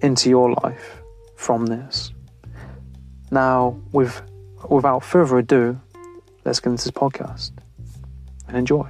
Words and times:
into 0.00 0.28
your 0.28 0.52
life 0.62 1.02
from 1.36 1.66
this. 1.66 2.12
Now, 3.30 3.78
with, 3.92 4.22
without 4.68 5.04
further 5.04 5.38
ado, 5.38 5.80
let's 6.44 6.60
get 6.60 6.70
into 6.70 6.84
this 6.84 6.90
podcast 6.92 7.52
and 8.46 8.56
enjoy. 8.56 8.88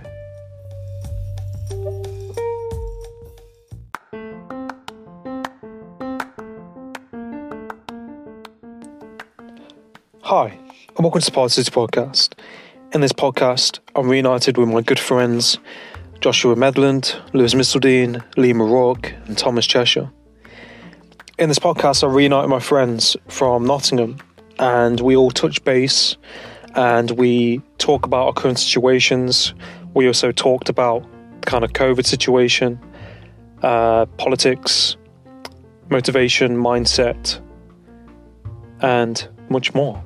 Hi, 10.23 10.49
and 10.49 10.99
welcome 10.99 11.23
to 11.23 11.31
the 11.31 11.37
Parrsitivity 11.37 11.71
Podcast. 11.71 12.35
In 12.93 13.01
this 13.01 13.13
podcast, 13.13 13.79
I'm 13.97 14.09
reunited 14.09 14.59
with 14.59 14.69
my 14.69 14.83
good 14.83 15.01
friends 15.01 15.59
Joshua 16.21 16.55
Medland, 16.55 17.19
Lewis 17.33 17.55
Misseldine, 17.55 18.23
Liam 18.37 18.61
O'Rourke, 18.61 19.15
and 19.27 19.39
Thomas 19.39 19.67
Cheshire. 19.67 20.11
In 21.39 21.49
this 21.49 21.61
podcast, 21.61 22.03
I 22.03 22.13
reunite 22.13 22.49
my 22.49 22.59
friends 22.59 23.17
from 23.29 23.65
Nottingham, 23.65 24.17
and 24.59 24.99
we 24.99 25.15
all 25.15 25.31
touch 25.31 25.63
base 25.63 26.17
and 26.75 27.13
we 27.13 27.63
talk 27.79 28.05
about 28.05 28.27
our 28.27 28.33
current 28.33 28.59
situations. 28.59 29.55
We 29.95 30.09
also 30.09 30.33
talked 30.33 30.69
about 30.69 31.07
kind 31.43 31.63
of 31.63 31.75
COVID 31.75 32.05
situation, 32.05 32.81
uh, 33.63 34.07
politics, 34.17 34.97
motivation, 35.91 36.57
mindset, 36.57 37.41
and 38.81 39.29
much 39.49 39.73
more. 39.75 40.03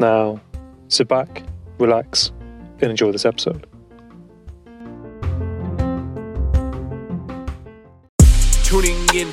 Now, 0.00 0.40
sit 0.88 1.06
back, 1.06 1.44
relax, 1.78 2.32
and 2.80 2.90
enjoy 2.90 3.12
this 3.12 3.24
episode. 3.24 3.68
Tuning 8.64 8.98
in, 9.14 9.32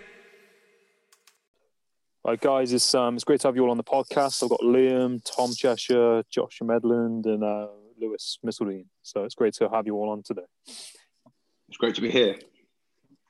Right, 2.23 2.39
guys, 2.39 2.71
it's 2.71 2.93
um, 2.93 3.15
it's 3.15 3.23
great 3.23 3.41
to 3.41 3.47
have 3.47 3.55
you 3.55 3.63
all 3.63 3.71
on 3.71 3.77
the 3.77 3.83
podcast. 3.83 4.43
I've 4.43 4.49
got 4.49 4.59
Liam, 4.59 5.19
Tom 5.25 5.55
Cheshire, 5.55 6.21
Joshua 6.29 6.67
Medland, 6.67 7.25
and 7.25 7.43
uh, 7.43 7.65
Lewis 7.99 8.37
Misseldine. 8.45 8.85
So 9.01 9.23
it's 9.23 9.33
great 9.33 9.55
to 9.55 9.67
have 9.69 9.87
you 9.87 9.95
all 9.95 10.11
on 10.11 10.21
today. 10.21 10.45
It's 10.67 11.77
great 11.79 11.95
to 11.95 12.01
be 12.01 12.11
here. 12.11 12.37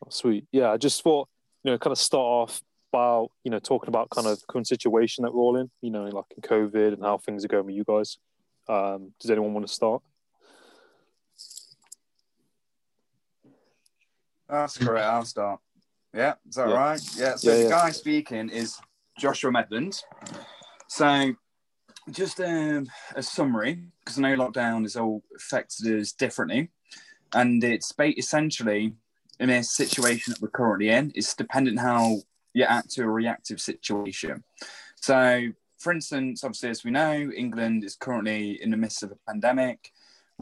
Oh, 0.05 0.09
sweet, 0.09 0.45
yeah. 0.51 0.71
I 0.71 0.75
just 0.75 1.01
thought 1.03 1.29
you 1.63 1.71
know, 1.71 1.77
kind 1.77 1.93
of 1.93 1.99
start 1.99 2.21
off 2.21 2.61
about 2.91 3.31
you 3.45 3.51
know 3.51 3.59
talking 3.59 3.87
about 3.87 4.09
kind 4.09 4.27
of 4.27 4.45
current 4.47 4.67
situation 4.67 5.21
that 5.21 5.33
we're 5.33 5.39
all 5.39 5.55
in. 5.55 5.71
You 5.81 5.91
know, 5.91 6.03
like 6.03 6.25
in 6.35 6.41
COVID 6.41 6.93
and 6.93 7.01
how 7.01 7.17
things 7.17 7.45
are 7.45 7.47
going 7.47 7.67
with 7.67 7.75
you 7.75 7.85
guys. 7.85 8.17
Um, 8.67 9.13
does 9.21 9.31
anyone 9.31 9.53
want 9.53 9.67
to 9.67 9.73
start? 9.73 10.01
That's 14.49 14.77
correct. 14.77 15.05
I'll 15.05 15.23
start. 15.23 15.61
Yeah, 16.13 16.35
is 16.47 16.55
that 16.55 16.67
Yeah. 16.67 16.75
right? 16.75 17.01
Yeah. 17.15 17.35
So 17.35 17.51
Yeah, 17.51 17.63
the 17.63 17.69
guy 17.69 17.91
speaking 17.91 18.49
is 18.49 18.79
Joshua 19.17 19.51
Medland. 19.51 20.03
So 20.87 21.35
just 22.09 22.39
um, 22.41 22.87
a 23.15 23.23
summary, 23.23 23.83
because 23.99 24.17
I 24.17 24.21
know 24.21 24.35
lockdown 24.35 24.83
has 24.83 24.95
all 24.95 25.23
affected 25.35 25.99
us 25.99 26.11
differently, 26.11 26.69
and 27.33 27.63
it's 27.63 27.93
essentially 27.99 28.93
in 29.39 29.49
a 29.49 29.63
situation 29.63 30.33
that 30.33 30.41
we're 30.41 30.49
currently 30.49 30.89
in. 30.89 31.11
It's 31.15 31.33
dependent 31.33 31.79
how 31.79 32.17
you 32.53 32.63
act 32.65 32.91
to 32.91 33.03
a 33.03 33.09
reactive 33.09 33.61
situation. 33.61 34.43
So, 34.97 35.47
for 35.79 35.93
instance, 35.93 36.43
obviously, 36.43 36.69
as 36.69 36.83
we 36.83 36.91
know, 36.91 37.31
England 37.35 37.83
is 37.83 37.95
currently 37.95 38.61
in 38.61 38.69
the 38.71 38.77
midst 38.77 39.01
of 39.03 39.11
a 39.11 39.17
pandemic. 39.27 39.91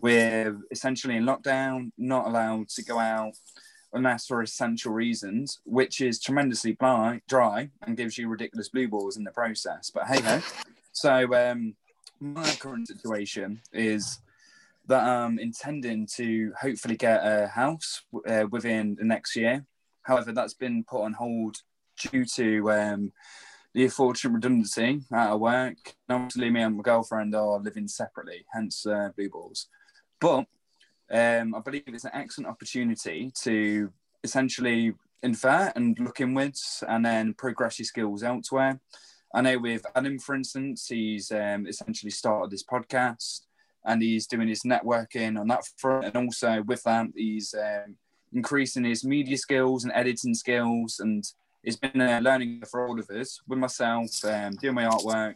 We're 0.01 0.57
essentially 0.71 1.15
in 1.15 1.25
lockdown, 1.25 1.91
not 1.97 2.25
allowed 2.25 2.69
to 2.69 2.83
go 2.83 2.99
out 2.99 3.33
unless 3.93 4.27
for 4.27 4.41
essential 4.41 4.93
reasons, 4.93 5.59
which 5.65 6.01
is 6.01 6.19
tremendously 6.19 6.73
dry, 6.73 7.21
dry 7.27 7.69
and 7.81 7.97
gives 7.97 8.17
you 8.17 8.27
ridiculous 8.27 8.69
blue 8.69 8.87
balls 8.87 9.17
in 9.17 9.23
the 9.23 9.31
process. 9.31 9.91
But 9.93 10.07
hey 10.07 10.21
ho. 10.21 10.41
so 10.91 11.33
um, 11.33 11.75
my 12.19 12.49
current 12.59 12.87
situation 12.87 13.61
is 13.73 14.19
that 14.87 15.03
I'm 15.03 15.39
intending 15.39 16.07
to 16.15 16.51
hopefully 16.59 16.97
get 16.97 17.21
a 17.23 17.47
house 17.47 18.01
uh, 18.27 18.45
within 18.49 18.95
the 18.95 19.05
next 19.05 19.35
year. 19.35 19.65
However, 20.03 20.31
that's 20.31 20.55
been 20.55 20.83
put 20.83 21.03
on 21.03 21.13
hold 21.13 21.57
due 21.99 22.25
to 22.25 22.71
um, 22.71 23.11
the 23.73 23.83
unfortunate 23.83 24.33
redundancy 24.33 25.01
out 25.13 25.33
of 25.33 25.39
work. 25.39 25.77
And 26.07 26.15
Obviously, 26.23 26.49
me 26.49 26.61
and 26.61 26.77
my 26.77 26.81
girlfriend 26.81 27.35
are 27.35 27.59
living 27.59 27.87
separately, 27.87 28.45
hence 28.51 28.85
uh, 28.85 29.09
blue 29.15 29.29
balls. 29.29 29.67
But 30.19 30.45
um, 31.11 31.55
I 31.55 31.59
believe 31.59 31.83
it's 31.87 32.05
an 32.05 32.11
excellent 32.13 32.49
opportunity 32.49 33.31
to 33.43 33.91
essentially 34.23 34.93
infer 35.23 35.71
and 35.75 35.97
look 35.99 36.21
inwards 36.21 36.83
and 36.87 37.05
then 37.05 37.33
progress 37.33 37.79
your 37.79 37.85
skills 37.85 38.23
elsewhere. 38.23 38.79
I 39.33 39.41
know 39.41 39.59
with 39.59 39.85
Adam, 39.95 40.19
for 40.19 40.35
instance, 40.35 40.87
he's 40.87 41.31
um, 41.31 41.67
essentially 41.67 42.11
started 42.11 42.51
this 42.51 42.63
podcast 42.63 43.41
and 43.85 44.01
he's 44.01 44.27
doing 44.27 44.47
his 44.47 44.61
networking 44.63 45.39
on 45.39 45.47
that 45.47 45.63
front. 45.77 46.05
And 46.05 46.15
also 46.15 46.63
with 46.63 46.83
that, 46.83 47.07
he's 47.15 47.53
um, 47.53 47.95
increasing 48.33 48.83
his 48.83 49.03
media 49.03 49.37
skills 49.37 49.83
and 49.83 49.93
editing 49.95 50.33
skills. 50.33 50.99
And 50.99 51.23
it's 51.63 51.77
been 51.77 52.01
a 52.01 52.21
learning 52.21 52.63
for 52.69 52.87
all 52.87 52.99
of 52.99 53.09
us. 53.09 53.39
With 53.47 53.59
myself, 53.59 54.09
um, 54.25 54.55
doing 54.55 54.75
my 54.75 54.85
artwork, 54.85 55.35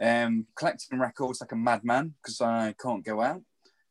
um, 0.00 0.46
collecting 0.54 0.98
records 0.98 1.40
like 1.40 1.52
a 1.52 1.56
madman 1.56 2.14
because 2.22 2.40
I 2.40 2.74
can't 2.80 3.04
go 3.04 3.22
out 3.22 3.42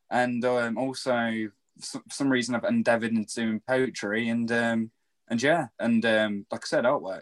and 0.09 0.43
um, 0.45 0.77
also 0.77 1.49
for 1.81 2.01
some 2.09 2.29
reason 2.29 2.55
I've 2.55 2.63
endeavoured 2.63 3.11
into 3.11 3.35
doing 3.35 3.61
poetry 3.67 4.29
and 4.29 4.51
um, 4.51 4.91
and 5.27 5.41
yeah, 5.41 5.67
and 5.79 6.05
um, 6.05 6.45
like 6.51 6.63
I 6.63 6.67
said, 6.67 6.85
artwork. 6.85 7.21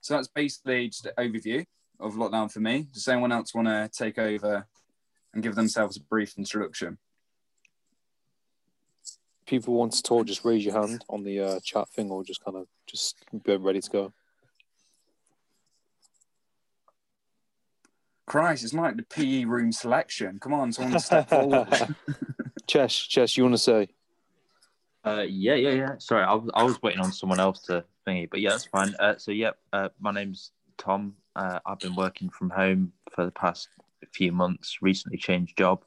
So 0.00 0.14
that's 0.14 0.28
basically 0.28 0.88
just 0.88 1.06
an 1.06 1.12
overview 1.18 1.64
of 2.00 2.14
lockdown 2.14 2.50
for 2.50 2.60
me. 2.60 2.88
Does 2.92 3.08
anyone 3.08 3.32
else 3.32 3.54
want 3.54 3.68
to 3.68 3.90
take 3.92 4.18
over 4.18 4.66
and 5.32 5.42
give 5.42 5.54
themselves 5.54 5.96
a 5.96 6.00
brief 6.00 6.34
introduction? 6.38 6.98
People 9.46 9.74
want 9.74 9.92
to 9.92 10.02
talk, 10.02 10.26
just 10.26 10.44
raise 10.44 10.64
your 10.64 10.80
hand 10.80 11.04
on 11.08 11.22
the 11.22 11.40
uh, 11.40 11.60
chat 11.62 11.88
thing, 11.90 12.10
or 12.10 12.24
just 12.24 12.42
kind 12.42 12.56
of 12.56 12.66
just 12.86 13.16
be 13.44 13.56
ready 13.56 13.80
to 13.80 13.90
go. 13.90 14.12
Christ, 18.26 18.64
it's 18.64 18.74
like 18.74 18.96
the 18.96 19.02
PE 19.02 19.44
room 19.44 19.72
selection. 19.72 20.38
Come 20.40 20.54
on, 20.54 20.72
someone 20.72 20.98
step 21.00 21.28
forward. 21.28 21.68
Chesh, 22.66 23.08
Chesh, 23.08 23.36
you 23.36 23.42
want 23.42 23.54
to 23.54 23.58
say? 23.58 23.88
Uh, 25.04 25.24
yeah, 25.28 25.54
yeah, 25.54 25.70
yeah. 25.70 25.94
Sorry, 25.98 26.24
I 26.24 26.32
was, 26.32 26.50
I 26.54 26.62
was 26.62 26.80
waiting 26.82 27.00
on 27.00 27.12
someone 27.12 27.38
else 27.38 27.60
to 27.62 27.84
thingy, 28.06 28.28
but 28.30 28.40
yeah, 28.40 28.50
that's 28.50 28.64
fine. 28.64 28.94
Uh, 28.98 29.16
so, 29.18 29.32
yeah, 29.32 29.50
uh, 29.72 29.90
my 30.00 30.12
name's 30.12 30.52
Tom. 30.78 31.14
Uh, 31.36 31.58
I've 31.66 31.80
been 31.80 31.94
working 31.94 32.30
from 32.30 32.50
home 32.50 32.92
for 33.14 33.26
the 33.26 33.30
past 33.30 33.68
few 34.12 34.32
months. 34.32 34.78
Recently 34.80 35.18
changed 35.18 35.58
job. 35.58 35.84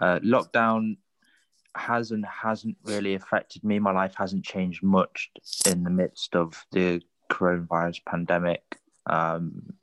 Uh, 0.00 0.18
lockdown 0.20 0.96
has 1.76 2.10
and 2.10 2.26
hasn't 2.26 2.76
really 2.84 3.14
affected 3.14 3.62
me. 3.64 3.78
My 3.78 3.92
life 3.92 4.14
hasn't 4.16 4.44
changed 4.44 4.82
much 4.82 5.30
in 5.66 5.84
the 5.84 5.90
midst 5.90 6.34
of 6.34 6.66
the 6.72 7.00
coronavirus 7.30 8.04
pandemic. 8.04 8.78
Um, 9.06 9.74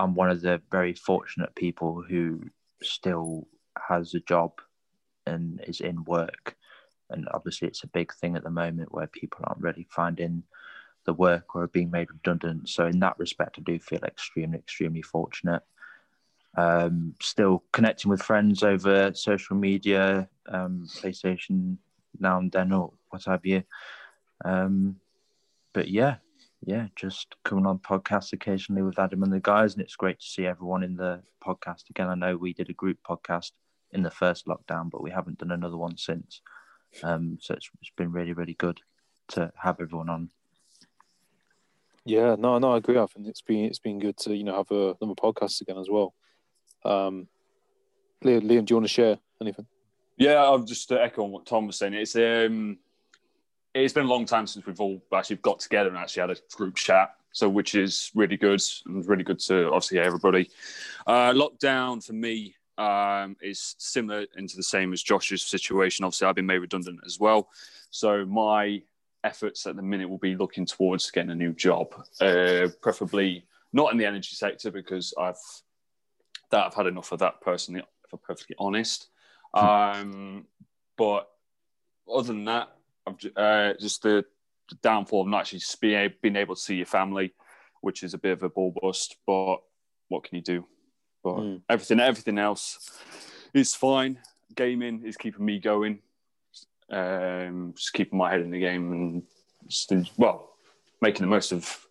I'm 0.00 0.14
one 0.14 0.30
of 0.30 0.40
the 0.40 0.62
very 0.70 0.94
fortunate 0.94 1.54
people 1.54 2.02
who 2.02 2.40
still 2.82 3.46
has 3.88 4.14
a 4.14 4.20
job 4.20 4.52
and 5.26 5.60
is 5.66 5.80
in 5.80 6.04
work. 6.04 6.56
And 7.10 7.28
obviously, 7.34 7.68
it's 7.68 7.84
a 7.84 7.88
big 7.88 8.12
thing 8.14 8.34
at 8.34 8.42
the 8.42 8.50
moment 8.50 8.94
where 8.94 9.06
people 9.08 9.44
aren't 9.44 9.60
really 9.60 9.86
finding 9.90 10.44
the 11.04 11.12
work 11.12 11.54
or 11.54 11.64
are 11.64 11.68
being 11.68 11.90
made 11.90 12.10
redundant. 12.10 12.68
So, 12.70 12.86
in 12.86 13.00
that 13.00 13.18
respect, 13.18 13.56
I 13.58 13.62
do 13.62 13.78
feel 13.78 14.02
extremely, 14.04 14.58
extremely 14.58 15.02
fortunate. 15.02 15.62
Um, 16.56 17.14
still 17.20 17.62
connecting 17.72 18.10
with 18.10 18.22
friends 18.22 18.62
over 18.62 19.12
social 19.14 19.56
media, 19.56 20.28
um, 20.48 20.88
PlayStation 20.96 21.76
now 22.18 22.38
and 22.38 22.50
then, 22.50 22.72
or 22.72 22.92
what 23.10 23.24
have 23.24 23.44
you. 23.44 23.64
Um, 24.44 24.96
but 25.74 25.88
yeah, 25.88 26.16
yeah, 26.62 26.88
just 26.94 27.36
coming 27.44 27.66
on 27.66 27.78
podcasts 27.78 28.32
occasionally 28.32 28.82
with 28.82 28.98
Adam 28.98 29.22
and 29.22 29.32
the 29.32 29.40
guys, 29.40 29.74
and 29.74 29.82
it's 29.82 29.96
great 29.96 30.20
to 30.20 30.26
see 30.26 30.46
everyone 30.46 30.82
in 30.82 30.96
the 30.96 31.22
podcast 31.44 31.88
again. 31.88 32.08
I 32.08 32.14
know 32.14 32.36
we 32.36 32.52
did 32.52 32.68
a 32.68 32.74
group 32.74 32.98
podcast 33.08 33.52
in 33.92 34.02
the 34.02 34.10
first 34.10 34.46
lockdown, 34.46 34.90
but 34.90 35.02
we 35.02 35.10
haven't 35.10 35.38
done 35.38 35.50
another 35.50 35.76
one 35.76 35.96
since. 35.96 36.42
Um, 37.02 37.38
so 37.40 37.54
it's, 37.54 37.70
it's 37.80 37.92
been 37.96 38.12
really, 38.12 38.32
really 38.32 38.54
good 38.54 38.80
to 39.28 39.52
have 39.56 39.80
everyone 39.80 40.10
on. 40.10 40.30
Yeah, 42.04 42.36
no, 42.38 42.58
no, 42.58 42.72
I 42.72 42.78
agree. 42.78 42.98
I 42.98 43.06
think 43.06 43.26
it's 43.26 43.42
been 43.42 43.64
it's 43.64 43.78
been 43.78 43.98
good 43.98 44.16
to 44.18 44.34
you 44.34 44.44
know 44.44 44.56
have 44.56 44.70
a, 44.70 44.96
another 45.00 45.14
podcast 45.14 45.60
again 45.60 45.78
as 45.78 45.88
well. 45.88 46.14
Um, 46.84 47.28
Liam, 48.24 48.42
Liam, 48.42 48.64
do 48.64 48.72
you 48.72 48.76
want 48.76 48.84
to 48.84 48.88
share 48.88 49.18
anything? 49.40 49.66
Yeah, 50.16 50.34
I'll 50.34 50.58
just 50.58 50.90
uh, 50.92 50.96
echo 50.96 51.24
on 51.24 51.30
what 51.30 51.46
Tom 51.46 51.66
was 51.66 51.78
saying. 51.78 51.94
It's 51.94 52.16
um, 52.16 52.78
it's 53.74 53.94
been 53.94 54.06
a 54.06 54.08
long 54.08 54.26
time 54.26 54.46
since 54.46 54.66
we've 54.66 54.80
all 54.80 55.02
actually 55.14 55.36
got 55.36 55.60
together 55.60 55.88
and 55.88 55.98
actually 55.98 56.22
had 56.22 56.30
a 56.30 56.36
group 56.54 56.76
chat. 56.76 57.14
So, 57.32 57.48
which 57.48 57.76
is 57.76 58.10
really 58.14 58.36
good 58.36 58.60
and 58.86 59.06
really 59.06 59.22
good 59.22 59.38
to 59.40 59.66
obviously 59.66 59.98
hear 59.98 60.04
everybody. 60.04 60.50
Uh, 61.06 61.32
lockdown 61.32 62.04
for 62.04 62.12
me 62.12 62.56
um, 62.76 63.36
is 63.40 63.76
similar 63.78 64.26
into 64.36 64.56
the 64.56 64.64
same 64.64 64.92
as 64.92 65.00
Josh's 65.00 65.42
situation. 65.42 66.04
Obviously, 66.04 66.26
I've 66.26 66.34
been 66.34 66.46
made 66.46 66.58
redundant 66.58 67.00
as 67.06 67.20
well. 67.20 67.48
So, 67.90 68.24
my 68.24 68.82
efforts 69.22 69.66
at 69.66 69.76
the 69.76 69.82
minute 69.82 70.08
will 70.08 70.18
be 70.18 70.34
looking 70.34 70.66
towards 70.66 71.08
getting 71.12 71.30
a 71.30 71.34
new 71.34 71.52
job, 71.52 71.94
uh, 72.20 72.68
preferably 72.80 73.44
not 73.72 73.92
in 73.92 73.98
the 73.98 74.06
energy 74.06 74.34
sector 74.34 74.72
because 74.72 75.14
I've 75.18 75.38
that 76.50 76.66
I've 76.66 76.74
had 76.74 76.88
enough 76.88 77.12
of 77.12 77.20
that 77.20 77.40
personally, 77.40 77.80
if 77.80 78.12
I'm 78.12 78.18
perfectly 78.18 78.56
honest. 78.58 79.06
Um, 79.54 80.46
but 80.96 81.30
other 82.12 82.26
than 82.26 82.44
that, 82.46 82.70
uh, 83.36 83.74
just 83.80 84.02
the, 84.02 84.24
downfall 84.82 85.22
of 85.22 85.26
not 85.26 85.40
actually 85.40 85.60
being, 85.80 86.12
being 86.22 86.36
able 86.36 86.54
to 86.54 86.60
see 86.60 86.76
your 86.76 86.86
family, 86.86 87.34
which 87.80 88.04
is 88.04 88.14
a 88.14 88.18
bit 88.18 88.30
of 88.30 88.42
a 88.44 88.48
ball 88.48 88.72
bust. 88.80 89.16
But 89.26 89.56
what 90.08 90.22
can 90.22 90.36
you 90.36 90.42
do? 90.42 90.64
But 91.24 91.34
Mm. 91.38 91.62
everything, 91.68 91.98
everything 91.98 92.38
else 92.38 92.88
is 93.52 93.74
fine. 93.74 94.20
Gaming 94.54 95.02
is 95.04 95.16
keeping 95.16 95.44
me 95.44 95.58
going. 95.58 96.02
Um, 96.88 97.74
just 97.76 97.92
keeping 97.92 98.16
my 98.18 98.30
head 98.30 98.40
in 98.42 98.50
the 98.50 98.60
game 98.60 98.92
and 98.92 99.22
just, 99.68 99.92
well, 100.16 100.50
making 101.00 101.22
the 101.22 101.26
most 101.28 101.52
of 101.52 101.86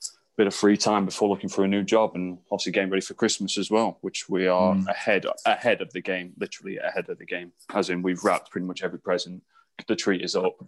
a 0.00 0.10
bit 0.36 0.46
of 0.48 0.54
free 0.54 0.76
time 0.76 1.04
before 1.04 1.28
looking 1.28 1.48
for 1.48 1.64
a 1.64 1.68
new 1.68 1.82
job, 1.84 2.16
and 2.16 2.38
obviously 2.50 2.72
getting 2.72 2.90
ready 2.90 3.00
for 3.00 3.14
Christmas 3.14 3.58
as 3.58 3.70
well, 3.70 3.98
which 4.00 4.28
we 4.28 4.46
are 4.48 4.74
Mm. 4.74 4.88
ahead 4.88 5.26
ahead 5.46 5.80
of 5.80 5.92
the 5.92 6.00
game, 6.00 6.34
literally 6.36 6.78
ahead 6.78 7.08
of 7.08 7.18
the 7.18 7.26
game. 7.26 7.52
As 7.72 7.90
in, 7.90 8.02
we've 8.02 8.22
wrapped 8.24 8.50
pretty 8.50 8.66
much 8.66 8.82
every 8.82 8.98
present. 8.98 9.42
The 9.86 9.96
treat 9.96 10.22
is 10.22 10.36
up, 10.36 10.64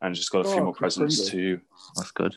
and 0.00 0.14
just 0.14 0.30
got 0.30 0.40
a 0.46 0.48
few 0.48 0.60
Oh, 0.60 0.64
more 0.64 0.74
presents 0.74 1.28
completely. 1.30 1.56
to 1.58 1.62
That's 1.96 2.10
good. 2.10 2.36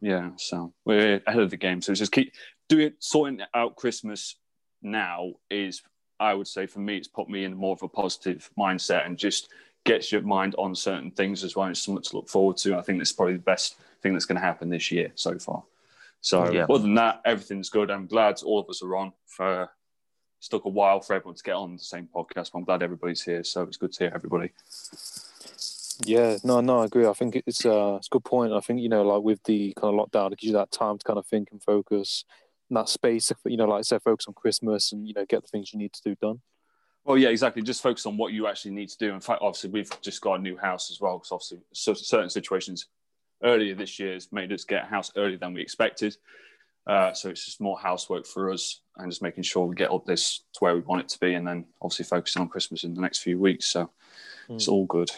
yeah, 0.00 0.30
so 0.36 0.74
we're 0.84 1.22
ahead 1.26 1.40
of 1.42 1.50
the 1.50 1.56
game. 1.56 1.80
So 1.80 1.94
just 1.94 2.12
keep 2.12 2.32
doing 2.68 2.92
sorting 2.98 3.40
out 3.54 3.76
Christmas 3.76 4.36
now 4.82 5.32
is 5.50 5.82
I 6.20 6.34
would 6.34 6.48
say 6.48 6.66
for 6.66 6.80
me 6.80 6.96
it's 6.96 7.08
put 7.08 7.28
me 7.30 7.44
in 7.44 7.54
more 7.54 7.72
of 7.74 7.82
a 7.82 7.88
positive 7.88 8.50
mindset 8.58 9.06
and 9.06 9.16
just 9.16 9.48
gets 9.84 10.10
your 10.12 10.22
mind 10.22 10.54
on 10.58 10.74
certain 10.74 11.10
things 11.10 11.44
as 11.44 11.54
well. 11.56 11.68
It's 11.68 11.82
something 11.82 12.02
to 12.02 12.16
look 12.16 12.28
forward 12.28 12.56
to. 12.58 12.76
I 12.76 12.82
think 12.82 12.98
that's 12.98 13.12
probably 13.12 13.34
the 13.34 13.40
best 13.40 13.76
thing 14.02 14.12
that's 14.12 14.24
going 14.26 14.36
to 14.40 14.44
happen 14.44 14.68
this 14.68 14.90
year 14.90 15.12
so 15.14 15.38
far. 15.38 15.62
So 16.20 16.50
Yeah. 16.50 16.64
other 16.64 16.80
than 16.82 16.94
that, 16.94 17.22
everything's 17.24 17.70
good. 17.70 17.90
I'm 17.90 18.06
glad 18.06 18.42
all 18.42 18.58
of 18.58 18.68
us 18.68 18.82
are 18.82 18.96
on. 18.96 19.12
For 19.26 19.70
it's 20.38 20.48
took 20.48 20.64
a 20.64 20.68
while 20.68 21.00
for 21.00 21.14
everyone 21.14 21.36
to 21.36 21.42
get 21.42 21.54
on 21.54 21.76
the 21.76 21.82
same 21.82 22.08
podcast, 22.14 22.50
but 22.52 22.58
I'm 22.58 22.64
glad 22.64 22.82
everybody's 22.82 23.22
here. 23.22 23.44
So 23.44 23.62
it's 23.62 23.76
good 23.76 23.92
to 23.92 24.04
hear 24.04 24.12
everybody. 24.14 24.50
Yeah, 26.04 26.36
no, 26.44 26.60
no, 26.60 26.80
I 26.80 26.84
agree. 26.84 27.06
I 27.06 27.12
think 27.12 27.42
it's 27.46 27.64
uh, 27.64 27.96
it's 27.96 28.08
a 28.08 28.10
good 28.10 28.24
point. 28.24 28.52
I 28.52 28.60
think 28.60 28.80
you 28.80 28.88
know, 28.88 29.02
like 29.02 29.22
with 29.22 29.42
the 29.44 29.72
kind 29.80 29.98
of 29.98 30.06
lockdown, 30.06 30.32
it 30.32 30.38
gives 30.38 30.50
you 30.50 30.56
that 30.58 30.70
time 30.70 30.98
to 30.98 31.04
kind 31.04 31.18
of 31.18 31.26
think 31.26 31.48
and 31.52 31.62
focus, 31.62 32.24
and 32.68 32.76
that 32.76 32.88
space, 32.88 33.32
you 33.44 33.56
know, 33.56 33.64
like 33.64 33.78
I 33.78 33.82
said, 33.82 34.02
focus 34.02 34.26
on 34.28 34.34
Christmas 34.34 34.92
and 34.92 35.06
you 35.06 35.14
know, 35.14 35.24
get 35.26 35.42
the 35.42 35.48
things 35.48 35.72
you 35.72 35.78
need 35.78 35.92
to 35.94 36.02
do 36.02 36.14
done. 36.16 36.40
Well, 37.04 37.16
yeah, 37.16 37.28
exactly. 37.28 37.62
Just 37.62 37.82
focus 37.82 38.04
on 38.04 38.16
what 38.16 38.32
you 38.32 38.46
actually 38.48 38.72
need 38.72 38.88
to 38.88 38.98
do. 38.98 39.14
In 39.14 39.20
fact, 39.20 39.40
obviously, 39.40 39.70
we've 39.70 39.90
just 40.02 40.20
got 40.20 40.40
a 40.40 40.42
new 40.42 40.56
house 40.56 40.90
as 40.90 41.00
well. 41.00 41.18
Because 41.18 41.32
obviously, 41.32 41.58
so 41.72 41.94
certain 41.94 42.30
situations 42.30 42.88
earlier 43.42 43.74
this 43.74 43.98
year 43.98 44.14
has 44.14 44.32
made 44.32 44.52
us 44.52 44.64
get 44.64 44.82
a 44.82 44.86
house 44.86 45.12
earlier 45.16 45.38
than 45.38 45.54
we 45.54 45.60
expected. 45.60 46.16
Uh, 46.86 47.12
so 47.12 47.30
it's 47.30 47.44
just 47.44 47.60
more 47.60 47.78
housework 47.78 48.26
for 48.26 48.50
us 48.52 48.80
and 48.96 49.10
just 49.10 49.22
making 49.22 49.44
sure 49.44 49.66
we 49.66 49.74
get 49.74 49.90
up 49.90 50.04
this 50.04 50.42
to 50.52 50.58
where 50.60 50.74
we 50.74 50.80
want 50.80 51.00
it 51.00 51.08
to 51.08 51.18
be, 51.20 51.34
and 51.34 51.46
then 51.46 51.64
obviously 51.80 52.04
focusing 52.04 52.42
on 52.42 52.48
Christmas 52.48 52.84
in 52.84 52.94
the 52.94 53.00
next 53.00 53.20
few 53.20 53.38
weeks. 53.38 53.66
So 53.66 53.90
it's 54.48 54.66
Mm. 54.66 54.72
all 54.72 54.86
good. 54.86 55.10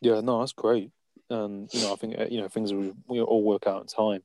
Yeah, 0.00 0.20
no, 0.20 0.40
that's 0.40 0.52
great. 0.52 0.90
And 1.30 1.72
you 1.72 1.82
know, 1.82 1.92
I 1.92 1.96
think 1.96 2.18
uh, 2.18 2.26
you 2.30 2.40
know 2.40 2.48
things 2.48 2.72
will, 2.72 2.94
will 3.06 3.24
all 3.24 3.42
work 3.42 3.66
out 3.66 3.82
in 3.82 3.86
time. 3.86 4.22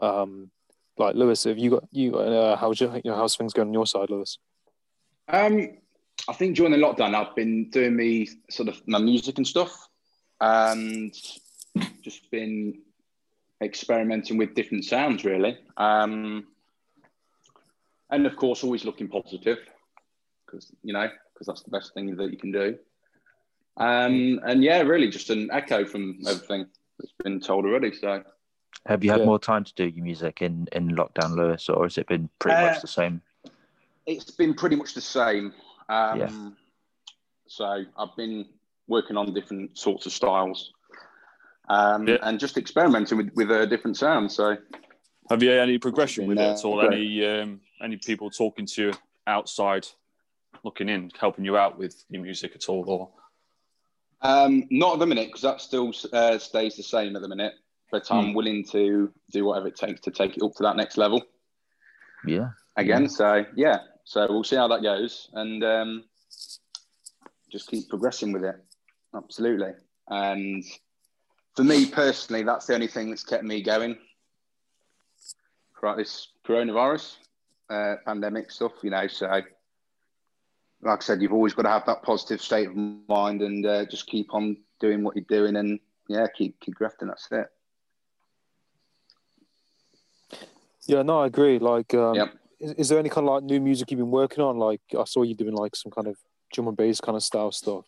Um, 0.00 0.50
like 0.98 1.14
Lewis, 1.14 1.44
have 1.44 1.58
you 1.58 1.70
got 1.70 1.84
you? 1.92 2.16
Uh, 2.16 2.56
how's 2.56 2.80
your, 2.80 2.94
you 2.96 3.10
know, 3.10 3.16
how's 3.16 3.36
things 3.36 3.52
going 3.52 3.68
on 3.68 3.74
your 3.74 3.86
side, 3.86 4.10
Lewis? 4.10 4.38
Um, 5.28 5.78
I 6.28 6.32
think 6.32 6.56
during 6.56 6.72
the 6.72 6.78
lockdown, 6.78 7.14
I've 7.14 7.34
been 7.34 7.70
doing 7.70 7.96
me 7.96 8.28
sort 8.50 8.68
of 8.68 8.80
my 8.86 8.98
music 8.98 9.38
and 9.38 9.46
stuff, 9.46 9.88
and 10.40 11.14
just 12.02 12.30
been 12.30 12.80
experimenting 13.62 14.36
with 14.36 14.54
different 14.54 14.84
sounds, 14.84 15.24
really. 15.24 15.58
Um, 15.76 16.46
and 18.10 18.26
of 18.26 18.36
course, 18.36 18.64
always 18.64 18.84
looking 18.84 19.08
positive, 19.08 19.58
because 20.44 20.70
you 20.82 20.92
know, 20.92 21.08
because 21.32 21.46
that's 21.46 21.62
the 21.62 21.70
best 21.70 21.94
thing 21.94 22.16
that 22.16 22.30
you 22.30 22.36
can 22.36 22.52
do. 22.52 22.78
Um, 23.80 24.38
and 24.44 24.62
yeah, 24.62 24.82
really, 24.82 25.08
just 25.08 25.30
an 25.30 25.48
echo 25.50 25.86
from 25.86 26.20
everything 26.28 26.66
that's 26.98 27.14
been 27.24 27.40
told 27.40 27.64
already. 27.64 27.92
So. 27.94 28.22
Have 28.86 29.02
you 29.02 29.10
had 29.10 29.20
Yeah. 29.20 29.26
more 29.26 29.38
time 29.38 29.64
to 29.64 29.74
do 29.74 29.86
your 29.86 30.04
music 30.04 30.42
in, 30.42 30.68
in 30.72 30.90
lockdown, 30.90 31.34
Lewis, 31.34 31.68
or 31.68 31.84
has 31.84 31.96
it 31.98 32.06
been 32.06 32.28
pretty 32.38 32.58
Uh, 32.58 32.70
much 32.70 32.80
the 32.82 32.86
same? 32.86 33.22
It's 34.06 34.30
been 34.30 34.54
pretty 34.54 34.76
much 34.76 34.94
the 34.94 35.00
same. 35.00 35.54
Um, 35.88 36.18
Yeah. 36.18 36.50
So 37.46 37.84
I've 37.96 38.14
been 38.16 38.46
working 38.86 39.16
on 39.16 39.34
different 39.34 39.76
sorts 39.76 40.06
of 40.06 40.12
styles 40.12 40.72
um, 41.68 42.06
Yeah. 42.06 42.18
and 42.22 42.38
just 42.38 42.56
experimenting 42.56 43.18
with, 43.18 43.30
with 43.34 43.50
uh, 43.50 43.66
different 43.66 43.96
sounds. 43.96 44.36
So 44.36 44.56
Have 45.30 45.42
you 45.42 45.50
had 45.50 45.60
any 45.60 45.78
progression 45.78 46.26
with 46.26 46.38
it 46.38 46.44
Uh, 46.44 46.50
at 46.52 46.64
all? 46.64 46.80
great. 46.80 46.92
Any 46.92 47.26
um, 47.26 47.60
any 47.82 47.96
people 47.96 48.30
talking 48.30 48.66
to 48.66 48.82
you 48.82 48.92
outside, 49.26 49.86
looking 50.64 50.88
in, 50.88 51.10
helping 51.18 51.44
you 51.44 51.56
out 51.56 51.78
with 51.78 52.04
your 52.10 52.22
music 52.22 52.52
at 52.54 52.68
all, 52.68 52.84
or 52.88 53.10
um, 54.22 54.64
not 54.70 54.94
at 54.94 54.98
the 55.00 55.06
minute 55.06 55.28
because 55.28 55.42
that 55.42 55.60
still 55.60 55.92
uh, 56.12 56.38
stays 56.38 56.76
the 56.76 56.82
same 56.82 57.16
at 57.16 57.22
the 57.22 57.28
minute. 57.28 57.54
But 57.92 58.10
I'm 58.12 58.34
willing 58.34 58.64
to 58.66 59.12
do 59.32 59.44
whatever 59.44 59.66
it 59.66 59.74
takes 59.74 60.00
to 60.02 60.12
take 60.12 60.36
it 60.36 60.42
up 60.44 60.54
to 60.54 60.62
that 60.62 60.76
next 60.76 60.96
level 60.96 61.24
Yeah. 62.24 62.50
again. 62.76 63.08
So 63.08 63.44
yeah, 63.56 63.78
so 64.04 64.26
we'll 64.30 64.44
see 64.44 64.54
how 64.54 64.68
that 64.68 64.82
goes 64.82 65.28
and 65.32 65.64
um, 65.64 66.04
just 67.50 67.68
keep 67.68 67.88
progressing 67.88 68.32
with 68.32 68.44
it. 68.44 68.54
Absolutely. 69.12 69.72
And 70.08 70.64
for 71.56 71.64
me 71.64 71.86
personally, 71.86 72.44
that's 72.44 72.66
the 72.66 72.74
only 72.74 72.86
thing 72.86 73.10
that's 73.10 73.24
kept 73.24 73.42
me 73.42 73.60
going 73.60 73.98
throughout 75.78 75.96
this 75.96 76.28
coronavirus 76.46 77.16
uh, 77.70 77.96
pandemic 78.06 78.52
stuff. 78.52 78.72
You 78.82 78.90
know, 78.90 79.08
so 79.08 79.42
like 80.82 81.02
I 81.02 81.04
said, 81.04 81.20
you've 81.20 81.32
always 81.32 81.54
got 81.54 81.62
to 81.62 81.70
have 81.70 81.86
that 81.86 82.02
positive 82.02 82.40
state 82.40 82.68
of 82.68 82.76
mind 82.76 83.42
and 83.42 83.64
uh, 83.66 83.84
just 83.86 84.06
keep 84.06 84.32
on 84.32 84.56
doing 84.80 85.02
what 85.02 85.14
you're 85.16 85.24
doing 85.28 85.56
and 85.56 85.78
yeah, 86.08 86.26
keep 86.34 86.58
keep 86.60 86.74
grafting. 86.74 87.08
That's 87.08 87.28
it. 87.30 87.46
Yeah, 90.86 91.02
no, 91.02 91.20
I 91.20 91.26
agree. 91.26 91.58
Like, 91.58 91.94
um, 91.94 92.16
Yep. 92.16 92.34
is, 92.58 92.72
is 92.72 92.88
there 92.88 92.98
any 92.98 93.08
kind 93.08 93.28
of 93.28 93.34
like 93.34 93.44
new 93.44 93.60
music 93.60 93.90
you've 93.90 93.98
been 93.98 94.10
working 94.10 94.42
on? 94.42 94.58
Like, 94.58 94.80
I 94.98 95.04
saw 95.04 95.22
you 95.22 95.34
doing 95.34 95.54
like 95.54 95.76
some 95.76 95.92
kind 95.92 96.08
of 96.08 96.16
drum 96.52 96.68
and 96.68 96.76
bass 96.76 97.00
kind 97.00 97.16
of 97.16 97.22
style 97.22 97.52
stuff. 97.52 97.84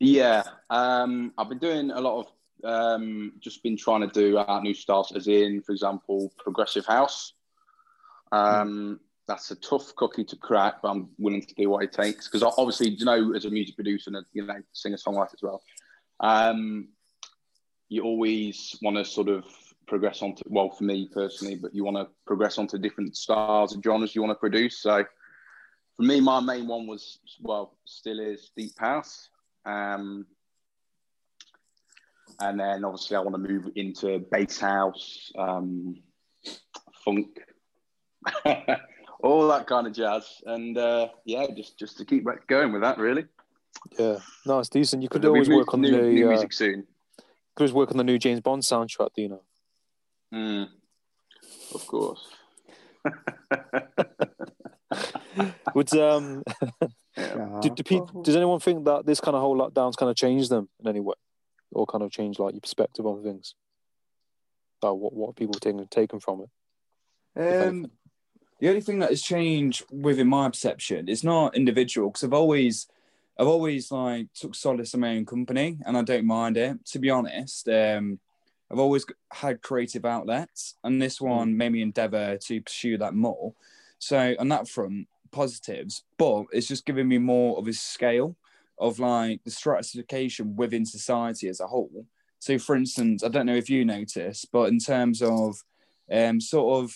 Yeah, 0.00 0.42
um, 0.70 1.32
I've 1.38 1.48
been 1.48 1.58
doing 1.58 1.90
a 1.90 2.00
lot 2.00 2.20
of 2.20 2.26
um, 2.64 3.34
just 3.40 3.62
been 3.62 3.76
trying 3.76 4.00
to 4.00 4.08
do 4.08 4.38
out 4.38 4.62
new 4.62 4.74
styles, 4.74 5.12
as 5.12 5.28
in, 5.28 5.62
for 5.62 5.72
example, 5.72 6.32
progressive 6.38 6.86
house. 6.86 7.34
Um, 8.32 8.98
that's 9.28 9.50
a 9.50 9.56
tough 9.56 9.94
cookie 9.96 10.24
to 10.24 10.36
crack, 10.36 10.82
but 10.82 10.90
I'm 10.90 11.08
willing 11.18 11.42
to 11.42 11.54
do 11.54 11.70
what 11.70 11.84
it 11.84 11.92
takes 11.92 12.28
because 12.28 12.42
obviously, 12.42 12.90
you 12.90 13.04
know, 13.04 13.34
as 13.34 13.44
a 13.44 13.50
music 13.50 13.76
producer 13.76 14.10
and 14.10 14.16
a, 14.16 14.22
you 14.32 14.44
know, 14.44 14.60
singer 14.72 14.96
songwriter 14.96 15.34
as 15.34 15.42
well, 15.42 15.62
um, 16.20 16.88
you 17.88 18.02
always 18.02 18.76
want 18.82 18.96
to 18.96 19.04
sort 19.04 19.28
of 19.28 19.44
progress 19.86 20.22
onto 20.22 20.42
well 20.46 20.70
for 20.70 20.84
me 20.84 21.08
personally, 21.12 21.54
but 21.54 21.74
you 21.74 21.84
want 21.84 21.96
to 21.96 22.08
progress 22.26 22.58
onto 22.58 22.78
different 22.78 23.16
styles 23.16 23.74
and 23.74 23.84
genres 23.84 24.14
you 24.14 24.22
want 24.22 24.30
to 24.30 24.40
produce. 24.40 24.80
So 24.80 25.04
for 25.96 26.02
me, 26.02 26.20
my 26.20 26.40
main 26.40 26.66
one 26.66 26.86
was 26.86 27.18
well, 27.40 27.76
still 27.84 28.18
is 28.18 28.50
deep 28.56 28.78
house. 28.78 29.28
Um, 29.64 30.26
and 32.40 32.58
then 32.58 32.84
obviously 32.84 33.16
I 33.16 33.20
want 33.20 33.34
to 33.34 33.52
move 33.52 33.68
into 33.76 34.18
bass 34.30 34.58
house, 34.58 35.30
um, 35.38 35.96
funk, 37.04 37.38
all 39.22 39.48
that 39.48 39.66
kind 39.66 39.86
of 39.86 39.92
jazz, 39.92 40.42
and 40.46 40.76
uh, 40.76 41.08
yeah, 41.24 41.46
just 41.56 41.78
just 41.78 41.98
to 41.98 42.04
keep 42.04 42.26
going 42.46 42.72
with 42.72 42.82
that, 42.82 42.98
really. 42.98 43.24
Yeah, 43.98 44.18
no, 44.44 44.58
it's 44.58 44.68
decent. 44.68 45.02
You 45.02 45.08
could 45.08 45.24
always 45.24 45.48
work 45.48 45.72
on 45.72 45.80
the 45.80 45.90
new, 45.90 46.12
new 46.12 46.26
uh, 46.26 46.30
music 46.30 46.52
soon. 46.52 46.86
could 47.56 47.62
always 47.62 47.72
work 47.72 47.90
on 47.90 47.96
the 47.96 48.04
new 48.04 48.18
James 48.18 48.40
Bond 48.40 48.62
soundtrack. 48.62 49.14
Do 49.14 49.22
you 49.22 49.28
know? 49.28 49.42
Mm, 50.34 50.68
of 51.74 51.86
course. 51.86 52.28
Would 55.74 55.96
um, 55.96 56.44
do, 57.60 57.70
do 57.70 57.82
people, 57.82 58.22
does 58.22 58.36
anyone 58.36 58.60
think 58.60 58.84
that 58.84 59.06
this 59.06 59.20
kind 59.20 59.34
of 59.34 59.40
whole 59.40 59.56
lockdown's 59.56 59.96
kind 59.96 60.10
of 60.10 60.16
changed 60.16 60.50
them 60.50 60.68
in 60.80 60.88
any 60.88 61.00
way, 61.00 61.14
or 61.70 61.86
kind 61.86 62.04
of 62.04 62.10
changed 62.10 62.38
like 62.38 62.52
your 62.52 62.60
perspective 62.60 63.06
on 63.06 63.22
things? 63.22 63.54
Like 64.82 64.94
what 64.94 65.14
what 65.14 65.36
people 65.36 65.54
taken 65.54 65.86
taken 65.88 66.20
from 66.20 66.42
it? 66.42 66.50
Um, 67.40 67.44
anything? 67.44 67.90
The 68.62 68.68
only 68.68 68.80
thing 68.80 69.00
that 69.00 69.10
has 69.10 69.20
changed 69.20 69.84
within 69.90 70.28
my 70.28 70.48
perception 70.48 71.08
is 71.08 71.24
not 71.24 71.56
individual 71.56 72.10
because 72.10 72.22
I've 72.22 72.32
always, 72.32 72.86
I've 73.36 73.48
always 73.48 73.90
like 73.90 74.32
took 74.34 74.54
solace 74.54 74.94
in 74.94 75.00
my 75.00 75.16
own 75.16 75.26
company 75.26 75.78
and 75.84 75.98
I 75.98 76.02
don't 76.02 76.26
mind 76.26 76.56
it. 76.56 76.76
To 76.92 77.00
be 77.00 77.10
honest, 77.10 77.68
um, 77.68 78.20
I've 78.70 78.78
always 78.78 79.04
had 79.32 79.62
creative 79.62 80.04
outlets, 80.04 80.76
and 80.84 81.02
this 81.02 81.20
one 81.20 81.56
made 81.56 81.72
me 81.72 81.82
endeavour 81.82 82.38
to 82.38 82.60
pursue 82.60 82.96
that 82.98 83.14
more. 83.14 83.52
So 83.98 84.36
on 84.38 84.46
that 84.50 84.68
front, 84.68 85.08
positives, 85.32 86.04
but 86.16 86.44
it's 86.52 86.68
just 86.68 86.86
giving 86.86 87.08
me 87.08 87.18
more 87.18 87.58
of 87.58 87.66
a 87.66 87.72
scale 87.72 88.36
of 88.78 89.00
like 89.00 89.42
the 89.42 89.50
stratification 89.50 90.54
within 90.54 90.86
society 90.86 91.48
as 91.48 91.58
a 91.58 91.66
whole. 91.66 92.06
So, 92.38 92.60
for 92.60 92.76
instance, 92.76 93.24
I 93.24 93.28
don't 93.28 93.46
know 93.46 93.56
if 93.56 93.68
you 93.68 93.84
notice, 93.84 94.44
but 94.44 94.68
in 94.68 94.78
terms 94.78 95.20
of 95.20 95.56
um, 96.12 96.40
sort 96.40 96.84
of 96.84 96.94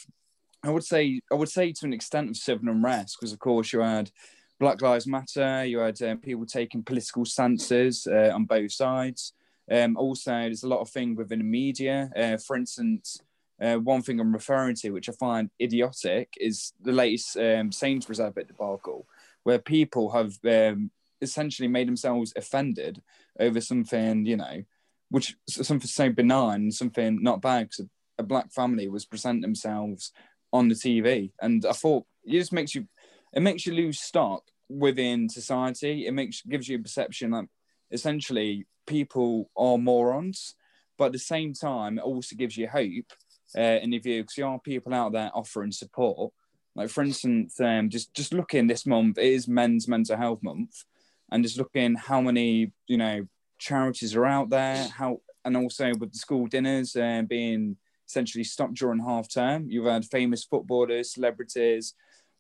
I 0.67 0.71
would 0.71 0.85
say 0.85 1.21
I 1.31 1.35
would 1.35 1.49
say 1.49 1.73
to 1.73 1.87
an 1.87 1.93
extent 1.93 2.31
of 2.31 2.37
civil 2.37 2.69
unrest 2.69 3.17
because 3.19 3.33
of 3.33 3.39
course 3.39 3.73
you 3.73 3.81
had 3.81 4.11
Black 4.59 4.81
Lives 4.83 5.07
Matter, 5.07 5.65
you 5.65 5.79
had 5.79 6.01
um, 6.03 6.19
people 6.19 6.47
taking 6.47 6.83
political 6.83 7.25
stances 7.25 8.07
uh, 8.07 8.33
on 8.35 8.47
both 8.47 8.73
sides. 8.73 9.35
Um, 9.71 9.97
also, 9.97 10.31
there's 10.31 10.63
a 10.63 10.69
lot 10.69 10.81
of 10.81 10.89
things 10.89 11.19
within 11.19 11.41
the 11.41 11.45
media. 11.45 12.11
Uh, 12.17 12.37
for 12.39 12.57
instance, 12.57 13.19
uh, 13.61 13.75
one 13.77 14.01
thing 14.03 14.19
I'm 14.19 14.33
referring 14.33 14.75
to, 14.77 14.91
which 14.91 15.09
I 15.09 15.13
find 15.13 15.51
idiotic, 15.61 16.33
is 16.41 16.73
the 16.81 16.93
latest 16.93 17.37
um, 17.37 17.71
Sainsbury's 17.71 18.21
advert 18.21 18.49
debacle, 18.49 19.07
where 19.43 19.59
people 19.59 20.11
have 20.11 20.39
um, 20.47 20.91
essentially 21.21 21.69
made 21.69 21.89
themselves 21.89 22.33
offended 22.37 23.03
over 23.39 23.61
something, 23.61 24.25
you 24.25 24.37
know, 24.39 24.63
which 25.11 25.37
something 25.49 25.87
so 25.87 26.11
benign, 26.11 26.71
something 26.71 27.23
not 27.23 27.43
bad. 27.43 27.71
'cause 27.71 27.87
a 28.19 28.23
black 28.23 28.51
family 28.51 28.89
was 28.89 29.05
presenting 29.05 29.43
themselves 29.43 30.13
on 30.53 30.69
the 30.69 30.75
TV, 30.75 31.33
and 31.41 31.65
I 31.67 31.73
thought 31.73 32.07
it 32.25 32.33
just 32.33 32.53
makes 32.53 32.75
you, 32.75 32.87
it 33.33 33.41
makes 33.41 33.67
you 33.67 33.75
lose 33.75 34.01
stock 34.01 34.43
within 34.69 35.29
society. 35.29 36.07
It 36.07 36.13
makes 36.13 36.43
gives 36.43 36.69
you 36.69 36.79
a 36.79 36.83
perception 36.83 37.31
that 37.33 37.45
essentially 37.91 38.67
people 38.87 39.51
are 39.57 39.79
morons, 39.79 40.55
but 40.99 41.07
at 41.07 41.13
the 41.13 41.19
same 41.19 41.53
time, 41.53 41.99
it 41.99 42.03
also 42.03 42.37
gives 42.37 42.57
you 42.57 42.69
hope. 42.69 43.13
Uh, 43.57 43.61
and 43.61 43.95
if 43.95 44.05
you, 44.05 44.23
because 44.23 44.35
there 44.37 44.47
are 44.47 44.59
people 44.59 44.93
out 44.93 45.13
there 45.13 45.31
offering 45.35 45.73
support, 45.73 46.33
like 46.75 46.91
for 46.91 47.03
instance, 47.03 47.59
um, 47.61 47.89
just 47.89 48.13
just 48.15 48.35
looking 48.35 48.67
this 48.67 48.87
month 48.87 49.19
it 49.19 49.25
is 49.25 49.49
Men's 49.49 49.89
Mental 49.89 50.17
Health 50.17 50.43
Month, 50.43 50.85
and 51.31 51.43
just 51.43 51.59
looking 51.59 51.95
how 51.95 52.21
many 52.21 52.73
you 52.87 52.97
know 52.97 53.27
charities 53.59 54.15
are 54.15 54.27
out 54.27 54.51
there, 54.51 54.87
how 54.89 55.21
and 55.45 55.57
also 55.57 55.93
with 55.99 56.13
the 56.13 56.19
school 56.19 56.47
dinners 56.47 56.97
uh, 56.97 57.23
being 57.27 57.77
essentially 58.09 58.45
stopped 58.45 58.75
during 58.75 59.01
half 59.01 59.29
term, 59.29 59.67
you've 59.69 59.87
had 59.87 60.05
famous 60.05 60.45
footballers, 60.45 61.13
celebrities, 61.13 61.95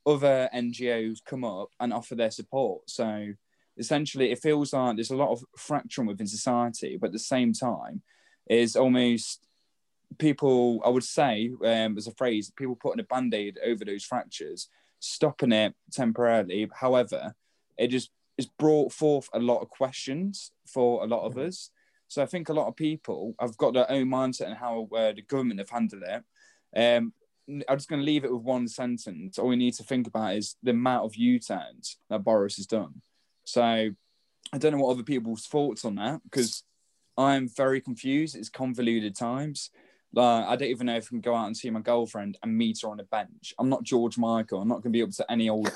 other 0.06 0.48
NGOs 0.54 1.18
come 1.24 1.44
up 1.44 1.70
and 1.80 1.92
offer 1.92 2.14
their 2.14 2.30
support. 2.30 2.88
So 2.88 3.32
essentially, 3.76 4.30
it 4.30 4.38
feels 4.38 4.72
like 4.72 4.96
there's 4.96 5.10
a 5.10 5.16
lot 5.16 5.32
of 5.32 5.44
fracturing 5.56 6.06
within 6.06 6.26
society, 6.26 6.96
but 7.00 7.08
at 7.08 7.12
the 7.12 7.18
same 7.18 7.52
time, 7.52 8.02
is 8.48 8.76
almost 8.76 9.46
people, 10.18 10.80
I 10.84 10.88
would 10.88 11.04
say, 11.04 11.50
um, 11.64 11.96
as 11.96 12.06
a 12.06 12.12
phrase, 12.12 12.52
people 12.56 12.76
putting 12.76 13.00
a 13.00 13.04
band 13.04 13.34
aid 13.34 13.58
over 13.64 13.84
those 13.84 14.04
fractures, 14.04 14.68
stopping 15.00 15.52
it 15.52 15.74
temporarily. 15.90 16.68
However, 16.72 17.34
it 17.76 17.88
just 17.88 18.10
it's 18.38 18.48
brought 18.58 18.92
forth 18.92 19.28
a 19.32 19.38
lot 19.38 19.62
of 19.62 19.70
questions 19.70 20.52
for 20.66 21.02
a 21.02 21.06
lot 21.06 21.24
of 21.24 21.38
us. 21.38 21.70
So 22.08 22.22
I 22.22 22.26
think 22.26 22.48
a 22.48 22.52
lot 22.52 22.68
of 22.68 22.76
people 22.76 23.34
have 23.40 23.56
got 23.56 23.74
their 23.74 23.90
own 23.90 24.06
mindset 24.06 24.46
and 24.46 24.56
how 24.56 24.88
uh, 24.94 25.12
the 25.12 25.22
government 25.22 25.60
have 25.60 25.70
handled 25.70 26.04
it. 26.06 26.22
Um, 26.76 27.12
I'm 27.48 27.76
just 27.76 27.88
going 27.88 28.00
to 28.00 28.06
leave 28.06 28.24
it 28.24 28.32
with 28.32 28.42
one 28.42 28.68
sentence. 28.68 29.38
All 29.38 29.48
we 29.48 29.56
need 29.56 29.74
to 29.74 29.84
think 29.84 30.06
about 30.06 30.34
is 30.34 30.56
the 30.62 30.72
amount 30.72 31.04
of 31.04 31.16
U-turns 31.16 31.98
that 32.10 32.24
Boris 32.24 32.56
has 32.56 32.66
done. 32.66 33.02
So 33.44 33.62
I 33.62 34.58
don't 34.58 34.72
know 34.72 34.78
what 34.78 34.92
other 34.92 35.02
people's 35.02 35.46
thoughts 35.46 35.84
on 35.84 35.96
that 35.96 36.20
because 36.24 36.64
I'm 37.16 37.48
very 37.48 37.80
confused. 37.80 38.36
It's 38.36 38.48
convoluted 38.48 39.16
times. 39.16 39.70
Like 40.12 40.46
I 40.46 40.56
don't 40.56 40.68
even 40.68 40.86
know 40.86 40.96
if 40.96 41.06
I 41.06 41.08
can 41.08 41.20
go 41.20 41.34
out 41.34 41.46
and 41.46 41.56
see 41.56 41.70
my 41.70 41.80
girlfriend 41.80 42.38
and 42.42 42.56
meet 42.56 42.80
her 42.82 42.88
on 42.88 43.00
a 43.00 43.04
bench. 43.04 43.54
I'm 43.58 43.68
not 43.68 43.82
George 43.82 44.18
Michael. 44.18 44.60
I'm 44.60 44.68
not 44.68 44.82
going 44.82 44.92
to 44.92 44.98
be 44.98 45.02
up 45.02 45.10
to 45.10 45.30
any 45.30 45.48
old, 45.48 45.70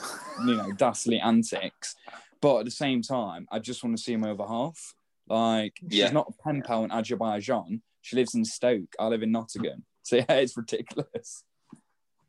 you 0.46 0.56
know, 0.56 0.72
dastardly 0.76 1.20
antics. 1.20 1.94
But 2.40 2.60
at 2.60 2.64
the 2.64 2.70
same 2.70 3.02
time, 3.02 3.46
I 3.50 3.58
just 3.58 3.84
want 3.84 3.96
to 3.96 4.02
see 4.02 4.16
my 4.16 4.30
other 4.30 4.46
half. 4.46 4.94
Like 5.30 5.78
Yeah. 5.80 6.04
she's 6.06 6.12
not 6.12 6.28
a 6.38 6.42
pen 6.42 6.62
pal 6.62 6.84
in 6.84 6.90
Azerbaijan. 6.90 7.80
She 8.02 8.16
lives 8.16 8.34
in 8.34 8.44
Stoke. 8.44 8.94
I 8.98 9.06
live 9.06 9.22
in 9.22 9.32
Nottingham. 9.32 9.84
So 10.02 10.16
yeah, 10.16 10.24
it's 10.36 10.56
ridiculous. 10.56 11.44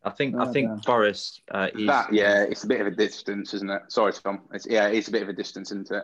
I 0.03 0.09
think 0.11 0.35
I 0.35 0.45
Oh, 0.45 0.51
think 0.53 0.67
damn. 0.67 0.79
Boris 0.79 1.41
uh, 1.51 1.69
is 1.73 1.87
That 1.87 2.13
yeah, 2.13 2.43
it's 2.43 2.63
a 2.63 2.67
bit 2.67 2.81
of 2.81 2.85
a 2.87 2.91
distance, 2.91 3.53
isn't 3.53 3.69
it? 3.69 3.83
Sorry, 3.87 4.11
Tom. 4.13 4.41
It's 4.53 4.67
yeah, 4.69 4.87
it's 4.89 5.07
a 5.07 5.11
bit 5.11 5.23
of 5.23 5.29
a 5.29 5.33
distance, 5.33 5.71
isn't 5.71 5.89
it? 5.89 6.03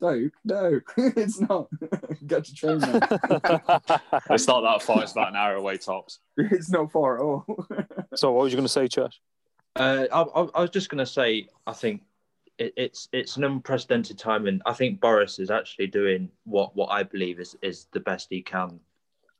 No, 0.00 0.30
No, 0.44 0.80
it's 0.96 1.40
not. 1.40 1.68
Get 2.26 2.44
to 2.44 2.54
train 2.54 2.78
man. 2.78 3.00
It's 4.30 4.46
not 4.46 4.60
that 4.62 4.82
far. 4.82 5.02
It's 5.02 5.12
about 5.12 5.30
an 5.30 5.36
hour 5.36 5.54
away 5.56 5.76
tops. 5.78 6.20
it's 6.36 6.70
not 6.70 6.92
far 6.92 7.16
at 7.18 7.22
all. 7.22 7.44
so 8.14 8.32
what 8.32 8.44
was 8.44 8.52
you 8.52 8.56
going 8.56 8.66
to 8.66 8.72
say, 8.72 8.86
Chesh? 8.86 9.14
Uh, 9.76 10.06
I, 10.12 10.22
I, 10.22 10.46
I 10.54 10.60
was 10.62 10.70
just 10.70 10.88
going 10.88 11.04
to 11.04 11.06
say, 11.06 11.48
I 11.66 11.72
think 11.72 12.02
it, 12.58 12.72
it's 12.76 13.08
it's 13.12 13.36
an 13.36 13.44
unprecedented 13.44 14.18
time, 14.18 14.46
and 14.46 14.62
I 14.66 14.72
think 14.72 15.00
Boris 15.00 15.38
is 15.38 15.50
actually 15.50 15.88
doing 15.88 16.30
what 16.44 16.74
what 16.76 16.88
I 16.88 17.02
believe 17.02 17.40
is 17.40 17.56
is 17.62 17.86
the 17.92 18.00
best 18.00 18.28
he 18.30 18.42
can. 18.42 18.80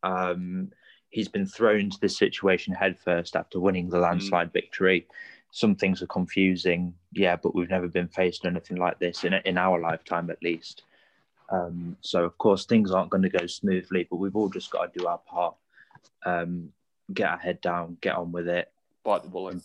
Um, 0.03 0.73
he's 1.11 1.29
been 1.29 1.47
thrown 1.47 1.81
into 1.81 1.99
this 2.01 2.19
situation 2.19 2.75
headfirst 2.75 3.37
after 3.37 3.61
winning 3.61 3.89
the 3.89 3.99
landslide 3.99 4.53
victory. 4.53 5.07
Some 5.51 5.77
things 5.77 6.03
are 6.03 6.09
confusing, 6.09 6.95
yeah, 7.13 7.37
but 7.37 7.55
we've 7.55 7.71
never 7.71 7.89
been 7.89 8.09
faced 8.09 8.43
with 8.43 8.53
anything 8.53 8.77
like 8.77 8.99
this 8.99 9.25
in 9.25 9.35
in 9.35 9.59
our 9.59 9.81
lifetime, 9.81 10.31
at 10.31 10.43
least. 10.43 10.83
Um, 11.51 11.97
so 12.01 12.25
of 12.25 12.37
course 12.39 12.65
things 12.65 12.91
aren't 12.91 13.11
going 13.11 13.23
to 13.23 13.29
go 13.29 13.47
smoothly, 13.47 14.07
but 14.11 14.17
we've 14.17 14.35
all 14.35 14.49
just 14.49 14.71
got 14.71 14.93
to 14.93 14.99
do 14.99 15.07
our 15.07 15.19
part. 15.19 15.55
Um, 16.27 16.71
get 17.13 17.29
our 17.29 17.39
head 17.39 17.61
down, 17.61 17.99
get 18.01 18.17
on 18.17 18.33
with 18.33 18.49
it 18.49 18.73
Bite 19.05 19.23
the 19.23 19.29
bullet. 19.29 19.57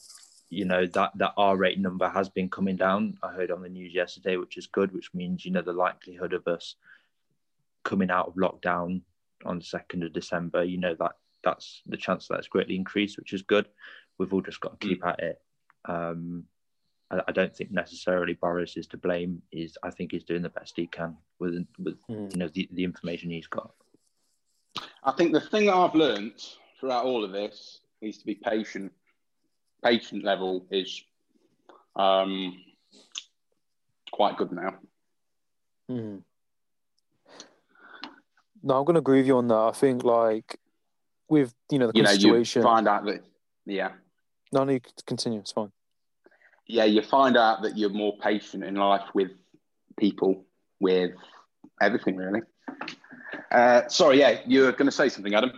You 0.49 0.65
know 0.65 0.85
that 0.87 1.11
that 1.15 1.33
R 1.37 1.55
rate 1.55 1.79
number 1.79 2.09
has 2.09 2.29
been 2.29 2.49
coming 2.49 2.75
down. 2.75 3.17
I 3.23 3.31
heard 3.31 3.51
on 3.51 3.61
the 3.61 3.69
news 3.69 3.93
yesterday, 3.93 4.37
which 4.37 4.57
is 4.57 4.67
good, 4.67 4.91
which 4.93 5.13
means 5.13 5.45
you 5.45 5.51
know 5.51 5.61
the 5.61 5.73
likelihood 5.73 6.33
of 6.33 6.47
us 6.47 6.75
coming 7.83 8.09
out 8.09 8.27
of 8.27 8.35
lockdown 8.35 9.01
on 9.45 9.59
the 9.59 9.65
second 9.65 10.03
of 10.03 10.13
December, 10.13 10.63
you 10.63 10.77
know 10.77 10.95
that 10.99 11.13
that's 11.43 11.81
the 11.85 11.97
chance 11.97 12.27
that's 12.27 12.47
greatly 12.47 12.75
increased, 12.75 13.17
which 13.17 13.33
is 13.33 13.41
good. 13.41 13.67
We've 14.17 14.33
all 14.33 14.41
just 14.41 14.59
got 14.59 14.79
to 14.79 14.87
keep 14.87 15.05
at 15.05 15.19
it. 15.19 15.41
Um, 15.85 16.43
I, 17.09 17.21
I 17.29 17.31
don't 17.31 17.55
think 17.55 17.71
necessarily 17.71 18.33
Boris 18.33 18.75
is 18.75 18.87
to 18.87 18.97
blame. 18.97 19.41
Is 19.51 19.77
I 19.83 19.91
think 19.91 20.11
he's 20.11 20.25
doing 20.25 20.41
the 20.41 20.49
best 20.49 20.73
he 20.75 20.87
can 20.87 21.15
with 21.39 21.65
with 21.77 21.97
Mm. 22.09 22.33
you 22.33 22.39
know 22.39 22.49
the, 22.49 22.67
the 22.73 22.83
information 22.83 23.29
he's 23.29 23.47
got. 23.47 23.71
I 25.03 25.11
think 25.11 25.31
the 25.31 25.41
thing 25.41 25.67
that 25.67 25.75
I've 25.75 25.95
learned 25.95 26.33
throughout 26.79 27.05
all 27.05 27.23
of 27.23 27.31
this 27.31 27.79
is 28.01 28.17
to 28.17 28.25
be 28.25 28.35
patient. 28.35 28.91
Patient 29.83 30.23
level 30.23 30.65
is 30.71 31.01
um, 31.95 32.57
quite 34.11 34.37
good 34.37 34.51
now. 34.51 34.75
Mm. 35.89 36.21
No, 38.61 38.77
I'm 38.77 38.85
going 38.85 38.95
to 38.95 38.99
agree 38.99 39.19
with 39.19 39.27
you 39.27 39.37
on 39.37 39.47
that. 39.47 39.55
I 39.55 39.71
think 39.71 40.03
like 40.03 40.59
with 41.29 41.53
you 41.71 41.79
know 41.79 41.87
the 41.87 41.93
You 41.95 42.03
know, 42.03 42.11
you 42.11 42.19
situation. 42.19 42.61
find 42.63 42.87
out 42.87 43.05
that 43.05 43.23
yeah, 43.65 43.91
No, 44.51 44.63
no, 44.63 44.73
you 44.73 44.81
continue. 45.05 45.39
It's 45.39 45.51
fine. 45.51 45.71
yeah, 46.67 46.83
you 46.85 47.01
find 47.01 47.37
out 47.37 47.61
that 47.61 47.77
you're 47.77 47.89
more 47.89 48.17
patient 48.17 48.63
in 48.63 48.75
life 48.75 49.05
with 49.13 49.31
people, 49.97 50.43
with 50.79 51.11
everything, 51.81 52.17
really. 52.17 52.41
Uh, 53.51 53.87
sorry, 53.87 54.19
yeah, 54.19 54.39
you 54.45 54.61
were 54.63 54.71
going 54.71 54.87
to 54.87 54.91
say 54.91 55.07
something, 55.09 55.33
Adam. 55.33 55.51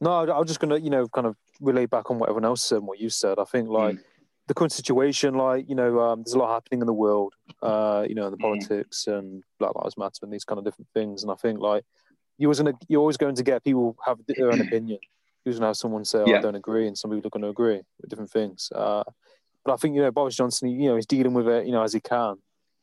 No, 0.00 0.10
I 0.12 0.24
I 0.24 0.38
was 0.38 0.48
just 0.48 0.60
gonna, 0.60 0.76
you 0.78 0.90
know, 0.90 1.08
kind 1.08 1.26
of 1.26 1.36
relay 1.60 1.86
back 1.86 2.10
on 2.10 2.18
what 2.18 2.28
everyone 2.28 2.44
else 2.46 2.62
said 2.64 2.78
and 2.78 2.86
what 2.86 2.98
you 3.00 3.10
said. 3.10 3.38
I 3.38 3.44
think 3.44 3.68
like 3.68 3.98
the 4.46 4.54
current 4.54 4.72
situation, 4.72 5.34
like 5.34 5.68
you 5.68 5.74
know, 5.74 6.00
um, 6.00 6.22
there's 6.22 6.34
a 6.34 6.38
lot 6.38 6.52
happening 6.52 6.80
in 6.80 6.86
the 6.86 6.92
world, 6.92 7.34
uh, 7.62 8.04
you 8.08 8.14
know, 8.14 8.30
the 8.30 8.36
Mm. 8.36 8.40
politics 8.42 9.06
and 9.06 9.42
Black 9.58 9.74
Lives 9.74 9.96
Matter 9.96 10.20
and 10.22 10.32
these 10.32 10.44
kind 10.44 10.58
of 10.58 10.64
different 10.64 10.88
things. 10.94 11.22
And 11.22 11.32
I 11.32 11.36
think 11.36 11.60
like 11.60 11.84
you 12.38 12.48
was 12.48 12.58
gonna, 12.58 12.74
you're 12.88 13.00
always 13.00 13.16
going 13.16 13.36
to 13.36 13.42
get 13.42 13.64
people 13.64 13.96
have 14.04 14.18
their 14.26 14.50
own 14.50 14.60
opinion. 14.66 14.98
You're 15.44 15.54
gonna 15.54 15.66
have 15.66 15.76
someone 15.76 16.04
say, 16.04 16.18
oh, 16.18 16.34
"I 16.34 16.40
don't 16.40 16.54
agree," 16.54 16.86
and 16.86 16.96
some 16.96 17.10
people 17.10 17.28
are 17.28 17.30
going 17.30 17.42
to 17.42 17.48
agree 17.48 17.82
with 18.00 18.10
different 18.10 18.30
things. 18.30 18.70
Uh, 18.74 19.04
but 19.64 19.72
I 19.72 19.76
think 19.76 19.94
you 19.94 20.02
know, 20.02 20.10
Boris 20.10 20.36
Johnson, 20.36 20.68
you 20.68 20.88
know, 20.88 20.96
he's 20.96 21.06
dealing 21.06 21.32
with 21.34 21.48
it, 21.48 21.66
you 21.66 21.72
know, 21.72 21.82
as 21.82 21.92
he 21.92 22.00
can. 22.00 22.36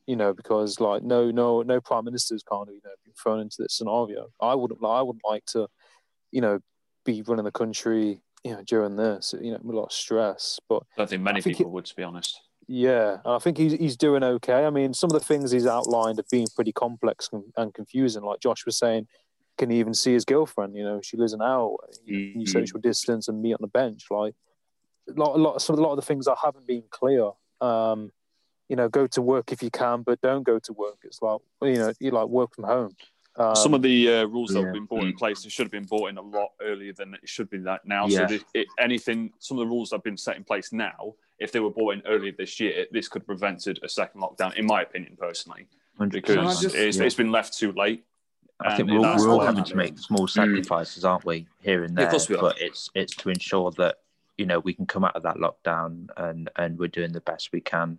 You 0.06 0.16
know, 0.16 0.32
because 0.34 0.80
like 0.80 1.04
no, 1.04 1.30
no, 1.30 1.62
no 1.62 1.80
prime 1.80 2.04
ministers 2.04 2.42
kind 2.42 2.68
of, 2.68 2.74
you 2.74 2.80
know, 2.84 2.90
been 3.04 3.14
thrown 3.22 3.38
into 3.40 3.56
this 3.60 3.74
scenario. 3.76 4.28
I 4.40 4.54
wouldn't, 4.56 4.80
I 4.84 5.00
wouldn't 5.00 5.22
like 5.24 5.44
to, 5.46 5.68
you 6.32 6.40
know, 6.40 6.58
be 7.04 7.22
running 7.22 7.44
the 7.44 7.52
country, 7.52 8.20
you 8.44 8.52
know, 8.52 8.62
during 8.66 8.96
this, 8.96 9.34
you 9.40 9.52
know, 9.52 9.60
a 9.62 9.72
lot 9.72 9.84
of 9.84 9.92
stress. 9.92 10.58
But 10.68 10.82
I 10.96 10.98
don't 10.98 11.10
think 11.10 11.22
many 11.22 11.40
think 11.40 11.56
people 11.56 11.72
would, 11.72 11.84
to 11.86 11.96
be 11.96 12.02
honest. 12.02 12.40
yeah, 12.66 13.18
and 13.24 13.34
I 13.34 13.38
think 13.38 13.56
he's 13.58 13.72
he's 13.72 13.96
doing 13.96 14.22
okay. 14.22 14.64
I 14.64 14.70
mean, 14.70 14.94
some 14.94 15.08
of 15.10 15.14
the 15.14 15.24
things 15.24 15.50
he's 15.50 15.66
outlined 15.66 16.18
have 16.18 16.28
been 16.30 16.46
pretty 16.54 16.72
complex 16.72 17.30
and, 17.56 17.74
confusing. 17.74 18.22
Like 18.22 18.40
Josh 18.40 18.64
was 18.66 18.76
saying, 18.76 19.06
can 19.58 19.70
he 19.70 19.78
even 19.78 19.94
see 19.94 20.12
his 20.12 20.24
girlfriend? 20.24 20.74
You 20.76 20.84
know, 20.84 21.00
she 21.02 21.16
lives 21.16 21.32
an 21.32 21.42
hour. 21.42 21.76
You 22.04 22.34
Mhm. 22.34 22.48
social 22.48 22.80
distance 22.80 23.28
and 23.28 23.40
meet 23.40 23.54
on 23.54 23.58
the 23.60 23.68
bench. 23.68 24.06
Like 24.10 24.34
a 25.08 25.12
lot, 25.12 25.36
a 25.36 25.38
lot, 25.38 25.62
some 25.62 25.76
a 25.78 25.80
lot 25.80 25.90
of 25.90 25.96
the 25.96 26.02
things 26.02 26.26
that 26.26 26.38
haven't 26.42 26.66
been 26.66 26.84
clear. 26.90 27.30
Um, 27.60 28.10
you 28.68 28.76
know, 28.76 28.88
go 28.88 29.06
to 29.08 29.20
work 29.20 29.52
if 29.52 29.62
you 29.62 29.70
can, 29.70 30.02
but 30.02 30.20
don't 30.22 30.44
go 30.44 30.58
to 30.58 30.72
work. 30.72 30.98
It's 31.04 31.20
like 31.20 31.40
you 31.62 31.74
know, 31.74 31.92
you 32.00 32.10
like 32.10 32.28
work 32.28 32.54
from 32.54 32.64
home. 32.64 32.96
Um, 33.36 33.56
Some 33.56 33.72
of 33.72 33.80
the 33.82 34.12
uh, 34.12 34.24
rules 34.26 34.50
that 34.50 34.60
yeah. 34.60 34.66
have 34.66 34.74
been 34.74 34.84
brought 34.84 35.04
in 35.04 35.14
place, 35.14 35.44
it 35.46 35.52
should 35.52 35.64
have 35.64 35.72
been 35.72 35.84
brought 35.84 36.10
in 36.10 36.18
a 36.18 36.22
lot 36.22 36.50
earlier 36.60 36.92
than 36.92 37.14
it 37.14 37.26
should 37.26 37.48
be 37.48 37.58
that 37.58 37.86
now. 37.86 38.06
Yeah. 38.06 38.26
So 38.26 38.36
the, 38.36 38.44
it, 38.52 38.66
anything, 38.78 39.32
some 39.38 39.58
of 39.58 39.64
the 39.66 39.68
rules 39.70 39.90
that 39.90 39.96
have 39.96 40.04
been 40.04 40.18
set 40.18 40.36
in 40.36 40.44
place 40.44 40.72
now, 40.72 41.14
if 41.38 41.50
they 41.50 41.60
were 41.60 41.70
brought 41.70 41.94
in 41.94 42.02
earlier 42.06 42.32
this 42.36 42.60
year, 42.60 42.86
this 42.92 43.08
could 43.08 43.22
have 43.22 43.26
prevented 43.26 43.80
a 43.82 43.88
second 43.88 44.20
lockdown, 44.20 44.54
in 44.56 44.66
my 44.66 44.82
opinion, 44.82 45.16
personally, 45.18 45.66
100%. 45.98 46.10
because 46.12 46.60
just- 46.60 46.74
it's, 46.74 46.98
Yeah. 46.98 47.04
it's 47.04 47.14
been 47.14 47.32
left 47.32 47.56
too 47.58 47.72
late. 47.72 48.04
I 48.60 48.76
think 48.76 48.90
we're, 48.90 48.98
all- 48.98 49.16
we're 49.16 49.30
all 49.30 49.38
why- 49.38 49.46
having 49.46 49.64
to 49.64 49.76
make 49.76 49.98
small 49.98 50.28
sacrifices, 50.28 51.04
aren't 51.04 51.24
we, 51.24 51.46
here 51.62 51.84
and 51.84 51.92
Yeah, 51.94 51.96
there? 51.96 52.04
of 52.06 52.10
course 52.10 52.28
we 52.28 52.36
are. 52.36 52.40
But 52.40 52.60
it's 52.60 52.90
it's 52.94 53.16
to 53.16 53.30
ensure 53.30 53.70
that 53.72 54.00
you 54.38 54.46
know 54.46 54.60
we 54.60 54.72
can 54.74 54.86
come 54.86 55.04
out 55.04 55.16
of 55.16 55.22
that 55.24 55.36
lockdown 55.36 56.08
and 56.16 56.48
and 56.56 56.78
we're 56.78 56.86
doing 56.88 57.12
the 57.12 57.20
best 57.22 57.50
we 57.52 57.60
can. 57.60 57.98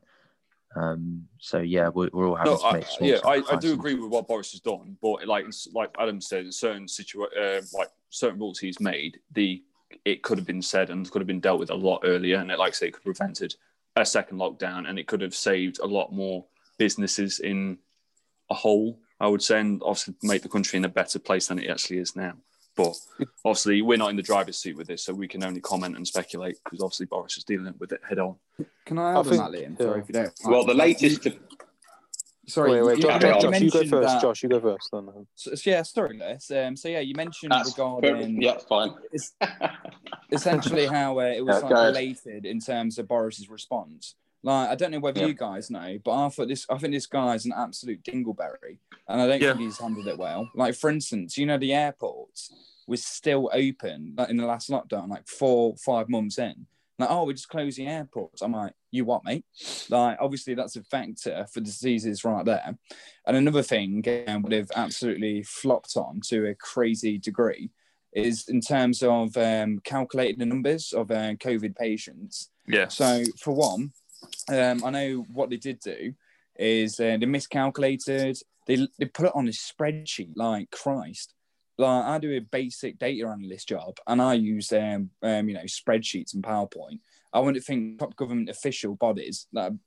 Um, 0.75 1.27
so 1.39 1.59
yeah, 1.59 1.89
we're, 1.89 2.09
we're 2.13 2.27
all 2.27 2.35
having 2.35 2.53
No, 2.53 2.57
to 2.57 2.65
I, 2.65 2.73
make 2.73 2.85
small 2.87 3.09
yeah, 3.09 3.19
I, 3.25 3.43
I 3.51 3.55
do 3.57 3.73
agree 3.73 3.93
with 3.95 4.09
what 4.09 4.27
Boris 4.27 4.51
has 4.51 4.61
done, 4.61 4.97
but 5.01 5.27
like 5.27 5.45
like 5.73 5.91
Adam 5.99 6.19
said, 6.19 6.45
in 6.45 6.51
certain 6.51 6.85
situa- 6.85 7.37
uh, 7.37 7.61
like 7.73 7.89
certain 8.09 8.39
rules 8.39 8.59
he's 8.59 8.79
made, 8.79 9.19
the 9.31 9.63
it 10.05 10.23
could 10.23 10.39
have 10.39 10.47
been 10.47 10.61
said 10.61 10.89
and 10.89 11.09
could 11.11 11.21
have 11.21 11.27
been 11.27 11.39
dealt 11.39 11.59
with 11.59 11.69
a 11.69 11.75
lot 11.75 12.01
earlier, 12.03 12.37
and 12.37 12.49
it, 12.49 12.57
like 12.57 12.69
I 12.69 12.73
say, 12.73 12.87
it 12.87 12.93
could 12.93 13.03
have 13.05 13.15
prevented 13.15 13.55
a 13.95 14.05
second 14.05 14.39
lockdown, 14.39 14.89
and 14.89 14.97
it 14.97 15.07
could 15.07 15.21
have 15.21 15.35
saved 15.35 15.79
a 15.79 15.85
lot 15.85 16.11
more 16.11 16.45
businesses 16.79 17.39
in 17.39 17.77
a 18.49 18.55
whole. 18.55 18.99
I 19.19 19.27
would 19.27 19.43
say, 19.43 19.59
and 19.59 19.81
obviously 19.85 20.15
make 20.23 20.41
the 20.41 20.49
country 20.49 20.77
in 20.77 20.85
a 20.85 20.89
better 20.89 21.19
place 21.19 21.47
than 21.47 21.59
it 21.59 21.69
actually 21.69 21.99
is 21.99 22.15
now. 22.15 22.33
But 22.75 22.95
obviously, 23.45 23.81
we're 23.83 23.97
not 23.97 24.09
in 24.09 24.15
the 24.15 24.23
driver's 24.23 24.57
seat 24.57 24.75
with 24.75 24.87
this, 24.87 25.03
so 25.03 25.13
we 25.13 25.27
can 25.27 25.43
only 25.43 25.61
comment 25.61 25.95
and 25.95 26.07
speculate 26.07 26.57
because 26.63 26.81
obviously 26.81 27.05
Boris 27.05 27.37
is 27.37 27.43
dealing 27.43 27.73
with 27.79 27.91
it 27.91 28.01
head 28.07 28.17
on. 28.19 28.35
Can 28.85 28.97
I 28.97 29.11
I 29.13 29.19
add 29.19 29.25
think- 29.27 29.41
on 29.41 29.51
that, 29.51 29.59
Liam? 29.59 29.79
yeah. 29.79 29.85
Sorry 29.85 30.01
if 30.01 30.07
you 30.09 30.13
don't. 30.13 30.31
Well, 30.45 30.65
the 30.65 30.73
latest. 30.73 31.27
Sorry, 32.45 32.71
wait, 32.71 32.81
wait, 32.83 32.97
you, 32.97 33.03
Josh, 33.03 33.21
you- 33.23 33.29
Josh, 33.29 33.43
you 33.43 33.49
Josh, 33.49 33.61
you 33.61 33.69
go 33.69 33.89
first. 34.01 34.07
that- 34.13 34.21
Josh, 34.21 34.43
you 34.43 34.49
go 34.49 34.59
first. 34.59 34.89
Then. 34.91 35.27
So, 35.35 35.55
so 35.55 35.69
yeah, 35.69 35.81
sorry, 35.83 36.17
Les. 36.17 36.51
Um, 36.51 36.75
so 36.75 36.89
yeah, 36.89 36.99
you 36.99 37.15
mentioned 37.15 37.51
That's 37.53 37.69
regarding 37.77 38.41
yeah, 38.41 38.57
fine. 38.67 38.93
essentially 40.31 40.85
how 40.87 41.19
uh, 41.19 41.23
it 41.23 41.45
was 41.45 41.61
Yeah, 41.61 41.69
like 41.69 41.85
related 41.87 42.45
in 42.45 42.59
terms 42.59 42.97
of 42.97 43.07
Boris's 43.07 43.49
response. 43.49 44.15
Like, 44.43 44.69
I 44.69 44.75
don't 44.75 44.91
know 44.91 44.99
whether 44.99 45.21
Yeah. 45.21 45.27
you 45.27 45.33
guys 45.33 45.71
know, 45.71 45.97
but 46.03 46.11
I 46.11 46.29
thought 46.29 46.49
this. 46.49 46.65
I 46.69 46.77
think 46.77 46.93
this 46.93 47.05
guy's 47.07 47.45
an 47.45 47.53
absolute 47.55 48.03
dingleberry, 48.03 48.77
and 49.07 49.21
I 49.21 49.27
don't 49.27 49.41
Yeah. 49.41 49.53
think 49.53 49.61
he's 49.61 49.79
handled 49.79 50.07
it 50.07 50.17
well. 50.17 50.49
Like, 50.53 50.75
for 50.75 50.89
instance, 50.89 51.37
you 51.37 51.45
know, 51.45 51.57
the 51.57 51.73
airports 51.73 52.53
was 52.85 53.03
still 53.05 53.49
open 53.53 54.13
like, 54.17 54.29
in 54.29 54.35
the 54.37 54.45
last 54.45 54.69
lockdown, 54.69 55.09
like 55.09 55.27
four, 55.27 55.75
five 55.77 56.09
months 56.09 56.37
in. 56.37 56.67
Like, 56.99 57.09
oh, 57.09 57.23
we 57.23 57.33
just 57.33 57.49
closed 57.49 57.77
the 57.77 57.87
airports. 57.87 58.41
I'm 58.41 58.51
like, 58.51 58.73
you 58.91 59.05
what, 59.05 59.23
mate? 59.23 59.45
Like, 59.89 60.17
obviously, 60.19 60.53
that's 60.53 60.75
a 60.75 60.83
factor 60.83 61.47
for 61.51 61.61
diseases 61.61 62.23
right 62.25 62.45
there. 62.45 62.77
And 63.25 63.37
another 63.37 63.63
thing 63.63 64.03
um, 64.27 64.43
would 64.43 64.51
have 64.51 64.71
absolutely 64.75 65.41
flopped 65.43 65.95
on 65.95 66.19
to 66.27 66.47
a 66.49 66.55
crazy 66.55 67.17
degree 67.17 67.71
is 68.11 68.47
in 68.47 68.61
terms 68.61 69.01
of 69.01 69.35
um, 69.37 69.79
calculating 69.83 70.37
the 70.37 70.45
numbers 70.45 70.93
of 70.93 71.09
uh, 71.09 71.33
COVID 71.35 71.75
patients. 71.75 72.51
Yeah. 72.67 72.89
So, 72.89 73.23
for 73.39 73.55
one, 73.55 73.93
um, 74.49 74.83
I 74.83 74.89
know 74.89 75.25
what 75.31 75.49
they 75.49 75.57
did 75.57 75.79
do 75.79 76.13
is 76.55 76.99
uh, 76.99 77.17
they 77.19 77.25
miscalculated. 77.25 78.37
They, 78.67 78.87
they 78.97 79.05
put 79.05 79.25
it 79.27 79.35
on 79.35 79.47
a 79.47 79.51
spreadsheet 79.51 80.33
like 80.35 80.71
Christ. 80.71 81.33
Like 81.77 82.05
I 82.05 82.17
do 82.19 82.35
a 82.35 82.39
basic 82.39 82.99
data 82.99 83.27
analyst 83.27 83.69
job, 83.69 83.97
and 84.07 84.21
I 84.21 84.35
use 84.35 84.71
um, 84.71 85.09
um 85.23 85.49
you 85.49 85.55
know 85.55 85.63
spreadsheets 85.63 86.33
and 86.33 86.43
PowerPoint. 86.43 86.99
I 87.33 87.39
wouldn't 87.39 87.65
think 87.65 87.99
top 87.99 88.15
government 88.15 88.49
official 88.49 88.95
bodies 88.95 89.47
that 89.53 89.71
are 89.71 89.77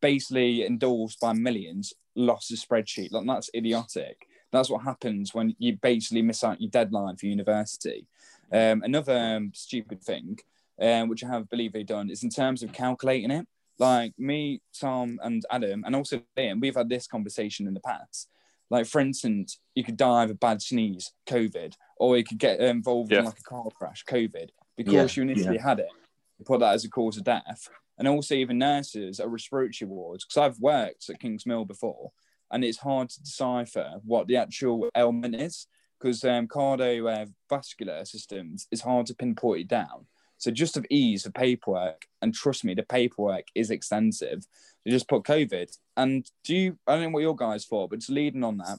basically 0.00 0.66
endorsed 0.66 1.20
by 1.20 1.32
millions 1.32 1.94
lost 2.16 2.50
a 2.50 2.54
spreadsheet. 2.54 3.12
Like 3.12 3.26
that's 3.26 3.50
idiotic. 3.54 4.26
That's 4.52 4.70
what 4.70 4.82
happens 4.82 5.34
when 5.34 5.54
you 5.58 5.76
basically 5.80 6.22
miss 6.22 6.42
out 6.42 6.60
your 6.60 6.70
deadline 6.70 7.16
for 7.16 7.26
university. 7.26 8.06
Um, 8.52 8.82
another 8.82 9.16
um, 9.16 9.52
stupid 9.54 10.02
thing, 10.02 10.38
um, 10.80 11.08
which 11.08 11.24
I 11.24 11.28
have 11.28 11.48
believe 11.48 11.72
they've 11.72 11.86
done, 11.86 12.10
is 12.10 12.22
in 12.22 12.30
terms 12.30 12.62
of 12.62 12.72
calculating 12.72 13.30
it. 13.30 13.46
Like 13.78 14.14
me, 14.18 14.62
Tom, 14.78 15.18
and 15.22 15.44
Adam, 15.50 15.84
and 15.84 15.94
also 15.94 16.22
Liam, 16.36 16.60
we've 16.60 16.74
had 16.76 16.88
this 16.88 17.06
conversation 17.06 17.66
in 17.66 17.74
the 17.74 17.80
past. 17.80 18.28
Like, 18.70 18.86
for 18.86 19.00
instance, 19.00 19.60
you 19.74 19.84
could 19.84 19.96
die 19.96 20.24
of 20.24 20.30
a 20.30 20.34
bad 20.34 20.60
sneeze, 20.62 21.12
COVID, 21.28 21.74
or 21.98 22.16
you 22.16 22.24
could 22.24 22.38
get 22.38 22.58
involved 22.58 23.12
Yeah. 23.12 23.20
in 23.20 23.24
like 23.26 23.38
a 23.38 23.42
car 23.42 23.68
crash, 23.76 24.04
COVID, 24.04 24.48
because 24.76 24.92
Yeah, 24.92 25.06
you 25.14 25.22
initially 25.22 25.58
had 25.58 25.78
it. 25.78 25.90
You 26.38 26.44
put 26.44 26.60
that 26.60 26.74
as 26.74 26.84
a 26.84 26.90
cause 26.90 27.16
of 27.16 27.24
death. 27.24 27.68
And 27.98 28.08
also, 28.08 28.34
even 28.34 28.58
nurses 28.58 29.20
at 29.20 29.28
respiratory 29.28 29.88
wards, 29.88 30.24
because 30.24 30.36
I've 30.38 30.60
worked 30.60 31.08
at 31.08 31.20
King's 31.20 31.46
Mill 31.46 31.64
before, 31.64 32.12
and 32.50 32.64
it's 32.64 32.78
hard 32.78 33.08
to 33.10 33.22
decipher 33.22 34.00
what 34.04 34.26
the 34.26 34.36
actual 34.36 34.88
ailment 34.96 35.34
is 35.34 35.66
because 35.98 36.22
um, 36.24 36.46
cardiovascular 36.46 38.06
systems 38.06 38.66
is 38.70 38.82
hard 38.82 39.06
to 39.06 39.14
pinpoint 39.14 39.62
it 39.62 39.68
down. 39.68 40.06
So 40.38 40.50
just 40.50 40.76
of 40.76 40.86
ease 40.90 41.22
for 41.22 41.30
paperwork, 41.30 42.06
and 42.22 42.34
trust 42.34 42.64
me, 42.64 42.74
the 42.74 42.82
paperwork 42.82 43.46
is 43.54 43.70
extensive. 43.70 44.46
They 44.84 44.90
just 44.90 45.08
put 45.08 45.24
COVID. 45.24 45.70
And 45.96 46.28
do 46.44 46.54
you? 46.54 46.78
I 46.86 46.94
don't 46.94 47.04
know 47.04 47.10
what 47.10 47.20
your 47.20 47.36
guys 47.36 47.64
thought, 47.64 47.90
but 47.90 47.96
it's 47.96 48.10
leading 48.10 48.44
on 48.44 48.58
that. 48.58 48.78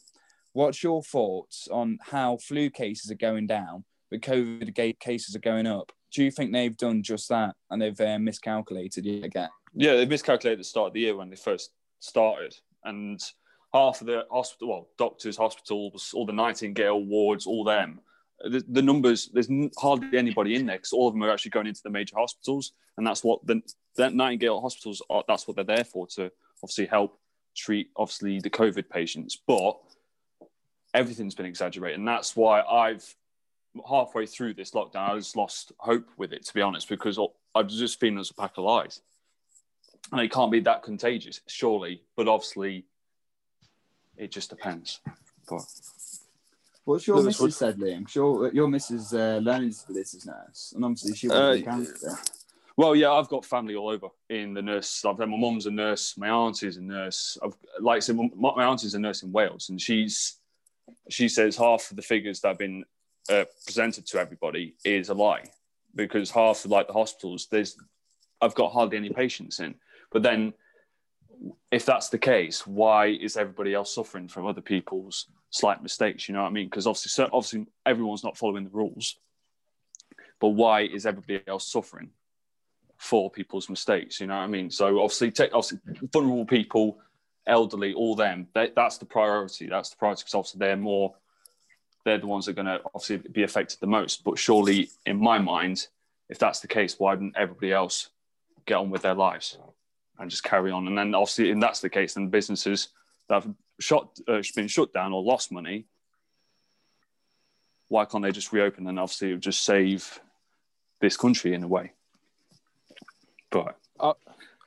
What's 0.54 0.84
your 0.84 1.04
thoughts 1.04 1.68
on 1.72 2.00
how 2.02 2.38
flu 2.38 2.70
cases 2.70 3.12
are 3.12 3.16
going 3.16 3.48
down, 3.48 3.86
but 4.10 4.22
COVID 4.22 5.00
cases 5.00 5.36
are 5.36 5.40
going 5.40 5.68
up? 5.68 5.92
Do 6.14 6.24
you 6.24 6.32
think 6.32 6.52
they've 6.52 6.76
done 6.76 7.04
just 7.04 7.30
that 7.30 7.56
and 7.70 7.82
they've 7.82 8.00
uh, 8.00 8.18
miscalculated 8.18 9.06
yet 9.06 9.26
again? 9.26 9.50
Yeah, 9.74 9.96
they 9.98 10.06
miscalculated 10.06 10.60
the 10.60 10.64
start 10.64 10.88
of 10.88 10.94
the 10.94 11.02
year 11.02 11.16
when 11.16 11.30
they 11.30 11.36
first 11.36 11.72
started, 12.00 12.56
and 12.84 13.22
half 13.74 14.02
of 14.02 14.08
the 14.08 14.26
hospital, 14.32 14.70
well, 14.70 14.88
doctors, 14.98 15.38
hospitals, 15.38 16.12
all 16.16 16.26
the 16.26 16.34
Nightingale 16.34 17.04
wards, 17.04 17.46
all 17.46 17.64
them, 17.64 18.00
the, 18.42 18.64
the 18.68 18.82
numbers. 18.82 19.30
There's 19.34 19.50
hardly 19.78 20.18
anybody 20.18 20.56
in 20.56 20.66
there 20.66 20.78
because 20.78 20.94
all 20.94 21.08
of 21.08 21.14
them 21.14 21.24
are 21.24 21.32
actually 21.32 21.52
going 21.52 21.68
into 21.68 21.84
the 21.84 21.90
major 21.90 22.16
hospitals, 22.18 22.74
and 22.98 23.06
that's 23.06 23.24
what 23.24 23.46
the, 23.46 23.62
Nightingale 23.98 24.62
hospitals 24.62 25.02
are. 25.10 25.24
That's 25.28 25.48
what 25.48 25.56
they're 25.56 25.66
there 25.66 25.84
for 25.84 26.06
to 26.08 26.32
obviously 26.64 26.86
help 26.86 27.20
treat 27.56 27.90
obviously 27.96 28.40
the 28.40 28.50
COVID 28.50 28.90
patients, 28.90 29.36
but 29.48 29.80
everything's 30.94 31.36
been 31.36 31.46
exaggerated, 31.48 32.00
and 32.00 32.08
that's 32.08 32.36
why 32.36 32.62
I've 32.62 33.16
halfway 33.88 34.26
through 34.26 34.54
this 34.54 34.72
lockdown, 34.72 35.10
I 35.10 35.16
just 35.18 35.36
lost 35.36 35.72
hope 35.80 36.08
with 36.18 36.34
it, 36.34 36.46
to 36.46 36.54
be 36.54 36.62
honest, 36.62 36.90
because 36.90 37.18
I 37.18 37.62
was 37.62 37.78
just 37.78 38.00
feeling 38.00 38.20
as 38.20 38.32
a 38.32 38.34
pack 38.34 38.54
of 38.58 38.64
lies. 38.64 39.02
And 40.12 40.22
it 40.22 40.32
can't 40.32 40.52
be 40.52 40.62
that 40.62 40.84
contagious, 40.84 41.42
surely, 41.48 42.04
but 42.16 42.28
obviously, 42.28 42.86
it 44.16 44.32
just 44.32 44.50
depends. 44.50 45.00
But 45.50 45.64
What's 46.88 47.06
your 47.06 47.18
Lewis, 47.18 47.42
missus 47.42 47.58
said, 47.58 47.78
Liam? 47.78 48.06
'Cause 48.06 48.16
Your, 48.16 48.54
your 48.54 48.68
missus 48.70 49.14
uh, 49.14 49.42
learning 49.44 49.70
disabilities 49.72 50.26
nurse, 50.26 50.72
and 50.74 50.86
obviously 50.86 51.16
she 51.16 51.28
Uh, 51.30 51.50
was 51.56 51.62
cancer. 51.62 52.18
well, 52.78 52.96
yeah, 52.96 53.12
I've 53.12 53.28
got 53.28 53.44
family 53.44 53.76
all 53.76 53.90
over 53.90 54.08
in 54.30 54.54
the 54.54 54.62
nurse. 54.62 55.04
I've 55.04 55.20
my 55.20 55.26
mum's 55.26 55.66
a 55.66 55.72
nurse, 55.72 56.18
my 56.18 56.30
auntie's 56.30 56.78
a 56.78 56.82
nurse. 56.82 57.38
I've 57.44 57.58
like 57.82 57.98
I 57.98 58.00
said, 58.00 58.16
my, 58.16 58.30
my 58.56 58.64
auntie's 58.64 58.94
a 58.94 59.00
nurse 59.00 59.22
in 59.22 59.34
Wales, 59.34 59.68
and 59.68 59.82
she's 59.82 60.38
she 61.10 61.28
says 61.28 61.58
half 61.58 61.92
of 61.92 61.98
the 61.98 62.02
figures 62.02 62.40
that 62.40 62.48
have 62.50 62.58
been 62.58 62.86
uh, 63.30 63.44
presented 63.66 64.06
to 64.06 64.20
everybody 64.22 64.78
is 64.86 65.10
a 65.10 65.14
lie 65.14 65.44
because 65.94 66.32
half 66.32 66.64
of 66.64 66.72
like 66.72 66.88
the 66.88 66.94
hospitals, 66.94 67.48
there's 67.52 67.76
I've 68.40 68.56
got 68.56 68.72
hardly 68.72 68.96
any 68.96 69.10
patients 69.10 69.60
in. 69.60 69.76
But 70.14 70.24
then, 70.24 70.54
if 71.72 71.86
that's 71.86 72.10
the 72.10 72.18
case, 72.18 72.66
why 72.66 73.08
is 73.08 73.38
everybody 73.38 73.74
else 73.74 73.94
suffering 73.94 74.28
from 74.28 74.46
other 74.46 74.62
people's 74.62 75.28
slight 75.50 75.82
mistakes? 75.84 76.28
You 76.28 76.36
know 76.36 76.44
what 76.44 76.50
I 76.50 76.52
mean? 76.52 76.68
Because 76.68 76.88
obviously, 76.88 77.26
obviously, 77.26 77.66
everyone's 77.86 78.24
not 78.24 78.38
following 78.38 78.64
the 78.64 78.70
rules. 78.70 79.18
But 80.40 80.50
why 80.50 80.82
is 80.82 81.06
everybody 81.06 81.42
else 81.48 81.68
suffering 81.68 82.12
for 82.98 83.30
people's 83.30 83.70
mistakes? 83.70 84.20
You 84.20 84.28
know 84.28 84.38
what 84.38 84.44
I 84.44 84.48
mean? 84.48 84.70
So 84.70 85.00
obviously, 85.00 85.32
take 85.32 85.54
obviously 85.54 85.80
vulnerable 86.14 86.46
people, 86.46 87.00
elderly, 87.46 87.94
all 87.94 88.16
them. 88.16 88.48
They, 88.54 88.72
that's 88.76 88.98
the 88.98 89.06
priority. 89.06 89.68
That's 89.68 89.90
the 89.90 89.98
priority 89.98 90.22
because 90.22 90.36
obviously 90.36 90.60
they're 90.60 90.78
more. 90.78 91.16
They're 92.06 92.20
the 92.20 92.28
ones 92.28 92.46
that 92.46 92.52
are 92.52 92.64
going 92.64 92.68
to 92.68 92.82
obviously 92.96 93.18
be 93.18 93.44
affected 93.44 93.80
the 93.80 93.88
most. 93.88 94.24
But 94.24 94.38
surely, 94.38 94.90
in 95.06 95.20
my 95.20 95.40
mind, 95.40 95.88
if 96.30 96.40
that's 96.40 96.62
the 96.62 96.68
case, 96.68 96.98
why 96.98 97.16
didn't 97.16 97.36
everybody 97.38 97.74
else 97.74 98.10
get 98.66 98.76
on 98.76 98.90
with 98.90 99.02
their 99.02 99.14
lives 99.14 99.58
and 100.20 100.30
just 100.30 100.44
carry 100.44 100.72
on? 100.72 100.88
And 100.88 100.98
then 100.98 101.14
obviously, 101.14 101.50
if 101.50 101.60
that's 101.60 101.80
the 101.80 101.90
case, 101.90 102.14
then 102.14 102.30
businesses 102.30 102.90
that 103.30 103.44
have 103.44 103.54
shut, 103.80 104.20
uh, 104.28 104.42
been 104.56 104.68
shut 104.68 104.94
down 104.94 105.14
or 105.14 105.22
lost 105.22 105.52
money, 105.52 105.86
why 107.90 108.06
can't 108.06 108.24
they 108.24 108.32
just 108.32 108.52
reopen 108.52 108.88
and 108.88 109.00
obviously 109.00 109.30
it 109.30 109.34
would 109.34 109.42
just 109.42 109.64
save 109.64 110.20
this 111.00 111.18
country 111.18 111.54
in 111.54 111.64
a 111.64 111.68
way? 111.68 111.94
But 113.50 113.78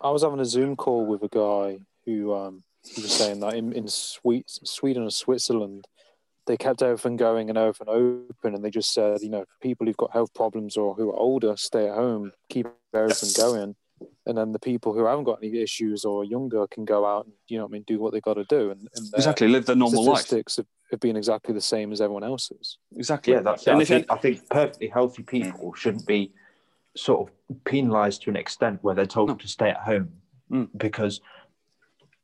I 0.01 0.11
was 0.11 0.23
having 0.23 0.41
a 0.41 0.45
Zoom 0.45 0.77
call 0.77 1.05
with 1.05 1.23
a 1.23 1.29
guy 1.29 1.81
who 2.07 2.35
um, 2.35 2.63
he 2.85 3.03
was 3.03 3.13
saying 3.13 3.41
that 3.41 3.55
in, 3.55 3.73
in 3.73 3.87
Sweden 3.89 5.03
and 5.03 5.13
Switzerland, 5.13 5.87
they 6.47 6.57
kept 6.57 6.83
everything 6.83 7.17
going 7.17 7.51
and 7.51 7.59
everything 7.59 7.89
open, 7.89 8.55
and 8.55 8.65
they 8.65 8.71
just 8.71 8.93
said, 8.93 9.21
you 9.21 9.29
know, 9.29 9.45
people 9.61 9.87
who've 9.87 9.97
got 9.97 10.13
health 10.13 10.33
problems 10.35 10.77
or 10.77 10.95
who 10.95 11.11
are 11.11 11.17
older, 11.17 11.57
stay 11.57 11.89
at 11.89 11.95
home, 11.95 12.33
keep 12.49 12.67
everything 12.95 13.29
Yes. 13.29 13.37
going, 13.37 13.77
and 14.27 14.37
then 14.39 14.53
the 14.53 14.59
people 14.59 14.93
who 14.93 15.05
haven't 15.05 15.25
got 15.25 15.39
any 15.43 15.61
issues 15.61 16.05
or 16.05 16.25
younger 16.25 16.67
can 16.69 16.85
go 16.85 17.05
out 17.07 17.25
and 17.27 17.35
you 17.49 17.59
know, 17.59 17.65
what 17.65 17.71
I 17.71 17.73
mean, 17.73 17.85
do 17.87 17.99
what 17.99 18.13
they 18.13 18.21
got 18.21 18.35
to 18.35 18.45
do, 18.45 18.71
and, 18.71 18.89
and 18.95 19.07
exactly, 19.15 19.49
live 19.49 19.67
their 19.67 19.77
normal 19.77 20.05
life. 20.05 20.19
statistics 20.21 20.57
have, 20.57 20.67
have 20.91 21.01
been 21.01 21.17
exactly 21.17 21.55
the 21.55 21.61
same 21.61 21.93
as 21.93 22.01
everyone 22.01 22.25
else's. 22.25 22.79
Exactly. 22.97 23.33
Yeah, 23.33 23.41
that's 23.41 23.67
it. 23.67 23.71
And 23.71 23.81
I 23.81 23.85
think, 23.85 24.07
you- 24.09 24.15
I 24.15 24.19
think 24.19 24.49
perfectly 24.49 24.89
healthy 24.89 25.23
people 25.23 25.73
shouldn't 25.75 26.07
be 26.07 26.33
sort 26.97 27.29
of 27.29 27.65
penalised 27.65 28.23
to 28.23 28.31
an 28.31 28.37
extent 28.37 28.79
where 28.83 28.95
they're 28.95 29.07
told 29.07 29.29
No. 29.29 29.35
to 29.37 29.49
stay 29.49 29.71
at 29.71 29.79
home 29.79 30.13
Mm. 30.51 30.69
because 30.77 31.21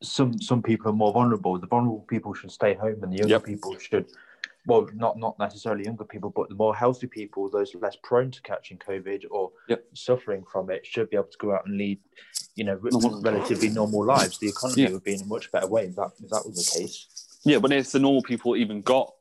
some 0.03 0.37
some 0.39 0.61
people 0.61 0.89
are 0.91 0.93
more 0.93 1.11
vulnerable. 1.13 1.57
The 1.57 1.65
vulnerable 1.67 2.05
people 2.09 2.33
should 2.33 2.51
stay 2.51 2.73
home, 2.73 3.01
and 3.01 3.11
the 3.11 3.17
younger 3.17 3.35
Yep. 3.35 3.43
people 3.45 3.77
should. 3.79 4.05
Well, 4.67 4.89
not 4.93 5.17
not 5.17 5.39
necessarily 5.39 5.85
younger 5.85 6.03
people, 6.03 6.29
but 6.29 6.49
the 6.49 6.55
more 6.55 6.75
healthy 6.75 7.07
people, 7.07 7.49
those 7.49 7.73
less 7.75 7.95
prone 8.03 8.31
to 8.31 8.41
catching 8.41 8.77
COVID 8.77 9.23
or 9.31 9.51
Yep. 9.69 9.85
suffering 9.93 10.43
from 10.51 10.69
it, 10.69 10.85
should 10.85 11.09
be 11.09 11.15
able 11.15 11.29
to 11.29 11.37
go 11.37 11.53
out 11.55 11.65
and 11.65 11.77
lead, 11.77 11.99
you 12.55 12.65
know, 12.65 12.77
Normal. 12.83 13.21
relatively 13.21 13.69
normal 13.69 14.05
lives. 14.05 14.37
The 14.39 14.49
economy 14.49 14.81
Yeah. 14.83 14.89
would 14.89 15.05
be 15.05 15.13
in 15.13 15.21
a 15.21 15.25
much 15.25 15.49
better 15.53 15.67
way 15.67 15.85
if 15.85 15.95
that 15.95 16.11
if 16.21 16.29
that 16.29 16.45
was 16.45 16.55
the 16.65 16.79
case. 16.79 17.39
Yeah, 17.45 17.59
but 17.59 17.71
if 17.71 17.91
the 17.93 17.99
normal 17.99 18.21
people 18.23 18.57
even 18.57 18.81
got, 18.81 19.15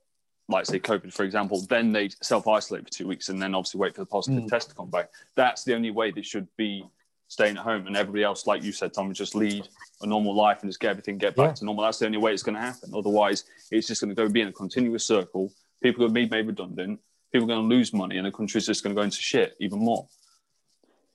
like, 0.49 0.67
say, 0.67 0.81
COVID, 0.81 1.13
for 1.13 1.23
example, 1.23 1.61
then 1.69 1.93
they'd 1.93 2.15
self 2.25 2.49
isolate 2.49 2.83
for 2.85 2.91
two 2.91 3.07
weeks 3.07 3.29
and 3.29 3.41
then 3.41 3.55
obviously 3.55 3.79
wait 3.79 3.95
for 3.95 4.01
the 4.01 4.07
positive 4.07 4.43
Mm. 4.43 4.49
test 4.49 4.71
to 4.71 4.75
come 4.75 4.91
back. 4.91 5.13
That's 5.37 5.63
the 5.63 5.75
only 5.77 5.93
way 5.93 6.11
they 6.11 6.23
should 6.23 6.49
be 6.57 6.85
staying 7.29 7.57
at 7.57 7.63
home. 7.63 7.87
And 7.87 7.97
everybody 7.97 8.25
else, 8.25 8.49
like 8.49 8.65
you 8.65 8.73
said, 8.73 8.93
Tom, 8.95 9.15
just 9.15 9.37
lead 9.37 9.69
a 10.03 10.07
normal 10.07 10.35
life 10.35 10.59
and 10.63 10.69
just 10.71 10.81
get 10.81 10.91
everything 10.91 11.17
get 11.19 11.35
back 11.37 11.49
Yeah. 11.51 11.55
to 11.55 11.65
normal. 11.65 11.85
That's 11.85 11.99
the 11.99 12.07
only 12.07 12.19
way 12.19 12.33
it's 12.33 12.43
going 12.43 12.55
to 12.57 12.61
happen. 12.61 12.93
Otherwise, 12.95 13.45
it's 13.71 13.87
just 13.89 14.01
going 14.01 14.15
to 14.15 14.15
go 14.15 14.29
be 14.29 14.41
in 14.43 14.49
a 14.49 14.53
continuous 14.53 15.07
circle. 15.07 15.53
People 15.83 16.05
are 16.05 16.09
being 16.11 16.29
made 16.31 16.47
redundant. 16.47 17.01
People 17.33 17.45
are 17.51 17.55
going 17.55 17.69
to 17.69 17.75
lose 17.75 17.93
money, 17.93 18.17
and 18.19 18.27
the 18.27 18.31
country's 18.33 18.67
just 18.67 18.83
going 18.83 18.95
to 18.95 18.99
go 18.99 19.05
into 19.05 19.17
shit 19.21 19.57
even 19.61 19.79
more. 19.79 20.07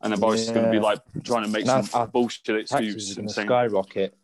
And 0.02 0.12
then 0.12 0.20
Boris 0.20 0.42
is 0.42 0.50
going 0.50 0.66
to 0.66 0.72
be 0.72 0.80
like 0.80 1.00
trying 1.24 1.44
to 1.44 1.50
make 1.50 1.68
And 1.68 1.86
some 1.86 2.02
I- 2.02 2.04
I- 2.04 2.08
bullshit 2.08 2.46
Taxes 2.68 2.72
excuse 2.96 3.10
going 3.16 3.20
and 3.20 3.30
to 3.30 3.34
saying, 3.36 3.48
skyrocket. 3.48 4.18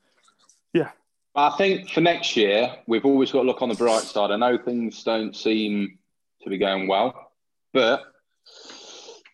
Yeah. 0.73 0.89
I 1.35 1.51
think 1.51 1.91
for 1.91 2.01
next 2.01 2.35
year, 2.35 2.75
we've 2.87 3.05
always 3.05 3.31
got 3.31 3.41
to 3.41 3.45
look 3.47 3.61
on 3.61 3.69
the 3.69 3.75
bright 3.75 4.01
side. 4.03 4.31
I 4.31 4.37
know 4.37 4.57
things 4.57 5.03
don't 5.03 5.35
seem 5.35 5.99
to 6.41 6.49
be 6.49 6.57
going 6.57 6.87
well, 6.87 7.31
but 7.73 8.05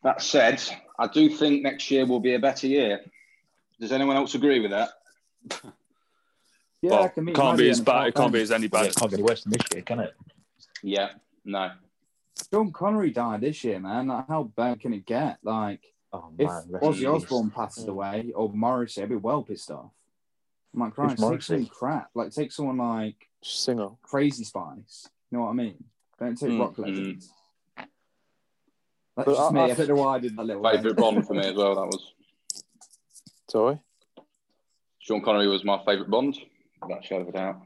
that 0.04 0.22
said, 0.22 0.62
I 1.00 1.08
do 1.08 1.30
think 1.30 1.64
next 1.64 1.90
year 1.90 2.06
will 2.06 2.20
be 2.20 2.34
a 2.34 2.40
better 2.40 2.68
year. 2.68 3.00
Does 3.80 3.94
anyone 3.94 4.18
else 4.18 4.36
agree 4.36 4.60
with 4.60 4.72
that? 4.72 4.90
Yeah, 6.82 6.92
well, 6.92 7.10
can 7.10 7.26
meet 7.26 7.36
can't 7.36 7.58
be 7.58 7.70
as 7.70 7.80
bad. 7.80 8.08
It 8.08 8.16
can't 8.16 8.34
be 8.34 8.42
as 8.42 8.52
any 8.52 8.64
Yeah, 8.66 8.70
bad. 8.70 8.86
it 8.88 8.96
can't 8.96 9.12
get 9.12 9.22
worse 9.22 9.44
than 9.44 9.54
this 9.54 9.62
year, 9.74 9.82
can 9.84 10.00
it? 10.02 10.14
Yeah, 10.82 11.10
no. 11.46 11.72
Sean 12.52 12.72
Connery 12.74 13.12
died 13.12 13.42
this 13.42 13.64
year, 13.64 13.80
man. 13.80 14.08
Like, 14.08 14.28
how 14.28 14.44
bad 14.44 14.82
can 14.82 14.94
it 14.94 15.06
get? 15.06 15.38
Like, 15.44 15.82
Oh 16.12 16.32
if 16.38 16.48
man, 16.48 16.64
rest 16.70 16.86
in 16.86 16.92
Ozzy. 16.92 17.16
Osbourne 17.16 17.50
passes 17.52 17.88
away 17.88 18.32
or 18.36 18.50
Morrissey, 18.50 19.02
I'd 19.02 19.10
be 19.10 19.16
well 19.16 19.44
pissed 19.44 19.72
off. 19.72 19.92
I'm 20.74 20.82
like, 20.82 20.94
Christ, 20.94 21.12
take 21.16 21.20
Morrissey? 21.22 21.58
some 21.58 21.66
crap. 21.68 22.10
Like, 22.14 22.32
take 22.32 22.52
someone 22.52 22.78
like 22.78 23.16
Singer. 23.42 23.90
Crazy 24.02 24.44
Spice. 24.44 25.08
You 25.32 25.38
know 25.38 25.46
what 25.46 25.52
I 25.52 25.54
mean? 25.54 25.84
Don't 26.20 26.36
take 26.38 26.50
Mm, 26.50 26.60
rock 26.60 26.76
mm. 26.76 26.80
legends. 26.80 27.32
That's 27.78 27.90
But 29.16 29.26
just 29.28 29.40
I- 29.42 29.52
me. 29.54 29.60
I 29.62 29.64
I, 29.64 29.74
don't 29.74 29.88
know 29.88 29.96
why 29.96 30.16
I 30.16 30.20
did 30.20 30.36
that 30.38 30.44
little. 30.46 30.64
Favourite 30.64 30.98
Bond 30.98 31.26
for 31.28 31.34
me 31.34 31.48
as 31.48 31.56
well. 31.56 31.76
That 31.76 31.88
was 31.88 32.14
Sorry. 33.50 33.80
Sean 35.04 35.22
Connery 35.22 35.48
was 35.48 35.64
my 35.66 35.78
favourite 35.86 36.10
Bond, 36.10 36.38
without 36.82 37.04
a 37.04 37.06
shadow 37.06 37.22
of 37.24 37.30
a 37.30 37.32
doubt. 37.34 37.62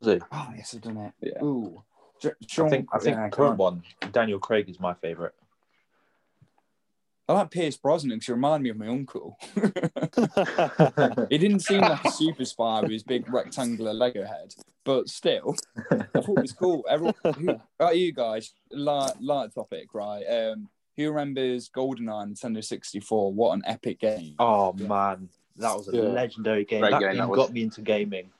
Is 0.00 0.08
it? 0.08 0.22
Oh 0.32 0.48
yes, 0.56 0.74
I've 0.74 0.80
done 0.82 0.96
it. 0.96 1.12
Yeah. 1.20 1.42
Ooh. 1.44 1.82
J- 2.20 2.30
Sean, 2.48 2.66
I 2.66 2.70
think 2.70 2.88
I 2.92 2.98
think 2.98 3.16
yeah, 3.16 3.28
current 3.28 3.50
can't- 3.52 3.58
one, 3.58 3.82
Daniel 4.12 4.38
Craig 4.40 4.68
is 4.68 4.80
my 4.80 4.94
favourite. 4.94 5.32
I 7.28 7.32
like 7.34 7.50
Pierce 7.52 7.76
Brosnan 7.76 8.16
because 8.16 8.26
he 8.26 8.32
reminded 8.32 8.64
me 8.64 8.70
of 8.70 8.76
my 8.76 8.88
uncle. 8.88 9.38
he 11.30 11.38
didn't 11.38 11.60
seem 11.60 11.80
like 11.80 12.04
a 12.04 12.10
super 12.10 12.44
spy 12.44 12.80
with 12.80 12.90
his 12.90 13.04
big 13.04 13.32
rectangular 13.32 13.92
Lego 13.94 14.24
head, 14.24 14.52
but 14.84 15.08
still, 15.08 15.54
I 15.92 15.96
thought 16.20 16.38
it 16.38 16.42
was 16.42 16.52
cool. 16.52 16.84
Everyone, 16.90 17.14
who, 17.38 17.56
about 17.78 17.96
you 17.96 18.12
guys, 18.12 18.52
light, 18.72 19.12
light 19.20 19.54
topic, 19.54 19.94
right? 19.94 20.24
Um, 20.24 20.68
who 20.96 21.08
remembers 21.10 21.68
GoldenEye 21.68 22.32
Nintendo 22.32 22.64
64? 22.64 23.32
What 23.32 23.52
an 23.54 23.62
epic 23.64 24.00
game! 24.00 24.34
Oh 24.40 24.72
man, 24.72 25.28
that 25.60 25.76
was 25.76 25.88
a 25.88 25.96
Yeah. 25.96 26.02
legendary 26.02 26.64
game. 26.64 26.80
Great 26.80 26.90
that 26.92 27.00
game, 27.00 27.10
game 27.10 27.18
that 27.18 27.28
was. 27.28 27.36
got 27.36 27.52
me 27.52 27.62
into 27.62 27.80
gaming. 27.82 28.30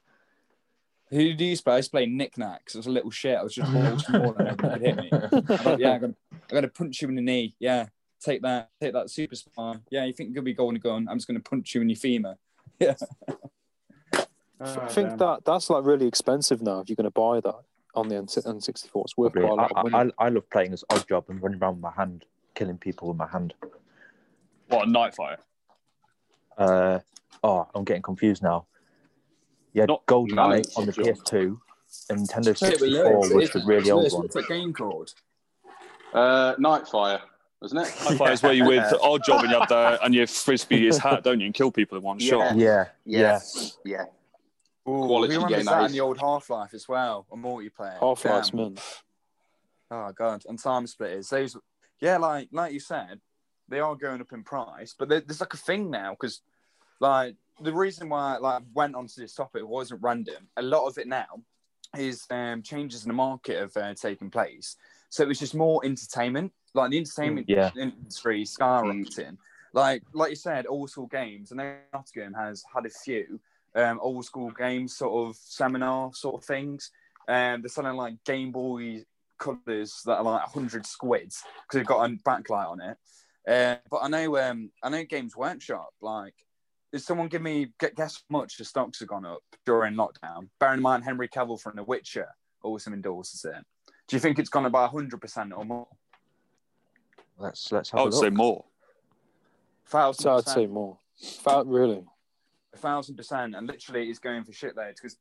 Who 1.10 1.34
do 1.34 1.44
you 1.44 1.56
play? 1.58 1.74
I 1.74 1.76
used 1.78 1.88
to 1.88 1.90
play 1.92 2.06
Knick 2.06 2.38
Knacks. 2.38 2.74
Was 2.74 2.86
a 2.86 2.90
little 2.90 3.10
shit. 3.10 3.36
I 3.36 3.42
was 3.42 3.54
just 3.54 3.74
all 3.74 3.98
small 3.98 4.34
and 4.36 4.48
everyone 4.48 4.80
hit 4.80 4.96
me. 4.96 5.08
I 5.12 5.56
thought, 5.56 5.80
yeah, 5.80 5.92
I'm 5.94 6.00
gonna, 6.00 6.14
I'm 6.32 6.54
gonna 6.54 6.68
punch 6.68 7.02
you 7.02 7.08
in 7.08 7.16
the 7.16 7.22
knee. 7.22 7.54
Yeah, 7.58 7.86
take 8.20 8.42
that, 8.42 8.70
take 8.80 8.92
that 8.92 9.10
super 9.10 9.34
spy. 9.34 9.74
Yeah, 9.90 10.04
you 10.04 10.12
think 10.12 10.28
you're 10.28 10.34
gonna 10.36 10.44
be 10.44 10.54
golden 10.54 10.80
gun? 10.80 11.08
I'm 11.10 11.16
just 11.16 11.26
gonna 11.26 11.40
punch 11.40 11.74
you 11.74 11.80
in 11.80 11.88
your 11.88 11.96
femur. 11.96 12.36
Yeah. 12.78 12.94
Ah, 14.62 14.84
I 14.84 14.88
think 14.88 15.18
that 15.18 15.44
that's 15.44 15.70
like 15.70 15.84
really 15.84 16.06
expensive 16.06 16.60
now. 16.62 16.80
If 16.80 16.88
you're 16.88 16.96
going 16.96 17.04
to 17.04 17.10
buy 17.10 17.40
that 17.40 17.60
on 17.94 18.08
the 18.08 18.16
N- 18.16 18.26
N64, 18.26 19.04
it's 19.04 19.16
worth 19.16 19.32
quite 19.32 19.44
a 19.44 19.48
I, 19.48 19.54
lot 19.54 19.94
I. 19.94 20.02
I, 20.02 20.26
I 20.26 20.28
love 20.28 20.48
playing 20.50 20.72
as 20.72 20.84
Oddjob 20.90 21.28
and 21.30 21.42
running 21.42 21.60
around 21.60 21.76
with 21.76 21.82
my 21.82 21.92
hand, 21.92 22.24
killing 22.54 22.76
people 22.78 23.08
with 23.08 23.16
my 23.16 23.26
hand. 23.26 23.54
What 24.68 24.86
a 24.86 24.90
Nightfire? 24.90 25.38
Uh, 26.60 27.00
oh, 27.42 27.66
I'm 27.74 27.84
getting 27.84 28.02
confused 28.02 28.42
now. 28.42 28.66
Yeah, 29.72 29.86
Not 29.86 30.04
GoldenEye 30.06 30.34
Mallets, 30.34 30.76
on 30.76 30.86
the 30.86 30.92
John. 30.92 31.04
PS2 31.04 31.58
and 32.10 32.28
Nintendo 32.28 32.56
Say 32.56 32.68
it 32.74 32.80
with 32.80 32.90
64 32.92 33.28
lyrics. 33.28 33.34
was 33.34 33.50
the 33.50 33.60
really 33.66 33.90
old 33.90 34.02
Lewis, 34.02 34.12
one. 34.12 34.22
What's 34.22 34.34
that 34.34 34.48
game 34.48 34.72
called? 34.72 35.14
Uh, 36.12 36.54
Nightfire, 36.56 37.20
wasn't 37.62 37.86
it? 37.86 37.88
Nightfire 37.94 38.32
is 38.32 38.42
where 38.42 38.52
you 38.52 38.64
with 38.66 38.82
Oddjob 38.82 39.40
and 39.42 39.50
you 39.50 39.58
have 39.58 39.68
the 39.68 39.98
and 40.04 40.14
you 40.14 40.26
frisbee 40.26 40.86
his 40.86 40.98
hat, 40.98 41.22
don't 41.24 41.40
you, 41.40 41.46
and 41.46 41.54
kill 41.54 41.70
people 41.70 41.96
in 41.96 42.04
one 42.04 42.18
Yeah. 42.18 42.28
shot. 42.30 42.56
Yeah, 42.56 42.88
yeah. 43.06 43.38
yeah. 43.84 44.04
Ooh, 44.88 45.06
Quality 45.06 45.34
who 45.34 45.40
game, 45.48 45.64
that 45.64 45.64
that 45.66 45.84
in 45.86 45.92
the 45.92 46.00
old 46.00 46.18
Half 46.18 46.50
Life 46.50 46.74
as 46.74 46.88
well? 46.88 47.26
A 47.32 47.36
multiplayer. 47.36 47.98
Half 48.00 48.24
Life's 48.24 48.50
Damn. 48.50 48.60
mint. 48.60 48.80
Oh 49.90 50.10
god, 50.12 50.42
and 50.48 50.58
TimeSplitters. 50.58 51.28
Those, 51.28 51.56
yeah, 52.00 52.16
like 52.16 52.48
like 52.50 52.72
you 52.72 52.80
said, 52.80 53.20
they 53.68 53.78
are 53.78 53.94
going 53.94 54.20
up 54.20 54.32
in 54.32 54.42
price, 54.42 54.94
but 54.98 55.08
there's 55.08 55.40
like 55.40 55.54
a 55.54 55.58
thing 55.58 55.90
now 55.90 56.10
because, 56.10 56.40
like, 57.00 57.34
the 57.60 57.72
reason 57.72 58.08
why 58.08 58.36
I 58.36 58.38
like 58.38 58.62
went 58.74 58.94
onto 58.94 59.20
this 59.20 59.34
topic 59.34 59.66
wasn't 59.66 60.02
random. 60.02 60.48
A 60.56 60.62
lot 60.62 60.86
of 60.86 60.96
it 60.98 61.08
now 61.08 61.42
is 61.96 62.26
um, 62.30 62.62
changes 62.62 63.04
in 63.04 63.08
the 63.08 63.14
market 63.14 63.58
have 63.58 63.76
uh, 63.76 63.94
taken 63.94 64.30
place, 64.30 64.76
so 65.08 65.22
it 65.22 65.28
was 65.28 65.38
just 65.38 65.54
more 65.54 65.84
entertainment. 65.84 66.52
Like 66.72 66.90
the 66.90 66.98
entertainment 66.98 67.48
Yeah. 67.48 67.70
industry 67.76 68.42
is 68.42 68.56
skyrocketing. 68.56 69.36
Like 69.72 70.02
like 70.14 70.30
you 70.30 70.36
said, 70.36 70.66
old 70.68 70.90
school 70.90 71.06
games, 71.06 71.50
and 71.50 71.60
Nottingham 71.92 72.34
has 72.34 72.64
had 72.74 72.86
a 72.86 72.90
few 72.90 73.40
um, 73.74 73.98
old 74.00 74.24
school 74.24 74.50
games, 74.50 74.96
sort 74.96 75.28
of 75.28 75.36
seminar 75.36 76.12
sort 76.14 76.36
of 76.36 76.44
things. 76.44 76.90
Um, 77.28 77.62
they're 77.62 77.68
selling 77.68 77.96
like 77.96 78.22
Game 78.24 78.52
Boy 78.52 79.04
colours 79.38 80.02
that 80.04 80.18
are 80.18 80.24
like 80.24 80.42
hundred 80.42 80.86
squids 80.86 81.42
because 81.62 81.78
they've 81.78 81.86
got 81.86 82.04
a 82.04 82.14
backlight 82.26 82.68
on 82.68 82.80
it. 82.80 82.96
Uh, 83.48 83.76
but 83.90 83.98
I 83.98 84.08
know, 84.08 84.38
um, 84.38 84.70
I 84.82 84.90
know 84.90 85.04
Games 85.04 85.36
Workshop. 85.36 85.90
Like, 86.00 86.34
is 86.92 87.04
someone 87.04 87.28
give 87.28 87.42
me 87.42 87.72
guess 87.96 88.22
how 88.28 88.38
much 88.38 88.56
the 88.56 88.64
stocks 88.64 88.98
have 89.00 89.08
gone 89.08 89.24
up 89.26 89.42
during 89.66 89.94
lockdown? 89.94 90.48
Bearing 90.58 90.78
in 90.78 90.82
mind 90.82 91.04
Henry 91.04 91.28
Cavill 91.28 91.60
from 91.60 91.76
The 91.76 91.84
Witcher 91.84 92.28
also 92.62 92.90
endorses 92.92 93.44
it. 93.44 93.64
Do 94.08 94.16
you 94.16 94.20
think 94.20 94.38
it's 94.38 94.48
gone 94.50 94.66
up 94.66 94.72
by 94.72 94.86
hundred 94.86 95.20
percent 95.20 95.52
or 95.54 95.64
more? 95.64 95.86
Let's 97.38 97.70
let's 97.72 97.90
have 97.90 97.98
I 97.98 98.02
a 98.02 98.04
would 98.06 98.14
look. 98.14 98.22
say 98.24 98.30
more. 98.30 98.64
Thousand 99.86 100.22
So 100.22 100.36
I'd 100.36 100.48
say 100.48 100.66
more. 100.66 100.98
Fa- 101.42 101.64
really? 101.66 102.04
A 102.74 102.76
thousand 102.76 103.16
percent, 103.16 103.54
and 103.54 103.66
literally 103.66 104.08
it's 104.08 104.18
going 104.18 104.44
for 104.44 104.52
shitloads 104.52 104.94
because 104.96 105.16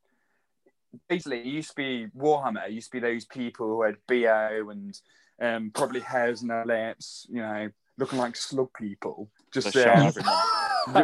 basically 1.08 1.40
it 1.40 1.46
used 1.46 1.70
to 1.70 1.76
be 1.76 2.08
Warhammer. 2.18 2.68
It 2.68 2.74
used 2.74 2.92
to 2.92 3.00
be 3.00 3.00
those 3.00 3.26
people 3.26 3.68
who 3.68 3.82
had 3.84 3.96
bo 4.08 4.70
and 4.70 5.00
um, 5.42 5.72
probably 5.74 6.02
hairs 6.02 6.42
in 6.42 6.48
their 6.50 6.66
lips, 6.66 7.26
you 7.30 7.42
know, 7.42 7.70
looking 7.98 8.20
like 8.20 8.36
slug 8.36 8.70
people, 8.80 9.30
just 9.54 9.72
The 9.74 9.84
shark. 9.84 10.14
ju- 10.16 10.22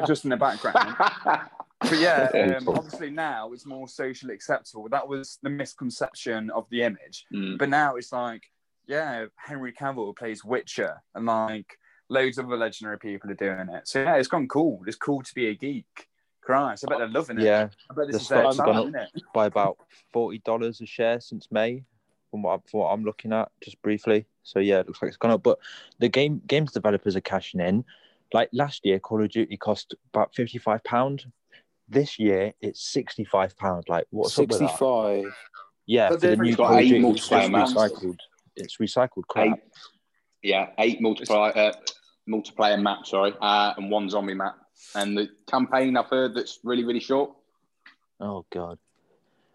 just 0.07 0.23
in 0.25 0.29
the 0.29 0.37
background. 0.37 0.95
But 1.81 1.99
yeah, 1.99 2.29
um, 2.57 2.67
obviously 2.69 3.11
now 3.11 3.51
it's 3.51 3.65
more 3.65 3.87
socially 3.87 4.33
acceptable. 4.33 4.87
That 4.89 5.07
was 5.07 5.37
the 5.43 5.49
misconception 5.49 6.49
of 6.49 6.65
the 6.71 6.81
image, 6.83 7.25
Mm. 7.33 7.57
but 7.59 7.69
now 7.69 7.95
it's 7.97 8.11
like, 8.11 8.43
yeah, 8.87 9.25
Henry 9.35 9.71
Cavill 9.73 10.15
plays 10.15 10.43
Witcher, 10.43 11.03
and 11.13 11.25
like 11.25 11.77
loads 12.09 12.37
of 12.37 12.45
other 12.47 12.57
legendary 12.57 12.97
people 12.97 13.29
are 13.29 13.35
doing 13.35 13.67
it. 13.69 13.87
So 13.87 14.01
yeah, 14.01 14.15
it's 14.15 14.29
gone 14.29 14.47
cool. 14.47 14.81
It's 14.87 14.95
cool 14.95 15.21
to 15.21 15.35
be 15.35 15.47
a 15.47 15.53
geek. 15.55 16.07
Christ, 16.41 16.85
I 16.87 16.89
bet 16.89 16.99
they're 16.99 17.07
loving 17.09 17.39
it. 17.39 17.43
Yeah, 17.43 17.67
I 17.89 17.93
bet 17.93 18.07
the 18.07 18.13
this 18.13 18.21
is 18.23 18.27
their 18.29 18.41
stocks 18.51 18.57
gone 18.57 18.67
time, 18.67 18.77
up. 18.77 18.87
isn't 18.87 18.95
it? 19.17 19.21
by 19.33 19.45
about 19.47 19.77
forty 20.13 20.39
dollars 20.39 20.79
a 20.81 20.85
share 20.85 21.19
since 21.19 21.51
May, 21.51 21.83
from 22.31 22.41
what, 22.43 22.59
I- 22.59 22.69
from 22.69 22.79
what 22.79 22.87
I'm 22.93 23.03
looking 23.03 23.33
at, 23.33 23.51
just 23.61 23.79
briefly. 23.83 24.25
So 24.43 24.59
yeah, 24.59 24.79
it 24.79 24.87
looks 24.87 25.01
like 25.01 25.09
it's 25.09 25.17
gone 25.17 25.31
up. 25.31 25.43
But 25.43 25.59
the 25.99 26.07
game 26.09 26.41
games 26.47 26.71
developers 26.71 27.15
are 27.15 27.21
cashing 27.21 27.59
in. 27.59 27.83
Like 28.33 28.49
last 28.51 28.85
year, 28.85 28.99
Call 28.99 29.23
of 29.23 29.29
Duty 29.29 29.57
cost 29.57 29.95
about 30.13 30.33
fifty 30.33 30.57
five 30.57 30.83
pound. 30.83 31.25
This 31.87 32.17
year, 32.19 32.53
it's 32.61 32.81
sixty 32.91 33.23
five 33.23 33.55
pound. 33.57 33.85
Like 33.87 34.05
what's 34.09 34.37
up 34.39 34.49
with 34.49 34.59
that? 34.59 34.69
65. 34.69 35.25
Yeah, 35.87 36.09
But 36.09 36.21
for 36.21 36.27
the 36.27 36.35
new 36.37 36.55
got 36.55 36.67
Call 36.67 36.73
of 36.75 36.81
eight 36.81 36.89
Duty, 36.89 37.07
it's 37.09 37.29
multiplayer 37.29 37.41
just 37.41 37.51
maps. 37.51 37.73
recycled. 37.73 38.17
It's 38.55 38.77
recycled 38.77 39.27
crap. 39.29 39.47
eight, 39.47 39.63
yeah, 40.41 40.69
eight 40.79 40.99
multiplayer 41.01 41.55
uh, 41.55 41.71
multiplayer 42.27 42.81
maps, 42.81 43.11
sorry, 43.11 43.33
uh, 43.39 43.73
and 43.77 43.91
one 43.91 44.09
zombie 44.09 44.33
map. 44.33 44.55
And 44.95 45.15
the 45.17 45.29
campaign 45.47 45.95
I've 45.95 46.07
heard 46.07 46.33
that's 46.35 46.59
really 46.63 46.83
really 46.83 46.99
short. 46.99 47.31
Oh 48.19 48.45
god, 48.51 48.79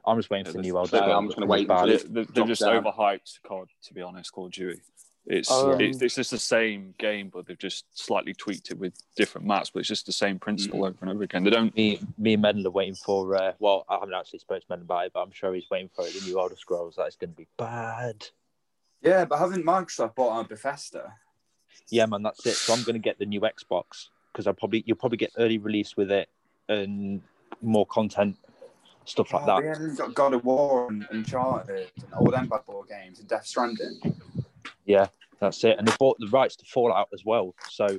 I'm 0.07 0.17
just 0.19 0.31
waiting 0.31 0.47
for 0.47 0.53
the 0.53 0.59
new 0.63 0.73
this- 0.75 0.93
Elder 0.93 1.07
so 1.07 1.13
I'm 1.13 1.27
just 1.27 1.37
gonna 1.37 1.51
wait 1.51 1.67
bad. 1.67 1.89
until 1.89 2.09
they're, 2.13 2.25
they've 2.25 2.35
Drop 2.35 2.47
just 2.49 2.61
down. 2.63 2.85
overhyped 2.85 3.39
COD, 3.47 3.69
to 3.87 3.95
be 3.95 4.03
honest, 4.03 4.31
Call 4.33 4.47
of 4.47 4.53
Duty. 4.53 4.81
It's, 5.27 5.51
Um, 5.51 5.81
it's 5.81 6.01
it's 6.01 6.15
just 6.15 6.31
the 6.31 6.39
same 6.39 6.95
game, 6.99 7.29
but 7.29 7.47
they've 7.47 7.59
just 7.59 7.85
slightly 7.97 8.33
tweaked 8.35 8.71
it 8.71 8.79
with 8.79 8.95
different 9.17 9.47
maps. 9.47 9.71
But 9.71 9.81
it's 9.81 9.89
just 9.89 10.07
the 10.07 10.13
same 10.13 10.39
principle 10.39 10.85
over 10.85 10.97
and 11.03 11.11
over 11.11 11.23
again. 11.23 11.45
They 11.45 11.51
don't. 11.51 11.75
me, 11.77 12.01
me 12.19 12.33
and 12.33 12.43
Medal 12.43 12.67
are 12.67 12.71
waiting 12.71 12.95
for. 12.95 13.37
Uh, 13.37 13.53
well, 13.59 13.85
I 13.89 13.95
haven't 13.95 14.15
actually 14.15 14.39
spoken 14.41 14.63
to 14.63 14.67
Medal 14.71 14.85
about 14.85 15.07
it, 15.07 15.13
but 15.13 15.21
I'm 15.21 15.31
sure 15.31 15.55
he's 15.55 15.69
waiting 15.71 15.91
for 15.95 16.07
it. 16.07 16.15
The 16.15 16.27
new 16.27 16.41
Elder 16.41 16.57
Scrolls. 16.57 16.97
That 16.97 17.07
is 17.09 17.17
going 17.17 17.31
to 17.31 17.37
be 17.37 17.47
bad. 17.59 18.27
Yeah, 19.03 19.25
but 19.25 19.39
haven't 19.39 19.65
Microsoft 19.65 20.15
bought 20.15 20.39
out 20.39 20.49
Bethesda? 20.49 21.13
Yeah, 21.91 22.07
man, 22.07 22.23
that's 22.23 22.45
it. 22.47 22.55
So 22.55 22.73
I'm 22.73 22.83
going 22.83 22.95
to 22.95 22.99
get 22.99 23.19
the 23.19 23.27
new 23.27 23.41
Xbox 23.43 24.09
because 24.33 24.47
I 24.47 24.53
probably 24.53 24.83
you'll 24.87 24.97
probably 24.97 25.19
get 25.19 25.33
early 25.39 25.59
release 25.59 25.97
with 25.97 26.11
it 26.11 26.29
and 26.69 27.21
more 27.63 27.87
content, 27.87 28.37
stuff 29.05 29.33
like 29.33 29.43
Oh, 29.43 29.47
that. 29.47 29.65
yeah, 29.65 29.75
they've 29.79 29.97
got 29.97 30.15
God 30.15 30.35
of 30.35 30.45
War 30.45 30.89
and 30.89 31.07
Uncharted 31.11 31.91
and 31.97 32.15
all 32.15 32.31
them 32.31 32.49
bad 32.49 32.65
boy 32.65 32.83
games 32.89 33.19
and 33.21 33.29
Death 33.29 33.47
Stranding. 33.47 34.01
Yeah, 34.85 35.07
that's 35.41 35.63
it. 35.65 35.79
And 35.79 35.87
they 35.87 35.95
bought 35.99 36.19
the 36.19 36.29
rights 36.29 36.57
to 36.57 36.65
Fallout 36.67 37.09
as 37.13 37.25
well. 37.25 37.55
So 37.69 37.97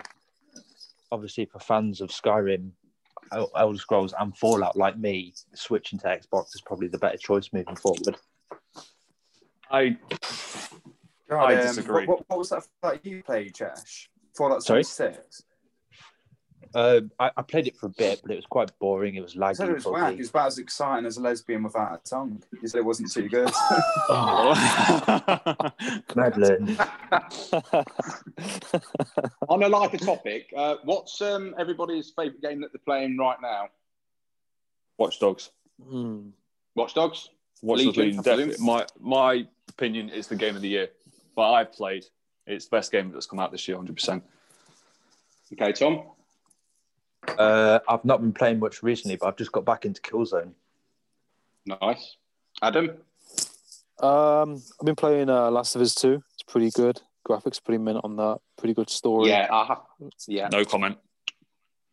obviously, 1.11 1.45
for 1.45 1.59
fans 1.59 2.01
of 2.01 2.09
Skyrim, 2.09 2.71
Elder 3.31 3.77
Scrolls, 3.77 4.13
and 4.19 4.37
Fallout 4.37 4.75
like 4.75 4.97
me, 4.97 5.33
switching 5.53 5.99
to 5.99 6.07
Xbox 6.07 6.55
is 6.55 6.61
probably 6.65 6.87
the 6.87 6.97
better 6.97 7.17
choice 7.17 7.49
moving 7.53 7.75
forward. 7.75 8.17
I 9.69 9.97
God, 11.29 11.45
I 11.45 11.55
um, 11.55 11.61
disagree. 11.61 12.05
What, 12.05 12.19
what, 12.19 12.29
what 12.29 12.39
was 12.39 12.49
that 12.49 12.67
that 12.83 13.05
you 13.05 13.23
played, 13.23 13.55
Josh? 13.55 14.09
Fallout 14.35 14.63
Sorry? 14.63 14.83
76? 14.83 15.43
Uh, 16.73 17.01
I, 17.19 17.31
I 17.37 17.41
played 17.41 17.67
it 17.67 17.75
for 17.75 17.87
a 17.87 17.89
bit, 17.89 18.21
but 18.21 18.31
it 18.31 18.35
was 18.35 18.45
quite 18.45 18.71
boring. 18.79 19.15
It 19.15 19.21
was 19.21 19.37
I 19.37 19.53
said 19.53 19.69
it 19.69 19.71
laggy. 19.71 19.75
was 19.75 19.85
whack. 19.85 20.13
It 20.13 20.19
was 20.19 20.29
about 20.29 20.47
as 20.47 20.57
exciting 20.57 21.05
as 21.05 21.17
a 21.17 21.21
lesbian 21.21 21.63
without 21.63 21.93
a 21.93 21.97
tongue. 22.09 22.41
You 22.61 22.67
said 22.67 22.79
it 22.79 22.85
wasn't 22.85 23.11
too 23.11 23.27
good. 23.27 23.47
Medland. 26.15 26.77
On 29.49 29.63
a 29.63 29.67
lighter 29.67 29.97
topic, 29.97 30.53
uh, 30.55 30.75
what's 30.83 31.21
um, 31.21 31.53
everybody's 31.59 32.11
favourite 32.11 32.41
game 32.41 32.61
that 32.61 32.71
they're 32.71 32.79
playing 32.85 33.17
right 33.17 33.37
now? 33.41 33.69
Watch 34.97 35.19
Dogs. 35.19 35.51
Hmm. 35.83 36.29
Watch 36.75 36.93
Dogs. 36.93 37.29
Watch 37.61 37.79
Legion, 37.79 38.03
Legion. 38.03 38.21
Definitely. 38.23 38.65
My 38.65 38.85
my 38.99 39.47
opinion 39.69 40.09
is 40.09 40.27
the 40.27 40.35
game 40.35 40.55
of 40.55 40.61
the 40.61 40.69
year. 40.69 40.89
But 41.35 41.51
I've 41.51 41.71
played. 41.71 42.05
It's 42.47 42.65
the 42.65 42.77
best 42.77 42.91
game 42.91 43.11
that's 43.11 43.25
come 43.25 43.39
out 43.39 43.51
this 43.51 43.67
year, 43.67 43.77
hundred 43.77 43.95
percent. 43.95 44.23
Okay, 45.53 45.71
Tom. 45.73 46.03
Uh, 47.37 47.79
I've 47.87 48.05
not 48.05 48.21
been 48.21 48.33
playing 48.33 48.59
much 48.59 48.83
recently, 48.83 49.15
but 49.17 49.27
I've 49.27 49.37
just 49.37 49.51
got 49.51 49.65
back 49.65 49.85
into 49.85 50.01
Killzone. 50.01 50.51
Nice. 51.65 52.17
Adam. 52.61 52.89
Um, 53.99 54.61
I've 54.79 54.85
been 54.85 54.95
playing 54.95 55.29
uh, 55.29 55.51
Last 55.51 55.75
of 55.75 55.81
Us 55.81 55.93
2. 55.95 56.23
It's 56.33 56.43
pretty 56.43 56.71
good. 56.71 57.01
Graphics 57.27 57.63
pretty 57.63 57.77
mint 57.77 57.99
on 58.03 58.15
that. 58.15 58.39
Pretty 58.57 58.73
good 58.73 58.89
story. 58.89 59.29
Yeah, 59.29 59.47
I 59.51 59.65
have. 59.65 59.81
Yeah, 60.27 60.49
No 60.51 60.65
comment. 60.65 60.97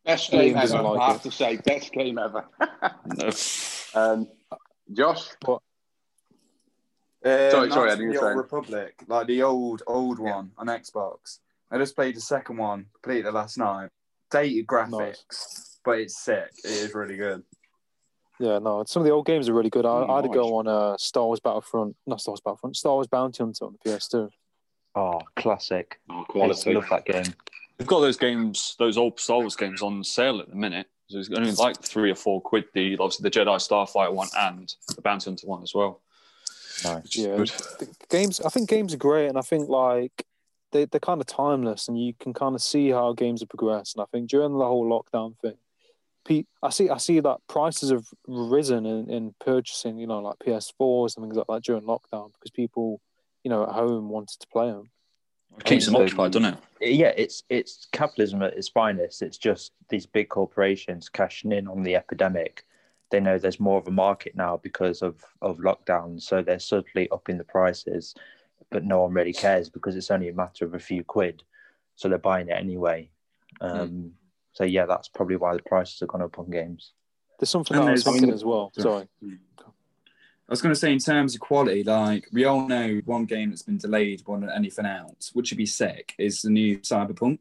best 0.05 0.31
game 0.31 0.55
doesn't 0.55 0.79
ever. 0.79 0.89
like 0.89 1.01
I 1.01 1.07
have 1.09 1.17
it. 1.17 1.23
to 1.23 1.31
say, 1.31 1.57
best 1.57 1.93
game 1.93 2.19
ever. 2.19 2.45
No. 3.07 3.31
um, 3.95 4.27
Josh. 4.93 5.29
Um, 5.47 5.59
Sorry, 7.25 7.71
sorry, 7.71 7.91
I 7.91 7.95
didn't 7.97 8.13
the 8.13 8.19
say. 8.21 8.25
old 8.27 8.37
Republic, 8.37 8.95
like 9.09 9.27
the 9.27 9.43
old 9.43 9.83
old 9.87 10.19
one 10.21 10.53
on 10.57 10.69
Xbox. 10.69 11.41
I 11.71 11.77
just 11.77 11.95
played 11.97 12.15
the 12.17 12.21
second 12.21 12.57
one, 12.57 12.87
completed 12.95 13.27
it 13.27 13.35
last 13.35 13.59
night. 13.59 13.91
Dated 14.31 14.67
graphics, 14.67 15.79
but 15.85 15.99
it's 15.99 16.19
sick. 16.19 16.51
It 16.65 16.71
is 16.71 16.95
really 16.95 17.17
good. 17.17 17.43
Yeah, 18.41 18.59
no, 18.59 18.85
some 18.87 19.03
of 19.03 19.07
the 19.07 19.13
old 19.13 19.27
games 19.27 19.49
are 19.49 19.55
really 19.55 19.71
good. 19.71 19.85
I, 19.85 20.05
I 20.05 20.17
had 20.17 20.23
to 20.23 20.29
nice. 20.29 20.35
go 20.35 20.57
on 20.57 20.69
uh, 20.69 20.97
Star 20.97 21.25
Wars 21.25 21.41
Battlefront, 21.41 21.97
not 22.07 22.21
Star 22.21 22.33
Wars 22.33 22.41
Battlefront, 22.41 22.77
Star 22.77 22.93
Wars 22.93 23.09
Bounty 23.09 23.43
Hunter 23.43 23.65
on 23.65 23.77
the 23.83 23.91
PS2. 23.91 24.31
Oh, 24.95 25.21
classic. 25.37 25.99
Oh, 26.09 26.21
I 26.21 26.25
quality. 26.25 26.75
love 26.75 26.87
that 26.91 27.05
game. 27.05 27.35
We've 27.79 27.89
got 27.89 28.01
those 28.01 28.17
games, 28.17 28.77
those 28.79 28.97
old 28.97 29.19
Star 29.19 29.39
Wars 29.39 29.57
games 29.57 29.83
on 29.83 30.05
sale 30.05 30.41
at 30.41 30.49
the 30.49 30.57
minute. 30.57 30.87
So 31.09 31.19
it's 31.19 31.31
only 31.31 31.53
like 31.53 31.83
three 31.83 32.11
or 32.11 32.15
four 32.15 32.41
quid. 32.41 32.67
The 32.75 32.99
obviously 32.99 33.29
the 33.29 33.31
Jedi 33.31 33.57
Starfighter 33.57 34.13
one 34.13 34.29
and 34.37 34.73
the 34.95 35.01
Bounty 35.01 35.31
Hunter 35.31 35.47
one 35.47 35.63
as 35.63 35.75
well. 35.75 36.03
Nice. 36.85 37.17
Yeah, 37.17 37.37
good. 37.37 37.49
the 37.79 37.89
games. 38.11 38.41
I 38.41 38.51
think 38.51 38.69
games 38.69 38.93
are 38.93 38.99
great, 38.99 39.29
and 39.29 39.39
I 39.39 39.41
think 39.41 39.69
like 39.69 40.27
they 40.73 40.85
they're 40.85 41.01
kind 41.01 41.21
of 41.21 41.27
timeless, 41.27 41.89
and 41.89 42.01
you 42.01 42.15
can 42.19 42.33
kind 42.35 42.55
of 42.55 42.63
see 42.63 42.91
how 42.91 43.13
games 43.13 43.41
have 43.41 43.49
progressed. 43.49 43.97
And 43.97 44.03
I 44.03 44.07
think 44.13 44.29
during 44.31 44.53
the 44.57 44.65
whole 44.67 44.85
lockdown 44.89 45.39
thing, 45.41 45.57
pe- 46.25 46.45
I 46.63 46.71
see 46.71 46.91
I 46.91 46.99
see 46.99 47.21
that 47.21 47.39
prices 47.49 47.91
have 47.91 48.07
risen 48.27 48.87
in, 48.87 49.11
in 49.11 49.35
purchasing, 49.41 49.99
you 49.99 50.07
know, 50.07 50.21
like 50.21 50.39
PS4s 50.41 51.17
and 51.17 51.25
things 51.25 51.37
like 51.37 51.47
that 51.49 51.63
during 51.65 51.83
lockdown 51.85 52.33
because 52.33 52.51
people, 52.53 53.01
you 53.45 53.51
know, 53.51 53.63
at 53.65 53.71
home 53.71 54.09
wanted 54.09 54.39
to 54.41 54.47
play 54.49 54.67
them. 54.71 54.91
It 55.57 55.65
keeps 55.65 55.87
them 55.87 55.95
So- 55.95 56.03
occupied, 56.05 56.33
doesn't 56.33 56.55
it? 56.55 56.59
Yeah, 56.95 57.13
it's 57.17 57.43
it's 57.49 57.89
capitalism 57.93 58.43
at 58.43 58.55
its 58.57 58.69
finest. 58.69 59.23
It's 59.23 59.39
just 59.39 59.73
these 59.89 60.07
big 60.07 60.29
corporations 60.29 61.09
cashing 61.09 61.53
in 61.53 61.67
on 61.67 61.83
the 61.83 61.97
epidemic. 61.97 62.65
They 63.11 63.21
know 63.21 63.39
there's 63.39 63.59
more 63.59 63.79
of 63.79 63.89
a 63.89 63.91
market 63.91 64.37
now 64.37 64.59
because 64.59 65.01
of 65.01 65.25
of 65.41 65.59
lockdown, 65.59 66.21
so 66.21 66.43
they're 66.43 66.59
subtly 66.59 67.09
upping 67.11 67.39
the 67.39 67.45
prices, 67.45 68.15
but 68.71 68.85
no 68.85 69.03
one 69.03 69.13
really 69.13 69.33
cares 69.33 69.69
because 69.69 69.97
it's 69.97 70.11
only 70.11 70.29
a 70.29 70.35
matter 70.35 70.65
of 70.65 70.75
a 70.75 70.79
few 70.79 71.05
quid, 71.05 71.43
so 71.97 72.09
they're 72.09 72.19
buying 72.19 72.49
it 72.49 72.57
anyway. 72.59 73.11
Um, 73.61 74.13
So 74.53 74.65
yeah, 74.65 74.87
that's 74.87 75.09
probably 75.09 75.37
why 75.37 75.55
the 75.55 75.63
prices 75.63 76.01
have 76.01 76.09
gone 76.09 76.23
up 76.23 76.39
on 76.39 76.51
games. 76.51 76.93
There's 77.39 77.51
something 77.51 77.77
And 77.77 77.87
that 77.87 77.91
I 77.91 77.93
was 77.93 78.03
thinking 78.03 78.33
as 78.33 78.45
well. 78.45 78.73
Sorry. 78.77 79.07
Sorry. 79.23 79.39
I 79.63 80.51
was 80.51 80.61
going 80.61 80.75
to 80.75 80.81
say, 80.81 80.93
in 80.93 80.99
terms 80.99 81.35
of 81.35 81.41
quality, 81.41 81.85
like 81.85 82.27
we 82.33 82.45
all 82.45 82.67
know, 82.67 83.01
one 83.05 83.27
game 83.27 83.51
that's 83.51 83.63
been 83.63 83.79
delayed 83.79 84.27
more 84.27 84.41
than 84.41 84.51
anything 84.51 84.87
else, 84.87 85.31
which 85.33 85.53
would 85.53 85.59
be 85.59 85.67
sick, 85.67 86.15
is 86.19 86.43
the 86.43 86.51
new 86.51 86.79
Cyberpunk. 86.79 87.39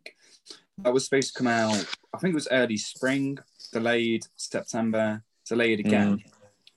That 0.80 0.94
was 0.94 1.06
supposed 1.06 1.34
to 1.34 1.38
come 1.40 1.48
out, 1.48 1.84
I 2.14 2.20
think 2.20 2.34
it 2.34 2.36
was 2.36 2.50
early 2.52 2.78
spring, 2.78 3.40
delayed 3.74 4.28
September, 4.36 5.24
delayed 5.48 5.80
again. 5.80 6.24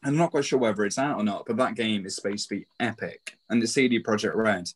I'm 0.02 0.16
not 0.16 0.30
quite 0.30 0.44
sure 0.44 0.58
whether 0.58 0.84
it's 0.84 0.98
out 0.98 1.18
or 1.18 1.24
not, 1.24 1.44
but 1.46 1.56
that 1.58 1.74
game 1.74 2.06
is 2.06 2.16
supposed 2.16 2.48
to 2.48 2.56
be 2.56 2.66
epic. 2.78 3.36
And 3.50 3.60
the 3.60 3.66
CD 3.66 4.02
Projekt 4.02 4.34
Red, 4.34 4.66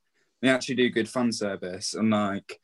they 0.43 0.49
actually 0.49 0.75
do 0.75 0.91
good 0.91 1.09
fan 1.09 1.33
service. 1.33 1.95
And 1.95 2.11
like, 2.11 2.61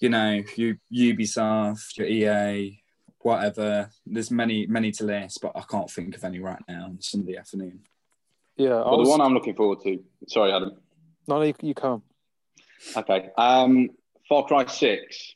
you 0.00 0.08
know, 0.08 0.42
you 0.56 0.78
Ubisoft, 0.92 1.96
your 1.98 2.06
EA, 2.06 2.80
whatever. 3.18 3.90
There's 4.06 4.30
many, 4.30 4.66
many 4.66 4.92
to 4.92 5.04
list, 5.04 5.40
but 5.42 5.52
I 5.54 5.62
can't 5.70 5.90
think 5.90 6.16
of 6.16 6.24
any 6.24 6.40
right 6.40 6.62
now 6.68 6.84
on 6.86 7.00
Sunday 7.00 7.36
afternoon. 7.36 7.80
Yeah, 8.56 8.76
I 8.76 8.88
Well, 8.88 8.98
was, 8.98 9.08
the 9.08 9.10
one 9.10 9.20
I'm 9.20 9.34
looking 9.34 9.54
forward 9.54 9.80
to. 9.84 10.02
Sorry, 10.28 10.52
Adam. 10.52 10.76
no, 11.26 11.42
you, 11.42 11.54
you 11.60 11.74
can. 11.74 12.00
Okay. 12.96 13.28
Um, 13.36 13.90
Far 14.28 14.44
Cry 14.46 14.64
Six. 14.66 15.34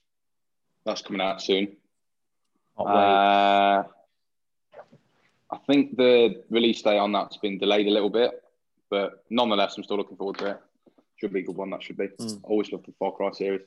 That's 0.87 1.03
coming 1.03 1.21
out 1.21 1.43
soon. 1.43 1.77
Can't. 2.79 2.89
Uh, 2.89 3.83
I 5.51 5.57
think 5.67 5.97
the 5.97 6.43
release 6.51 6.83
date 6.83 6.99
on 6.99 7.13
that's 7.13 7.37
been 7.39 7.59
delayed 7.59 7.87
a 7.87 7.91
little 7.91 8.11
bit, 8.11 8.43
but 8.91 9.25
nonetheless, 9.31 9.77
I'm 9.77 9.85
still 9.85 9.97
looking 9.97 10.17
forward 10.17 10.39
to 10.39 10.51
it. 10.51 10.61
Should 11.17 11.33
be 11.33 11.41
a 11.41 11.43
good 11.43 11.57
one. 11.57 11.71
That 11.71 11.83
should 11.83 11.97
be. 11.97 12.09
Mm. 12.09 12.41
Always 12.45 12.71
love 12.71 12.85
the 12.85 12.93
Far 12.99 13.13
Cry 13.13 13.31
series. 13.33 13.63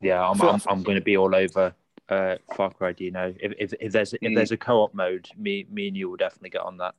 yeah, 0.00 0.26
I'm, 0.26 0.40
I'm, 0.40 0.60
I'm 0.66 0.82
going 0.82 0.96
to 0.96 1.02
be 1.02 1.16
all 1.16 1.34
over 1.34 1.74
uh, 2.08 2.36
Far 2.56 2.70
Cry? 2.72 2.92
Do 2.92 3.04
you 3.04 3.10
know 3.10 3.34
if 3.40 3.52
if, 3.58 3.74
if 3.80 3.92
there's 3.92 4.12
if 4.14 4.20
Mm. 4.20 4.34
there's 4.36 4.52
a 4.52 4.56
co-op 4.56 4.94
mode? 4.94 5.28
Me 5.36 5.66
me 5.70 5.88
and 5.88 5.96
you 5.96 6.08
will 6.08 6.16
definitely 6.16 6.50
get 6.50 6.62
on 6.62 6.76
that. 6.78 6.94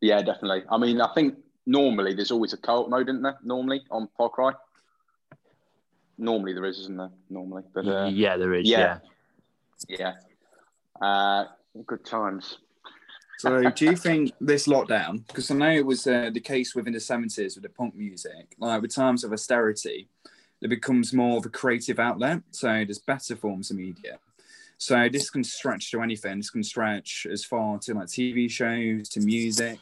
Yeah, 0.00 0.20
definitely. 0.22 0.64
I 0.70 0.76
mean, 0.78 1.00
I 1.00 1.12
think 1.14 1.36
normally 1.66 2.14
there's 2.14 2.30
always 2.30 2.52
a 2.52 2.56
co-op 2.58 2.88
mode, 2.90 3.08
isn't 3.08 3.22
there? 3.22 3.38
Normally 3.44 3.82
on 3.90 4.08
Far 4.16 4.28
Cry. 4.28 4.52
Normally 6.18 6.52
there 6.52 6.64
is, 6.64 6.78
isn't 6.80 6.96
there? 6.96 7.10
Normally, 7.30 7.62
but 7.74 7.86
uh, 7.86 8.06
yeah, 8.06 8.36
there 8.36 8.54
is. 8.54 8.68
yeah. 8.68 8.98
Yeah. 9.88 10.12
yeah, 11.02 11.06
uh, 11.06 11.44
good 11.86 12.04
times. 12.04 12.58
So, 13.38 13.70
do 13.70 13.84
you 13.84 13.96
think 13.96 14.32
this 14.40 14.66
lockdown, 14.66 15.26
because 15.26 15.50
I 15.50 15.54
know 15.54 15.70
it 15.70 15.84
was 15.84 16.06
uh, 16.06 16.30
the 16.32 16.40
case 16.40 16.74
within 16.74 16.92
the 16.92 16.98
70s 16.98 17.54
with 17.54 17.62
the 17.62 17.68
punk 17.68 17.94
music, 17.94 18.54
like 18.58 18.80
with 18.80 18.94
times 18.94 19.24
of 19.24 19.32
austerity, 19.32 20.08
it 20.62 20.68
becomes 20.68 21.12
more 21.12 21.38
of 21.38 21.46
a 21.46 21.50
creative 21.50 21.98
outlet. 21.98 22.42
So, 22.52 22.68
there's 22.68 23.00
better 23.00 23.36
forms 23.36 23.70
of 23.70 23.76
media. 23.76 24.18
So, 24.78 25.08
this 25.10 25.30
can 25.30 25.44
stretch 25.44 25.90
to 25.90 26.02
anything. 26.02 26.38
This 26.38 26.50
can 26.50 26.62
stretch 26.62 27.26
as 27.30 27.44
far 27.44 27.78
to 27.80 27.94
like 27.94 28.06
TV 28.06 28.50
shows, 28.50 29.08
to 29.10 29.20
music. 29.20 29.78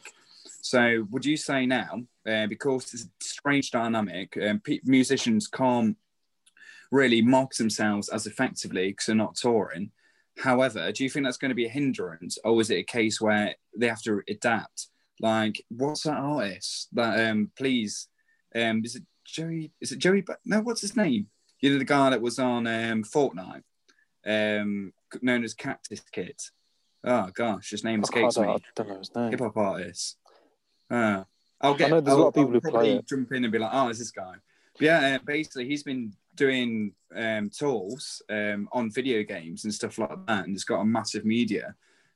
So, 0.61 1.05
would 1.11 1.25
you 1.25 1.37
say 1.37 1.65
now, 1.65 2.03
uh, 2.27 2.47
because 2.47 2.93
it's 2.93 3.03
a 3.03 3.09
strange 3.19 3.71
dynamic, 3.71 4.37
um, 4.41 4.59
pe- 4.59 4.79
musicians 4.85 5.47
can't 5.47 5.97
really 6.91 7.21
market 7.21 7.57
themselves 7.57 8.09
as 8.09 8.27
effectively 8.27 8.89
because 8.89 9.07
they're 9.07 9.15
not 9.15 9.35
touring? 9.35 9.91
However, 10.39 10.91
do 10.91 11.03
you 11.03 11.09
think 11.09 11.25
that's 11.25 11.37
going 11.37 11.49
to 11.49 11.55
be 11.55 11.65
a 11.65 11.69
hindrance, 11.69 12.37
or 12.43 12.59
is 12.59 12.69
it 12.69 12.79
a 12.79 12.83
case 12.83 13.21
where 13.21 13.55
they 13.77 13.87
have 13.87 14.01
to 14.03 14.21
adapt? 14.27 14.87
Like, 15.19 15.63
what's 15.69 16.03
that 16.03 16.17
artist 16.17 16.89
that 16.93 17.29
um 17.29 17.51
please 17.55 18.07
um 18.55 18.81
is 18.83 18.95
it 18.95 19.03
Joey? 19.25 19.71
Is 19.79 19.91
it 19.91 19.99
Joey? 19.99 20.21
But 20.21 20.39
no, 20.43 20.61
what's 20.61 20.81
his 20.81 20.97
name? 20.97 21.27
You 21.59 21.71
know 21.71 21.77
the 21.77 21.85
guy 21.85 22.09
that 22.09 22.21
was 22.21 22.39
on 22.39 22.65
um 22.67 23.03
Fortnite, 23.03 23.63
um 24.25 24.91
known 25.21 25.43
as 25.43 25.53
Cactus 25.53 26.01
Kid. 26.11 26.39
Oh 27.03 27.29
gosh, 27.33 27.69
his 27.69 27.83
name 27.83 28.01
escapes 28.01 28.37
me. 28.37 28.47
I 28.47 28.57
don't 28.75 28.89
know 28.89 28.97
his 28.97 29.13
name. 29.15 29.31
Hip 29.31 29.39
hop 29.39 29.57
artist. 29.57 30.17
Uh, 30.89 31.23
I'll 31.61 31.75
get. 31.75 31.87
I 31.87 31.89
know 31.91 32.01
there's 32.01 32.17
a 32.17 32.19
lot 32.19 32.27
of 32.27 32.33
people 32.33 32.49
I'll 32.49 32.59
who 32.59 32.71
play 32.71 32.91
it. 32.93 33.07
Jump 33.07 33.31
in 33.31 33.43
and 33.43 33.51
be 33.51 33.59
like, 33.59 33.71
"Oh, 33.73 33.89
is 33.89 33.99
this 33.99 34.11
guy." 34.11 34.35
But 34.77 34.81
yeah, 34.81 35.15
uh, 35.15 35.25
basically, 35.25 35.67
he's 35.67 35.83
been 35.83 36.13
doing 36.35 36.93
um, 37.15 37.49
tours 37.49 38.21
um, 38.29 38.67
on 38.71 38.91
video 38.91 39.23
games 39.23 39.63
and 39.63 39.73
stuff 39.73 39.97
like 39.97 40.09
that, 40.27 40.45
and 40.45 40.55
it's 40.55 40.63
got 40.63 40.81
a 40.81 40.85
massive 40.85 41.25
media 41.25 41.75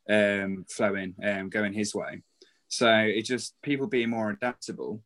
um, 0.10 0.66
flowing, 0.70 1.16
um, 1.24 1.50
going 1.50 1.74
his 1.74 1.94
way. 1.94 2.22
So 2.68 2.92
it's 2.92 3.28
just 3.28 3.56
people 3.62 3.88
being 3.88 4.10
more 4.10 4.30
adaptable, 4.30 5.02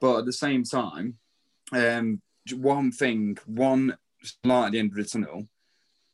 but 0.00 0.18
at 0.18 0.26
the 0.26 0.32
same 0.32 0.64
time, 0.64 1.18
um, 1.72 2.20
one 2.54 2.92
thing, 2.92 3.38
one 3.46 3.96
light 4.44 4.66
at 4.66 4.72
the 4.72 4.78
end 4.78 4.90
of 4.90 4.96
the 4.96 5.04
tunnel. 5.04 5.46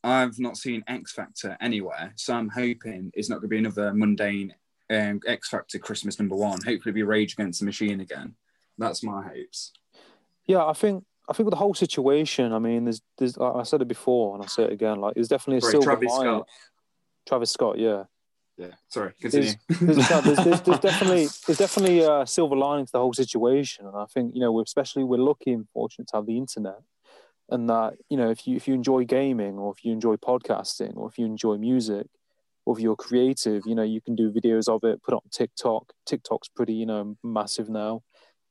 I've 0.05 0.39
not 0.39 0.57
seen 0.57 0.85
X 0.87 1.13
Factor 1.13 1.57
anywhere, 1.61 2.13
so 2.17 2.35
I'm 2.35 2.49
hoping 2.49 3.11
it's 3.15 3.29
not 3.29 3.37
going 3.37 3.49
to 3.49 3.49
be 3.49 3.59
another 3.59 3.93
mundane 3.93 4.55
um, 4.89 5.21
X 5.27 5.49
Factor 5.49 5.79
Christmas 5.79 6.19
number 6.19 6.37
one. 6.37 6.59
Hopefully, 6.65 6.93
be 6.93 7.03
Rage 7.03 7.33
Against 7.33 7.61
the 7.61 7.67
Machine 7.67 8.01
again. 8.01 8.35
That's 8.79 9.03
my 9.03 9.23
hopes. 9.23 9.73
Yeah, 10.47 10.65
I 10.65 10.75
think 10.75 11.05
I 11.29 11.33
think 11.33 11.47
with 11.47 11.53
the 11.53 11.59
whole 11.59 11.75
situation, 11.75 12.53
I 12.53 12.59
mean, 12.59 12.85
there's 12.85 13.03
there's 13.19 13.37
like 13.37 13.57
I 13.57 13.63
said 13.63 13.83
it 13.83 13.89
before 13.89 14.35
and 14.35 14.43
I'll 14.43 14.49
say 14.49 14.65
it 14.65 14.73
again. 14.73 15.01
Like, 15.01 15.15
there's 15.15 15.29
definitely 15.29 15.59
a 15.59 15.61
Sorry, 15.63 15.73
silver 15.73 15.85
Travis 15.85 16.13
lining. 16.13 16.35
Scott. 16.35 16.49
Travis 17.27 17.51
Scott, 17.51 17.79
yeah. 17.79 18.05
Yeah, 18.59 18.69
sorry, 18.89 19.13
continue. 19.21 19.53
There's, 19.69 19.97
there's, 19.97 20.09
there's, 20.09 20.45
there's, 20.45 20.61
there's 20.63 20.81
definitely 20.81 21.29
there's 21.47 21.59
definitely 21.59 22.01
a 22.01 22.27
silver 22.27 22.57
lining 22.57 22.87
to 22.87 22.93
the 22.93 23.01
whole 23.01 23.13
situation, 23.13 23.87
and 23.87 23.97
I 23.97 24.07
think 24.07 24.35
you 24.35 24.41
know, 24.41 24.51
we're, 24.51 24.63
especially 24.63 25.05
we're 25.05 25.19
lucky 25.19 25.53
and 25.53 25.69
fortunate 25.69 26.09
to 26.09 26.17
have 26.17 26.27
the 26.27 26.39
internet, 26.39 26.81
and 27.51 27.69
that 27.69 27.95
you 28.09 28.17
know, 28.17 28.31
if 28.31 28.47
you 28.47 28.57
if 28.57 28.67
you 28.67 28.73
enjoy 28.73 29.05
gaming 29.05 29.59
or 29.59 29.75
if 29.77 29.85
you 29.85 29.93
enjoy 29.93 30.17
podcasting 30.17 30.97
or 30.97 31.07
if 31.07 31.19
you 31.19 31.27
enjoy 31.27 31.59
music, 31.59 32.07
or 32.67 32.77
if 32.77 32.83
you're 32.83 32.97
creative, 32.97 33.63
you 33.65 33.75
know, 33.75 33.85
you 33.85 34.01
can 34.01 34.17
do 34.17 34.31
videos 34.31 34.69
of 34.69 34.83
it, 34.85 35.03
put 35.03 35.15
it 35.15 35.17
on 35.23 35.31
TikTok. 35.31 35.93
TikTok's 36.05 36.49
pretty, 36.49 36.75
you 36.75 36.85
know, 36.85 37.17
massive 37.23 37.69
now. 37.69 38.03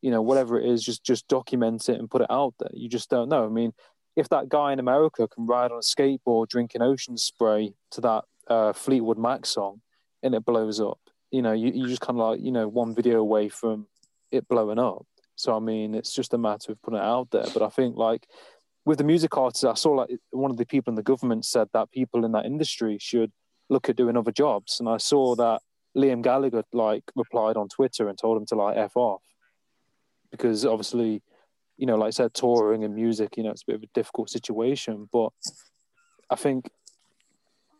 You 0.06 0.12
know, 0.12 0.22
whatever 0.22 0.54
it 0.60 0.65
is, 0.74 0.84
just 0.89 1.02
just 1.12 1.28
document 1.28 1.89
it 1.89 1.98
and 2.00 2.12
put 2.13 2.22
it 2.22 2.30
out 2.30 2.54
there. 2.60 2.70
You 2.74 2.88
just 2.98 3.10
don't 3.10 3.30
know. 3.34 3.44
I 3.44 3.50
mean, 3.60 3.72
if 4.15 4.28
that 4.30 4.50
guy 4.50 4.72
in 4.72 4.80
America 4.80 5.28
can 5.28 5.48
ride 5.48 5.72
on 5.72 5.80
a 5.86 5.89
skateboard 5.94 6.48
drinking 6.48 6.84
ocean 6.84 7.18
spray 7.18 7.74
to 7.94 8.02
that 8.02 8.24
uh, 8.48 8.72
Fleetwood 8.74 9.18
Mac 9.18 9.48
song 9.48 9.82
and 10.22 10.36
it 10.36 10.46
blows 10.46 10.80
up, 10.80 11.00
you 11.32 11.41
know, 11.41 11.54
you, 11.54 11.72
you 11.74 11.88
just 11.88 12.06
kind 12.06 12.20
of 12.20 12.24
like, 12.28 12.39
you 12.39 12.52
know, 12.52 12.68
one 12.68 12.94
video 12.94 13.18
away 13.20 13.50
from 13.50 13.88
it 14.32 14.48
blowing 14.48 14.78
up. 14.78 15.08
So, 15.36 15.58
I 15.58 15.60
mean, 15.60 15.96
it's 15.96 16.13
just 16.13 16.36
a 16.36 16.38
matter 16.38 16.72
of 16.72 16.82
putting 16.84 17.00
it 17.00 17.04
out 17.04 17.32
there. 17.32 17.48
But 17.52 17.63
I 17.63 17.70
think, 17.70 17.98
like, 17.98 18.28
with 18.86 19.00
the 19.00 19.04
music 19.04 19.36
artists, 19.36 19.63
I 19.63 19.74
saw 19.74 19.91
like 19.91 20.12
one 20.30 20.52
of 20.52 20.58
the 20.58 20.68
people 20.74 20.91
in 20.91 20.96
the 20.96 21.12
government 21.12 21.46
said 21.46 21.68
that 21.74 21.91
people 21.91 22.26
in 22.26 22.32
that 22.34 22.46
industry 22.46 23.00
should 23.00 23.32
look 23.70 23.89
at 23.89 23.98
doing 23.98 24.18
other 24.18 24.32
jobs. 24.32 24.80
And 24.80 24.88
I 24.88 24.98
saw 24.98 25.36
that 25.36 25.62
Liam 25.98 26.22
Gallagher, 26.22 26.63
like, 26.74 27.06
replied 27.15 27.58
on 27.58 27.70
Twitter 27.70 28.08
and 28.08 28.18
told 28.20 28.38
him 28.38 28.46
to, 28.50 28.56
like, 28.56 28.78
F 28.78 28.96
off. 28.96 29.24
Because 30.32 30.66
obviously, 30.66 31.22
you 31.78 31.86
know, 31.86 31.96
like 31.96 32.08
I 32.08 32.12
said, 32.12 32.34
touring 32.34 32.84
and 32.84 32.96
music, 32.96 33.38
you 33.38 33.44
know, 33.44 33.52
it's 33.52 33.64
a 33.64 33.66
bit 33.66 33.76
of 33.76 33.84
a 33.84 33.88
difficult 33.94 34.30
situation. 34.30 35.10
But 35.12 35.30
I 36.30 36.36
think, 36.36 36.70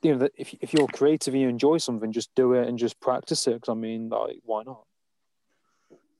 you 0.02 0.14
know, 0.14 0.20
that 0.20 0.32
if, 0.38 0.54
if 0.62 0.74
you're 0.74 0.88
creative 0.88 1.34
and 1.34 1.42
you 1.42 1.50
enjoy 1.50 1.78
something, 1.78 2.12
just 2.12 2.34
do 2.36 2.54
it 2.54 2.68
and 2.68 2.78
just 2.78 3.00
practice 3.00 3.48
it. 3.48 3.56
Because 3.56 3.72
I 3.72 3.76
mean, 3.76 4.10
like, 4.10 4.38
why 4.44 4.64
not? 4.64 4.84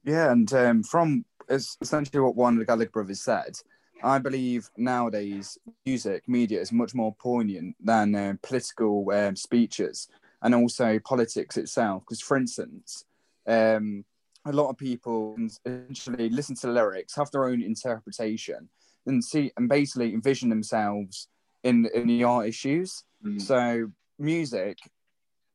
Yeah, 0.04 0.32
and 0.32 0.52
um, 0.54 0.84
from 0.84 1.26
es- 1.50 1.78
essentially 1.82 2.22
what 2.22 2.36
one 2.36 2.54
of 2.54 2.60
the 2.60 2.66
Gallagher 2.66 2.92
brothers 2.92 3.22
said, 3.22 3.58
I 4.04 4.20
believe 4.20 4.70
nowadays 4.78 5.58
music 5.86 6.28
media 6.28 6.62
is 6.62 6.72
much 6.72 6.94
more 6.94 7.16
poignant 7.16 7.76
than 7.80 8.14
uh, 8.14 8.34
political 8.44 9.10
um, 9.12 9.36
speeches 9.36 10.08
and 10.42 10.54
also 10.54 11.00
politics 11.00 11.58
itself. 11.58 12.04
Because, 12.04 12.22
for 12.22 12.38
instance, 12.38 13.06
um, 13.48 14.06
a 14.46 14.54
lot 14.54 14.70
of 14.70 14.78
people 14.78 15.36
essentially 15.66 16.30
listen 16.30 16.56
to 16.56 16.68
the 16.68 16.74
lyrics, 16.74 17.16
have 17.16 17.32
their 17.32 17.46
own 17.46 17.62
interpretation, 17.62 18.70
and 19.06 19.24
see 19.24 19.52
and 19.58 19.68
basically 19.70 20.14
envision 20.14 20.50
themselves 20.50 21.28
in 21.64 21.88
in 21.94 22.08
the 22.08 22.24
art 22.24 22.48
issues. 22.48 23.04
Mm. 23.26 23.42
So, 23.42 23.92
music, 24.20 24.78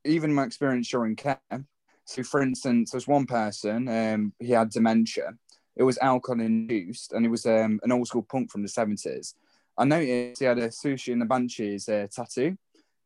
even 0.05 0.35
my 0.35 0.44
experience 0.44 0.88
during 0.88 1.16
camp. 1.16 1.66
So, 2.05 2.22
for 2.24 2.42
instance, 2.42 2.90
there's 2.90 3.07
one 3.07 3.26
person, 3.26 3.88
um, 3.88 4.33
he 4.40 4.50
had 4.50 4.70
dementia. 4.70 5.35
It 5.76 5.85
was 5.85 5.98
alcohol 5.98 6.40
induced, 6.40 7.12
and 7.12 7.24
it 7.24 7.29
was 7.29 7.46
um, 7.46 7.79
an 7.85 7.92
old 7.92 8.09
school 8.09 8.26
punk 8.29 8.50
from 8.50 8.62
the 8.62 8.68
70s. 8.68 9.35
I 9.79 9.85
noticed 9.85 10.40
he 10.40 10.44
had 10.44 10.59
a 10.59 10.68
Siouxsie 10.68 11.12
and 11.12 11.22
the 11.22 11.26
Banshees 11.26 11.88
uh, 11.88 12.09
tattoo, 12.11 12.57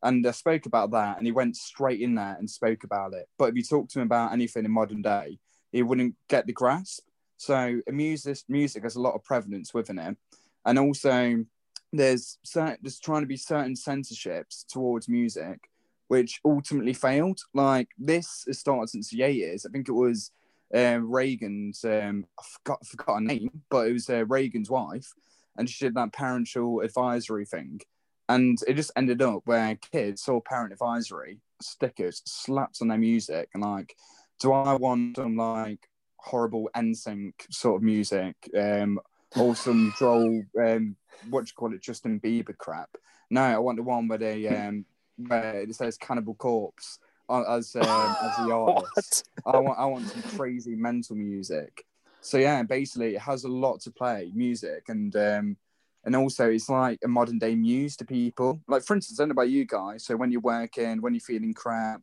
and 0.02 0.26
I 0.26 0.30
spoke 0.30 0.66
about 0.66 0.90
that, 0.92 1.18
and 1.18 1.26
he 1.26 1.32
went 1.32 1.56
straight 1.56 2.00
in 2.00 2.14
there 2.14 2.36
and 2.38 2.48
spoke 2.48 2.84
about 2.84 3.12
it. 3.12 3.26
But 3.38 3.50
if 3.50 3.56
you 3.56 3.62
talk 3.62 3.88
to 3.90 4.00
him 4.00 4.06
about 4.06 4.32
anything 4.32 4.64
in 4.64 4.70
modern 4.70 5.02
day, 5.02 5.38
he 5.74 5.82
wouldn't 5.82 6.14
get 6.28 6.46
the 6.46 6.52
grasp. 6.52 7.02
So, 7.36 7.80
music, 7.88 8.38
music 8.48 8.84
has 8.84 8.96
a 8.96 9.00
lot 9.00 9.14
of 9.14 9.24
prevalence 9.24 9.74
within 9.74 9.98
it, 9.98 10.16
and 10.64 10.78
also 10.78 11.44
there's 11.92 12.38
certain, 12.42 12.78
there's 12.82 12.98
trying 12.98 13.22
to 13.22 13.26
be 13.26 13.36
certain 13.36 13.76
censorships 13.76 14.64
towards 14.68 15.08
music 15.08 15.68
which 16.08 16.40
ultimately 16.44 16.92
failed. 16.92 17.40
Like 17.54 17.88
this 17.98 18.44
has 18.46 18.58
started 18.58 18.88
since 18.88 19.10
the 19.10 19.20
80s. 19.20 19.66
I 19.66 19.70
think 19.70 19.88
it 19.88 19.92
was 19.92 20.30
uh, 20.74 20.98
Reagan's, 21.00 21.84
um, 21.84 22.26
I 22.38 22.42
forgot, 22.42 22.78
I 22.82 22.86
forgot 22.86 23.14
her 23.14 23.20
name, 23.20 23.62
but 23.70 23.88
it 23.88 23.92
was 23.92 24.10
uh, 24.10 24.24
Reagan's 24.26 24.70
wife, 24.70 25.12
and 25.56 25.68
she 25.68 25.84
did 25.84 25.94
that 25.94 26.12
parental 26.12 26.80
advisory 26.80 27.44
thing. 27.44 27.80
And 28.28 28.58
it 28.66 28.74
just 28.74 28.92
ended 28.96 29.20
up 29.22 29.42
where 29.44 29.76
kids 29.76 30.22
saw 30.22 30.40
parent 30.40 30.72
advisory 30.72 31.40
stickers 31.60 32.22
slapped 32.24 32.78
on 32.80 32.88
their 32.88 32.98
music. 32.98 33.50
And 33.52 33.62
like, 33.62 33.94
do 34.40 34.52
I 34.52 34.74
want 34.74 35.16
some 35.16 35.36
like 35.36 35.88
horrible 36.16 36.70
NSYNC 36.74 37.32
sort 37.50 37.76
of 37.76 37.82
music 37.82 38.34
um, 38.58 38.98
or 39.36 39.54
some 39.54 39.92
droll, 39.98 40.42
um, 40.60 40.96
what 41.30 41.44
do 41.44 41.48
you 41.48 41.54
call 41.56 41.74
it, 41.74 41.82
Justin 41.82 42.20
Bieber 42.20 42.56
crap? 42.56 42.90
No, 43.30 43.42
I 43.42 43.58
want 43.58 43.76
the 43.76 43.82
one 43.82 44.08
where 44.08 44.18
they 44.18 44.46
um, 44.56 44.84
where 45.16 45.60
it 45.60 45.74
says 45.74 45.96
Cannibal 45.96 46.34
Corpse 46.34 46.98
uh, 47.28 47.42
as 47.42 47.74
um, 47.76 47.82
as 47.82 48.36
the 48.46 48.52
artist. 48.52 49.28
I 49.46 49.58
want 49.58 49.78
I 49.78 49.84
want 49.86 50.08
some 50.08 50.22
crazy 50.36 50.74
mental 50.74 51.16
music. 51.16 51.84
So 52.20 52.38
yeah, 52.38 52.62
basically 52.62 53.16
it 53.16 53.20
has 53.20 53.44
a 53.44 53.48
lot 53.48 53.80
to 53.82 53.90
play 53.90 54.32
music 54.34 54.84
and 54.88 55.14
um 55.14 55.56
and 56.04 56.16
also 56.16 56.50
it's 56.50 56.68
like 56.68 56.98
a 57.04 57.08
modern 57.08 57.38
day 57.38 57.54
muse 57.54 57.96
to 57.96 58.04
people. 58.04 58.60
Like 58.68 58.82
for 58.82 58.94
instance, 58.94 59.18
I 59.18 59.22
don't 59.22 59.30
know 59.30 59.32
about 59.32 59.50
you 59.50 59.66
guys. 59.66 60.04
So 60.04 60.16
when 60.16 60.30
you're 60.30 60.40
working, 60.40 61.00
when 61.00 61.14
you're 61.14 61.20
feeling 61.20 61.54
crap, 61.54 62.02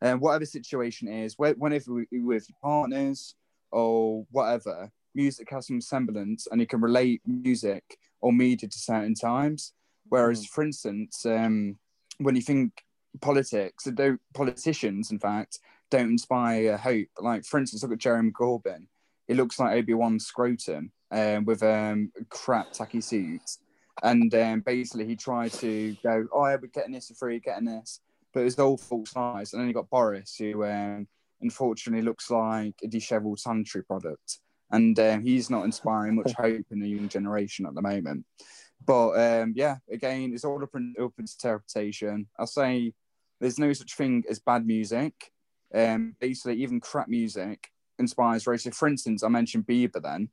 and 0.00 0.20
whatever 0.20 0.44
situation 0.44 1.08
is, 1.08 1.34
wh- 1.34 1.58
whenever 1.58 2.04
you're 2.10 2.26
with 2.26 2.48
your 2.48 2.56
partners 2.62 3.34
or 3.70 4.26
whatever, 4.30 4.90
music 5.14 5.48
has 5.50 5.66
some 5.66 5.80
semblance 5.80 6.46
and 6.50 6.60
you 6.60 6.66
can 6.66 6.80
relate 6.80 7.22
music 7.26 7.98
or 8.20 8.32
media 8.32 8.68
to 8.68 8.78
certain 8.78 9.14
times. 9.14 9.72
Whereas, 10.08 10.46
for 10.46 10.62
instance, 10.62 11.24
um, 11.26 11.78
when 12.18 12.36
you 12.36 12.42
think 12.42 12.72
politics, 13.20 13.84
don't 13.84 14.20
politicians, 14.34 15.10
in 15.10 15.18
fact, 15.18 15.58
don't 15.90 16.10
inspire 16.10 16.76
hope. 16.76 17.08
Like, 17.20 17.44
for 17.44 17.58
instance, 17.58 17.82
look 17.82 17.92
at 17.92 17.98
Jeremy 17.98 18.30
Corbyn. 18.30 18.86
He 19.26 19.34
looks 19.34 19.58
like 19.58 19.76
Obi 19.76 19.94
Wan 19.94 20.20
Scrotum 20.20 20.92
um, 21.10 21.44
with 21.44 21.62
um, 21.62 22.12
crap 22.28 22.72
tacky 22.72 23.00
suits. 23.00 23.58
and 24.02 24.34
um, 24.34 24.60
basically 24.60 25.06
he 25.06 25.16
tried 25.16 25.52
to 25.52 25.96
go, 26.02 26.26
oh, 26.32 26.46
yeah, 26.46 26.56
we're 26.60 26.68
getting 26.68 26.92
this 26.92 27.08
for 27.08 27.14
free, 27.14 27.40
getting 27.40 27.64
this, 27.64 28.00
but 28.36 28.42
it 28.42 28.44
was 28.44 28.58
all 28.58 28.76
false 28.76 29.16
lies. 29.16 29.54
And 29.54 29.62
then 29.62 29.68
you 29.68 29.72
got 29.72 29.88
Boris, 29.88 30.36
who 30.36 30.62
um, 30.66 31.08
unfortunately 31.40 32.02
looks 32.02 32.30
like 32.30 32.74
a 32.84 32.86
dishevelled 32.86 33.40
sanitary 33.40 33.82
product, 33.82 34.40
and 34.70 34.98
um, 35.00 35.22
he's 35.22 35.48
not 35.48 35.64
inspiring 35.64 36.16
much 36.16 36.32
hope 36.38 36.66
in 36.70 36.78
the 36.78 36.88
young 36.88 37.08
generation 37.08 37.64
at 37.64 37.74
the 37.74 37.80
moment. 37.80 38.26
But 38.84 39.12
um, 39.12 39.54
yeah, 39.56 39.76
again, 39.90 40.32
it's 40.34 40.44
all 40.44 40.62
open, 40.62 40.94
open 40.98 41.24
to 41.24 41.32
interpretation. 41.32 42.26
I'll 42.38 42.46
say 42.46 42.92
there's 43.40 43.58
no 43.58 43.72
such 43.72 43.94
thing 43.94 44.22
as 44.28 44.38
bad 44.38 44.66
music. 44.66 45.14
Um, 45.74 46.14
basically, 46.20 46.56
even 46.56 46.78
crap 46.78 47.08
music 47.08 47.68
inspires 47.98 48.44
racism. 48.44 48.74
For 48.74 48.86
instance, 48.86 49.22
I 49.22 49.28
mentioned 49.28 49.64
Bieber 49.64 50.02
then. 50.02 50.28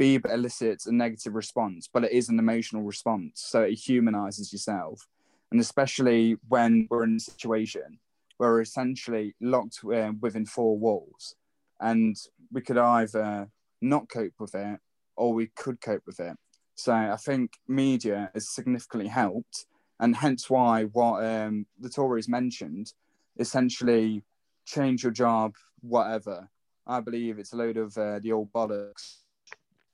Bieber 0.00 0.32
elicits 0.32 0.86
a 0.86 0.92
negative 0.92 1.34
response, 1.34 1.86
but 1.92 2.04
it 2.04 2.12
is 2.12 2.30
an 2.30 2.38
emotional 2.38 2.82
response. 2.82 3.44
So 3.44 3.60
it 3.60 3.74
humanizes 3.74 4.54
yourself. 4.54 5.06
And 5.52 5.60
especially 5.60 6.36
when 6.48 6.86
we're 6.90 7.04
in 7.04 7.16
a 7.16 7.20
situation 7.20 7.98
where 8.38 8.52
we're 8.52 8.62
essentially 8.62 9.34
locked 9.40 9.80
uh, 9.84 10.12
within 10.20 10.46
four 10.46 10.78
walls 10.78 11.36
and 11.78 12.16
we 12.50 12.62
could 12.62 12.78
either 12.78 13.48
not 13.82 14.08
cope 14.08 14.32
with 14.38 14.54
it 14.54 14.80
or 15.16 15.34
we 15.34 15.48
could 15.54 15.78
cope 15.80 16.02
with 16.06 16.20
it. 16.20 16.36
So 16.74 16.94
I 16.94 17.16
think 17.16 17.52
media 17.68 18.30
has 18.32 18.48
significantly 18.48 19.08
helped, 19.08 19.66
and 20.00 20.16
hence 20.16 20.48
why 20.48 20.84
what 20.84 21.22
um, 21.22 21.66
the 21.78 21.90
Tories 21.90 22.28
mentioned, 22.28 22.94
essentially 23.38 24.24
change 24.64 25.02
your 25.02 25.12
job, 25.12 25.54
whatever. 25.80 26.48
I 26.86 27.00
believe 27.00 27.38
it's 27.38 27.52
a 27.52 27.56
load 27.56 27.76
of 27.76 27.96
uh, 27.98 28.20
the 28.20 28.32
old 28.32 28.50
bollocks, 28.52 29.18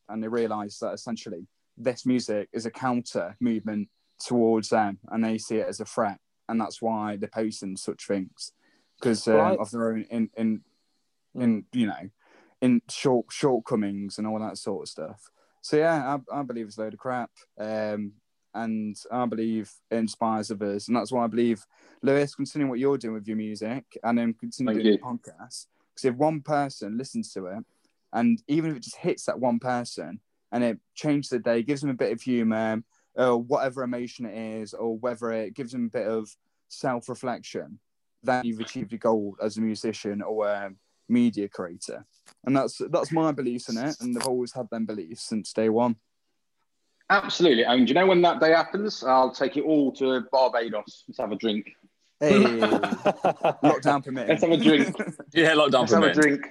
and 0.09 0.23
they 0.23 0.29
realise 0.29 0.79
that 0.79 0.95
essentially 0.95 1.47
this 1.77 2.07
music 2.07 2.49
is 2.53 2.65
a 2.65 2.71
counter 2.71 3.37
movement 3.41 3.89
towards 4.19 4.69
them, 4.71 4.99
and 5.09 5.25
they 5.25 5.39
see 5.39 5.57
it 5.57 5.69
as 5.69 5.81
a 5.81 5.85
threat, 5.85 6.19
and 6.49 6.61
that's 6.61 6.83
why 6.83 7.17
they're 7.17 7.29
posting 7.29 7.77
such 7.77 8.07
things 8.07 8.53
because 8.99 9.29
uh, 9.29 9.35
Right. 9.35 9.59
of 9.59 9.71
their 9.71 9.91
own 9.91 10.05
in 10.11 10.31
in 10.37 10.61
in 11.35 11.65
you 11.73 11.87
know 11.87 12.11
in 12.61 12.83
short 12.91 13.27
shortcomings 13.31 14.19
and 14.19 14.27
all 14.27 14.41
that 14.41 14.59
sort 14.59 14.83
of 14.83 14.89
stuff. 14.89 15.31
So 15.63 15.77
yeah, 15.77 16.19
I, 16.33 16.41
I 16.41 16.43
believe 16.43 16.67
it's 16.67 16.79
a 16.79 16.83
load 16.83 16.95
of 16.95 17.01
crap, 17.01 17.31
um, 17.59 18.13
and 18.55 18.97
I 19.11 19.27
believe 19.27 19.71
it 19.91 19.97
inspires 19.97 20.51
others, 20.51 20.89
and 20.89 20.97
that's 20.97 21.13
why 21.13 21.25
I 21.25 21.29
believe 21.29 21.65
Lewis, 22.03 22.35
considering 22.35 22.69
what 22.69 22.79
you're 22.79 22.99
doing 22.99 23.15
with 23.15 23.29
your 23.29 23.37
music, 23.37 23.85
and 24.03 24.19
then 24.19 24.35
continue 24.35 24.73
Thank 24.73 24.83
doing 24.83 24.93
you. 24.93 24.99
the 24.99 25.05
podcast, 25.05 25.67
because 25.95 26.05
if 26.05 26.15
one 26.15 26.41
person 26.41 26.97
listens 26.97 27.33
to 27.33 27.47
it, 27.47 27.65
and 28.13 28.43
even 28.49 28.71
if 28.71 28.79
it 28.79 28.83
just 28.83 28.97
hits 28.97 29.25
that 29.27 29.39
one 29.39 29.59
person, 29.59 30.21
and 30.53 30.65
it 30.65 30.79
changes 30.95 31.31
the 31.31 31.39
day, 31.39 31.63
gives 31.63 31.83
them 31.83 31.91
a 31.91 31.95
bit 31.95 32.13
of 32.13 32.23
humour, 32.23 32.83
or 33.19 33.37
whatever 33.37 33.83
emotion 33.83 34.25
it 34.25 34.61
is, 34.61 34.73
or 34.73 34.97
whether 34.97 35.31
it 35.33 35.55
gives 35.55 35.73
them 35.73 35.87
a 35.87 35.99
bit 35.99 36.07
of 36.07 36.35
self-reflection, 36.69 37.79
then 38.23 38.45
you've 38.45 38.61
achieved 38.61 38.93
your 38.93 38.99
goal 38.99 39.37
as 39.43 39.57
a 39.57 39.61
musician 39.61 40.23
or 40.23 40.47
a 40.49 40.71
media 41.09 41.49
creator. 41.49 42.07
And 42.45 42.57
that's 42.57 42.81
that's 42.91 43.13
my 43.13 43.33
beliefs 43.33 43.69
in 43.69 43.77
it, 43.77 43.97
and 44.01 44.17
I've 44.17 44.29
always 44.29 44.53
had 44.53 44.71
them 44.71 44.87
beliefs 44.87 45.23
since 45.23 45.53
day 45.53 45.69
one. 45.69 45.97
Absolutely. 47.11 47.65
And 47.65 47.87
do 47.87 47.91
you 47.91 47.95
know 47.95 48.07
when 48.07 48.21
that 48.23 48.39
day 48.39 48.51
happens? 48.51 49.03
I'll 49.03 49.33
take 49.33 49.57
you 49.57 49.65
all 49.65 49.93
to 49.93 50.23
Barbados. 50.31 51.05
Let's 51.09 51.19
have 51.19 51.33
a 51.33 51.37
drink. 51.37 51.73
Hey, 52.21 52.35
lockdown 52.43 54.05
permit. 54.05 54.29
Let's 54.29 54.43
have 54.43 54.53
a 54.53 54.57
drink. 54.59 54.95
Yeah, 55.33 55.55
lockdown 55.55 55.89
permit. 55.89 55.91
Let's 55.91 55.93
have 55.93 56.03
a 56.05 56.13
drink. 56.13 56.47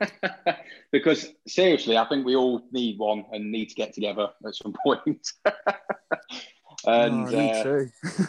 because 0.92 1.28
seriously, 1.46 1.96
I 1.96 2.06
think 2.06 2.24
we 2.24 2.36
all 2.36 2.62
need 2.72 2.98
one 2.98 3.24
and 3.32 3.50
need 3.50 3.66
to 3.66 3.74
get 3.74 3.92
together 3.94 4.28
at 4.46 4.54
some 4.54 4.74
point. 4.84 5.32
and 6.86 7.34
Oh, 7.34 7.86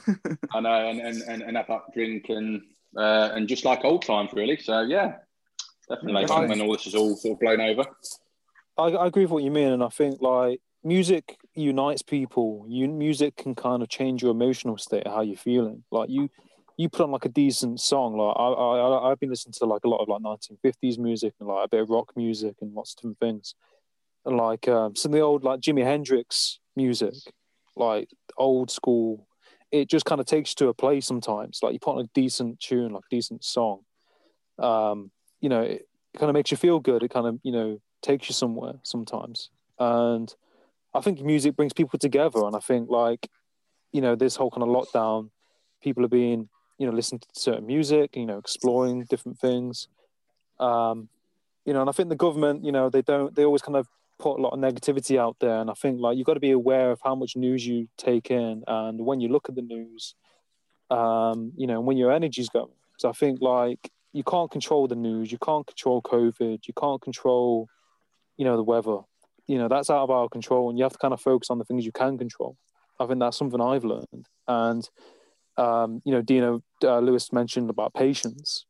uh. 0.08 0.16
I 0.54 0.60
know, 0.60 0.90
and, 0.90 1.00
and, 1.00 1.22
and, 1.24 1.42
and 1.44 1.58
have 1.58 1.68
that 1.68 1.94
drink 1.94 2.30
and 2.30 2.62
uh, 2.98 3.30
and 3.34 3.48
just 3.48 3.66
like 3.66 3.86
old 3.86 4.04
times, 4.04 4.32
really. 4.34 4.58
So 4.58 4.82
yeah, 4.82 5.18
definitely. 5.88 6.26
Yeah. 6.28 6.46
when 6.46 6.62
all 6.62 6.72
this 6.72 6.88
is 6.88 6.96
all 6.96 7.16
sort 7.16 7.34
of 7.34 7.40
blown 7.40 7.62
over. 7.62 7.84
I, 8.78 8.84
I 8.84 9.08
agree 9.08 9.24
with 9.24 9.32
what 9.32 9.44
you 9.44 9.52
mean, 9.52 9.72
and 9.72 9.84
I 9.84 9.90
think 9.90 10.22
like 10.22 10.62
music 10.84 11.38
unites 11.54 12.02
people. 12.02 12.66
You 12.68 12.88
music 12.88 13.36
can 13.36 13.56
kind 13.56 13.84
of 13.84 13.90
change 13.90 14.22
your 14.24 14.32
emotional 14.32 14.78
state, 14.78 15.08
how 15.08 15.22
you're 15.22 15.38
feeling. 15.38 15.84
Like 15.92 16.10
you, 16.10 16.30
you 16.80 16.88
put 16.88 17.02
on 17.02 17.12
like 17.12 17.26
a 17.26 17.30
decent 17.30 17.82
song. 17.82 18.16
Like 18.16 18.38
I, 18.38 18.48
I, 18.48 19.12
I've 19.12 19.20
been 19.20 19.30
listening 19.30 19.52
to 19.58 19.66
like 19.66 19.84
a 19.84 19.90
lot 19.90 20.00
of 20.00 20.08
like 20.08 20.22
1950s 20.22 20.98
music 20.98 21.34
and 21.38 21.50
like 21.50 21.66
a 21.66 21.68
bit 21.68 21.82
of 21.82 21.90
rock 21.90 22.14
music 22.16 22.56
and 22.62 22.74
lots 22.74 22.94
of 22.94 22.96
different 22.96 23.20
things. 23.20 23.54
And 24.26 24.38
like 24.38 24.66
um, 24.70 24.96
some 24.96 25.12
of 25.12 25.18
the 25.18 25.20
old 25.20 25.44
like 25.44 25.60
Jimi 25.60 25.84
Hendrix 25.84 26.60
music, 26.78 27.16
like 27.76 28.10
old 28.38 28.72
school. 28.72 29.28
It 29.74 29.90
just 29.90 30.06
kind 30.06 30.22
of 30.22 30.26
takes 30.26 30.52
you 30.52 30.56
to 30.60 30.68
a 30.70 30.74
place 30.74 31.06
sometimes. 31.06 31.60
Like 31.62 31.74
you 31.74 31.80
put 31.80 31.98
on 31.98 32.06
a 32.06 32.10
decent 32.14 32.62
tune, 32.62 32.94
like 32.94 33.04
decent 33.12 33.44
song. 33.44 33.82
Um, 34.58 35.12
you 35.42 35.50
know, 35.50 35.62
it 35.64 35.86
kind 36.18 36.30
of 36.30 36.34
makes 36.34 36.50
you 36.50 36.56
feel 36.56 36.80
good. 36.80 37.04
It 37.04 37.12
kind 37.12 37.28
of 37.28 37.42
you 37.44 37.52
know 37.52 37.82
takes 38.02 38.30
you 38.30 38.34
somewhere 38.34 38.76
sometimes. 38.84 39.50
And 39.80 40.34
I 40.94 41.02
think 41.02 41.22
music 41.22 41.58
brings 41.58 41.74
people 41.74 42.00
together. 42.00 42.46
And 42.46 42.56
I 42.56 42.60
think 42.60 42.90
like, 42.90 43.28
you 43.92 44.00
know, 44.00 44.16
this 44.16 44.38
whole 44.38 44.50
kind 44.50 44.64
of 44.64 44.70
lockdown, 44.70 45.30
people 45.84 46.06
are 46.06 46.10
being, 46.10 46.48
you 46.80 46.88
know, 46.88 46.94
listening 46.94 47.20
to 47.20 47.28
certain 47.34 47.68
music, 47.68 48.16
you 48.16 48.26
know, 48.26 48.40
exploring 48.40 49.04
different 49.04 49.38
things. 49.38 49.88
Um, 50.60 51.10
you 51.66 51.74
know, 51.74 51.82
and 51.82 51.90
I 51.90 51.94
think 51.94 52.10
the 52.10 52.16
government, 52.16 52.66
you 52.66 52.72
know, 52.72 52.90
they 52.90 53.02
don't, 53.02 53.36
they 53.36 53.44
always 53.44 53.62
kind 53.62 53.76
of 53.76 53.88
put 54.18 54.40
a 54.40 54.42
lot 54.42 54.54
of 54.54 54.60
negativity 54.60 55.20
out 55.20 55.36
there. 55.40 55.60
And 55.60 55.70
I 55.70 55.74
think 55.74 56.00
like 56.00 56.18
you've 56.18 56.26
got 56.26 56.34
to 56.34 56.40
be 56.40 56.52
aware 56.52 56.90
of 56.90 57.00
how 57.04 57.16
much 57.16 57.36
news 57.36 57.68
you 57.68 57.88
take 57.98 58.32
in. 58.32 58.64
And 58.66 59.06
when 59.06 59.20
you 59.20 59.28
look 59.28 59.50
at 59.50 59.56
the 59.56 59.62
news, 59.62 60.16
um, 60.90 61.52
you 61.56 61.68
know, 61.68 61.82
when 61.82 61.98
your 61.98 62.12
energy's 62.12 62.50
going. 62.50 62.72
So 62.98 63.10
I 63.10 63.14
think 63.14 63.42
like 63.42 63.92
you 64.14 64.24
can't 64.24 64.50
control 64.50 64.88
the 64.88 64.96
news, 64.96 65.32
you 65.32 65.38
can't 65.38 65.68
control 65.68 66.02
COVID, 66.02 66.66
you 66.66 66.74
can't 66.80 67.02
control, 67.02 67.68
you 68.38 68.46
know, 68.46 68.56
the 68.56 68.64
weather. 68.64 69.00
You 69.48 69.58
know, 69.58 69.68
that's 69.68 69.90
out 69.90 70.04
of 70.04 70.12
our 70.12 70.30
control, 70.30 70.70
and 70.70 70.78
you 70.78 70.84
have 70.84 70.94
to 70.94 71.00
kind 71.00 71.14
of 71.14 71.20
focus 71.20 71.50
on 71.50 71.58
the 71.58 71.66
things 71.66 71.84
you 71.84 71.92
can 71.92 72.18
control. 72.18 72.56
I 73.00 73.06
think 73.08 73.20
that's 73.20 73.38
something 73.38 73.60
I've 73.60 73.84
learned. 73.84 74.28
And 74.48 74.88
um, 75.58 76.02
you 76.06 76.12
know, 76.12 76.22
Dino 76.22 76.62
uh, 76.84 77.00
Lewis 77.00 77.32
mentioned 77.34 77.70
about 77.70 77.94
patience. 77.94 78.66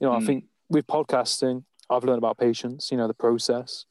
You 0.00 0.06
know, 0.06 0.12
I 0.14 0.18
Mm. 0.18 0.26
think 0.26 0.44
with 0.68 0.86
podcasting, 0.86 1.64
I've 1.88 2.04
learned 2.04 2.18
about 2.18 2.38
patience. 2.38 2.90
You 2.90 2.96
know, 2.98 3.06
the 3.06 3.14
process. 3.14 3.86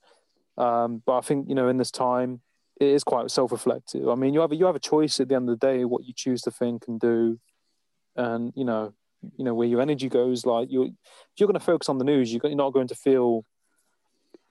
Um, 0.57 1.01
but 1.05 1.17
I 1.17 1.21
think 1.21 1.49
you 1.49 1.55
know, 1.55 1.67
in 1.67 1.77
this 1.77 1.91
time, 1.91 2.41
it 2.79 2.88
is 2.88 3.03
quite 3.03 3.31
self-reflective. 3.31 4.07
I 4.07 4.15
mean, 4.15 4.33
you 4.33 4.41
have 4.41 4.51
a, 4.51 4.55
you 4.55 4.65
have 4.65 4.75
a 4.75 4.79
choice 4.79 5.19
at 5.19 5.29
the 5.29 5.36
end 5.36 5.49
of 5.49 5.59
the 5.59 5.67
day 5.67 5.86
what 5.86 6.05
you 6.05 6.13
choose 6.15 6.41
to 6.43 6.51
think 6.51 6.88
and 6.88 6.99
do, 6.99 7.39
and 8.15 8.53
you 8.55 8.65
know, 8.65 8.93
you 9.38 9.43
know 9.45 9.53
where 9.53 9.67
your 9.67 9.81
energy 9.81 10.09
goes. 10.09 10.45
Like 10.45 10.71
you, 10.71 10.83
if 10.83 11.39
you're 11.39 11.47
going 11.47 11.59
to 11.59 11.65
focus 11.65 11.89
on 11.89 11.97
the 11.97 12.05
news, 12.05 12.33
you're 12.33 12.55
not 12.55 12.73
going 12.73 12.88
to 12.88 12.95
feel 12.95 13.43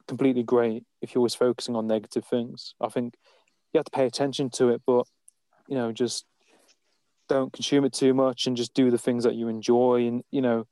completely 0.06 0.42
great 0.42 0.84
if 1.00 1.14
you're 1.14 1.20
always 1.20 1.34
focusing 1.34 1.76
on 1.76 1.86
negative 1.86 2.26
things. 2.26 2.74
I 2.80 2.88
think 2.88 3.14
you 3.72 3.78
have 3.78 3.86
to 3.86 3.90
pay 3.90 4.06
attention 4.06 4.50
to 4.50 4.68
it, 4.70 4.82
but 4.86 5.06
you 5.68 5.74
know, 5.74 5.92
just 5.92 6.24
don't 7.28 7.52
consume 7.52 7.84
it 7.84 7.92
too 7.92 8.14
much 8.14 8.46
and 8.46 8.56
just 8.56 8.74
do 8.74 8.90
the 8.90 8.98
things 8.98 9.24
that 9.24 9.34
you 9.34 9.48
enjoy 9.48 10.06
and 10.06 10.22
you 10.30 10.42
know, 10.42 10.66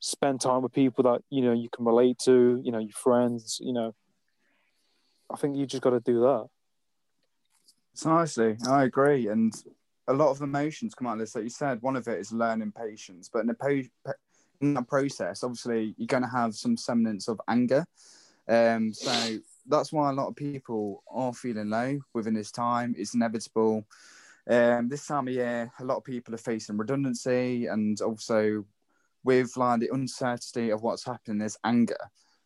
spend 0.00 0.40
time 0.40 0.62
with 0.62 0.72
people 0.72 1.04
that 1.04 1.22
you 1.30 1.42
know 1.42 1.52
you 1.52 1.68
can 1.68 1.84
relate 1.84 2.18
to. 2.24 2.60
You 2.62 2.72
know, 2.72 2.78
your 2.78 2.92
friends. 2.92 3.58
You 3.62 3.72
know, 3.72 3.94
I 5.32 5.36
think 5.36 5.56
you 5.56 5.66
just 5.66 5.82
got 5.82 5.90
to 5.90 6.00
do 6.00 6.20
that. 6.20 6.46
Precisely, 7.94 8.56
I 8.68 8.84
agree. 8.84 9.28
And 9.28 9.52
a 10.08 10.12
lot 10.12 10.30
of 10.30 10.40
emotions 10.40 10.94
come 10.94 11.06
out 11.06 11.14
of 11.14 11.18
this. 11.20 11.34
Like 11.34 11.44
you 11.44 11.50
said, 11.50 11.82
one 11.82 11.96
of 11.96 12.08
it 12.08 12.18
is 12.18 12.32
learning 12.32 12.72
patience. 12.72 13.30
But 13.32 13.40
in, 13.40 13.46
the 13.46 13.88
in 14.60 14.74
that 14.74 14.88
process, 14.88 15.42
obviously, 15.42 15.94
you're 15.96 16.06
going 16.06 16.22
to 16.22 16.28
have 16.28 16.54
some 16.54 16.76
semblance 16.76 17.28
of 17.28 17.40
anger. 17.48 17.84
Um, 18.48 18.92
so 18.92 19.38
that's 19.68 19.92
why 19.92 20.10
a 20.10 20.12
lot 20.14 20.28
of 20.28 20.36
people 20.36 21.02
are 21.10 21.32
feeling 21.32 21.70
low 21.70 22.00
within 22.14 22.34
this 22.34 22.50
time. 22.50 22.94
It's 22.96 23.14
inevitable. 23.14 23.84
Um, 24.48 24.88
this 24.88 25.06
time 25.06 25.28
of 25.28 25.34
year, 25.34 25.70
a 25.78 25.84
lot 25.84 25.98
of 25.98 26.04
people 26.04 26.34
are 26.34 26.38
facing 26.38 26.76
redundancy, 26.76 27.66
and 27.66 28.00
also 28.00 28.64
with 29.24 29.56
like 29.56 29.80
the 29.80 29.92
uncertainty 29.92 30.70
of 30.70 30.82
what's 30.82 31.04
happening, 31.04 31.38
there's 31.38 31.58
anger. 31.64 31.96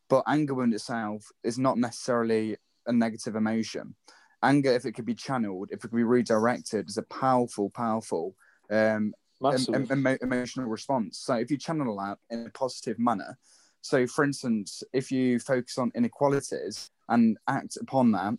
But 0.08 0.24
anger 0.28 0.62
in 0.62 0.72
itself 0.72 1.30
is 1.42 1.58
not 1.58 1.78
necessarily 1.78 2.56
a 2.86 2.92
negative 2.92 3.34
emotion 3.34 3.96
anger, 4.42 4.72
if 4.72 4.84
it 4.84 4.92
could 4.92 5.04
be 5.04 5.14
channeled, 5.14 5.70
if 5.70 5.84
it 5.84 5.88
could 5.88 5.96
be 5.96 6.04
redirected, 6.04 6.88
is 6.88 6.98
a 6.98 7.02
powerful, 7.04 7.70
powerful 7.70 8.34
um, 8.70 9.14
em- 9.44 9.86
em- 9.90 10.18
emotional 10.22 10.68
response. 10.68 11.18
So 11.18 11.34
if 11.34 11.50
you 11.50 11.58
channel 11.58 11.96
that 11.98 12.18
in 12.30 12.46
a 12.46 12.50
positive 12.50 12.98
manner, 12.98 13.38
so 13.80 14.06
for 14.06 14.24
instance, 14.24 14.82
if 14.92 15.12
you 15.12 15.38
focus 15.38 15.78
on 15.78 15.92
inequalities 15.94 16.90
and 17.08 17.38
act 17.48 17.76
upon 17.80 18.12
that 18.12 18.34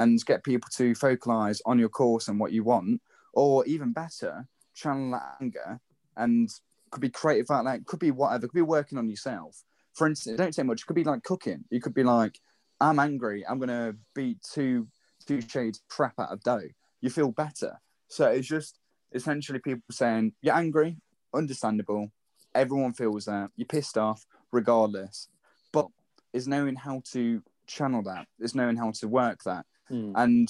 and 0.00 0.24
get 0.24 0.42
people 0.44 0.68
to 0.72 0.94
focalize 0.94 1.60
on 1.66 1.78
your 1.78 1.88
course 1.88 2.28
and 2.28 2.40
what 2.40 2.52
you 2.52 2.64
want, 2.64 3.00
or 3.34 3.64
even 3.66 3.92
better, 3.92 4.46
channel 4.74 5.10
that 5.12 5.36
anger 5.40 5.78
and 6.16 6.48
could 6.90 7.02
be 7.02 7.10
creative 7.10 7.50
outlet, 7.50 7.86
could 7.86 8.00
be 8.00 8.10
whatever, 8.10 8.48
could 8.48 8.54
be 8.54 8.62
working 8.62 8.98
on 8.98 9.08
yourself. 9.08 9.62
For 9.94 10.06
instance, 10.06 10.38
don't 10.38 10.54
say 10.54 10.62
much, 10.62 10.82
it 10.82 10.86
could 10.86 10.96
be 10.96 11.04
like 11.04 11.22
cooking. 11.22 11.64
You 11.70 11.80
could 11.80 11.94
be 11.94 12.02
like, 12.02 12.40
I'm 12.80 12.98
angry, 12.98 13.46
I'm 13.46 13.58
gonna 13.58 13.94
beat 14.14 14.38
two 14.42 14.88
two 15.26 15.42
shades 15.42 15.82
crap 15.88 16.18
out 16.18 16.32
of 16.32 16.42
dough, 16.42 16.70
you 17.02 17.10
feel 17.10 17.30
better. 17.30 17.78
So 18.08 18.26
it's 18.26 18.48
just 18.48 18.78
essentially 19.12 19.58
people 19.58 19.82
saying 19.90 20.32
you're 20.40 20.54
angry, 20.54 20.96
understandable. 21.34 22.10
Everyone 22.54 22.94
feels 22.94 23.26
that 23.26 23.50
you're 23.54 23.66
pissed 23.66 23.98
off, 23.98 24.24
regardless. 24.50 25.28
But 25.72 25.88
is 26.32 26.48
knowing 26.48 26.76
how 26.76 27.02
to 27.12 27.42
channel 27.66 28.02
that, 28.04 28.26
is 28.40 28.54
knowing 28.54 28.76
how 28.76 28.90
to 28.92 29.08
work 29.08 29.44
that. 29.44 29.66
Mm. 29.90 30.12
And 30.14 30.48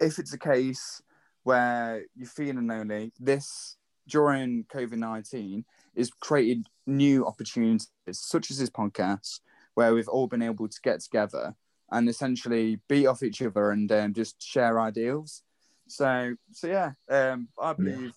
if 0.00 0.18
it's 0.18 0.32
a 0.32 0.38
case 0.38 1.02
where 1.42 2.04
you're 2.14 2.28
feeling 2.28 2.66
lonely, 2.66 3.12
this 3.18 3.76
during 4.08 4.64
COVID 4.64 4.96
19 4.96 5.64
is 5.94 6.10
created 6.20 6.66
new 6.86 7.26
opportunities, 7.26 7.88
such 8.12 8.50
as 8.50 8.58
this 8.58 8.70
podcast, 8.70 9.40
where 9.74 9.94
we've 9.94 10.08
all 10.08 10.26
been 10.26 10.42
able 10.42 10.68
to 10.68 10.80
get 10.82 11.00
together 11.00 11.54
and 11.92 12.08
essentially 12.08 12.80
beat 12.88 13.06
off 13.06 13.22
each 13.22 13.42
other 13.42 13.70
and 13.70 13.90
um, 13.92 14.14
just 14.14 14.40
share 14.42 14.80
ideals. 14.80 15.42
So, 15.88 16.34
so 16.52 16.66
yeah, 16.68 16.92
um, 17.08 17.48
I 17.60 17.72
believe 17.72 18.12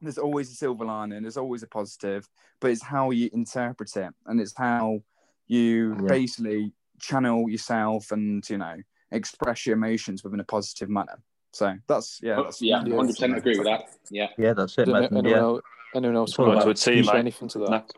there's 0.00 0.18
always 0.18 0.50
a 0.50 0.54
silver 0.54 0.84
lining, 0.84 1.22
there's 1.22 1.36
always 1.36 1.62
a 1.62 1.66
positive, 1.66 2.28
but 2.60 2.70
it's 2.70 2.82
how 2.82 3.10
you 3.10 3.30
interpret 3.32 3.96
it 3.96 4.12
and 4.26 4.40
it's 4.40 4.56
how 4.56 5.00
you 5.46 5.96
Yeah. 6.00 6.08
basically 6.08 6.72
channel 7.00 7.50
yourself 7.50 8.12
and 8.12 8.48
you 8.48 8.56
know 8.56 8.76
express 9.10 9.66
your 9.66 9.76
emotions 9.76 10.24
within 10.24 10.40
a 10.40 10.44
positive 10.44 10.88
manner. 10.88 11.18
So 11.52 11.74
that's 11.86 12.20
yeah, 12.22 12.36
that's 12.42 12.60
yeah, 12.60 12.82
Yeah. 12.84 12.96
hundred 12.96 13.12
percent 13.12 13.36
agree 13.36 13.58
with 13.58 13.66
that. 13.66 13.84
Yeah, 14.10 14.28
Yeah, 14.36 14.54
that's 14.54 14.76
it, 14.78 14.86
Did 14.86 14.96
anyone, 14.96 15.24
Yeah. 15.24 15.36
else, 15.38 15.62
anyone 15.94 16.16
else 16.16 16.36
want 16.36 16.60
to 16.62 16.70
a 16.70 16.74
team, 16.74 17.04
to 17.04 17.12
mate. 17.12 17.18
anything 17.18 17.48
to 17.48 17.58
that? 17.60 17.92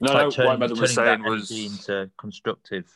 No, 0.00 0.12
no, 0.12 0.12
like 0.12 0.22
no 0.24 0.30
turning, 0.30 0.48
what 0.50 0.58
Madden 0.60 0.78
was 0.78 0.94
saying 0.94 1.22
that 1.22 1.30
was 1.30 1.50
into 1.50 2.10
constructive 2.18 2.90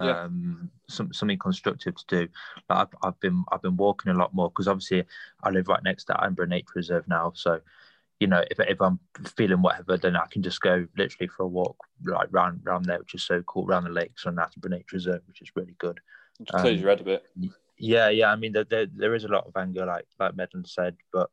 Yeah. 0.00 0.24
um 0.24 0.70
some, 0.88 1.12
something 1.12 1.38
constructive 1.38 1.94
to 1.96 2.04
do 2.06 2.28
like 2.68 2.78
I've, 2.80 2.94
I've 3.02 3.20
been 3.20 3.44
i've 3.52 3.62
been 3.62 3.76
walking 3.76 4.10
a 4.12 4.14
lot 4.14 4.34
more 4.34 4.50
because 4.50 4.68
obviously 4.68 5.04
i 5.44 5.50
live 5.50 5.68
right 5.68 5.82
next 5.84 6.04
to 6.06 6.22
Amber 6.22 6.46
nature 6.46 6.72
reserve 6.74 7.06
now 7.08 7.32
so 7.34 7.60
you 8.20 8.26
know 8.26 8.42
if, 8.50 8.58
if 8.60 8.82
i'm 8.82 8.98
feeling 9.36 9.62
whatever 9.62 9.96
then 9.96 10.16
i 10.16 10.26
can 10.30 10.42
just 10.42 10.60
go 10.60 10.86
literally 10.98 11.28
for 11.28 11.44
a 11.44 11.48
walk 11.48 11.76
right 12.02 12.26
round 12.32 12.60
round 12.64 12.84
there 12.86 12.98
which 12.98 13.14
is 13.14 13.22
so 13.22 13.40
cool 13.42 13.66
round 13.66 13.86
the 13.86 13.90
lakes 13.90 14.26
on 14.26 14.34
Attenborough 14.34 14.70
nature 14.70 14.94
reserve 14.96 15.22
which 15.28 15.40
is 15.40 15.52
really 15.54 15.76
good 15.78 16.00
just 16.42 16.52
clears 16.58 16.76
Um, 16.76 16.80
your 16.80 16.90
head 16.90 17.00
a 17.00 17.04
bit. 17.04 17.24
yeah 17.78 18.08
yeah 18.08 18.30
i 18.32 18.36
mean 18.36 18.52
there, 18.52 18.64
there, 18.64 18.86
there 18.86 19.14
is 19.14 19.24
a 19.24 19.28
lot 19.28 19.46
of 19.46 19.56
anger 19.56 19.84
like 19.86 20.06
like 20.18 20.32
Medland 20.34 20.68
said 20.68 20.96
but 21.12 21.28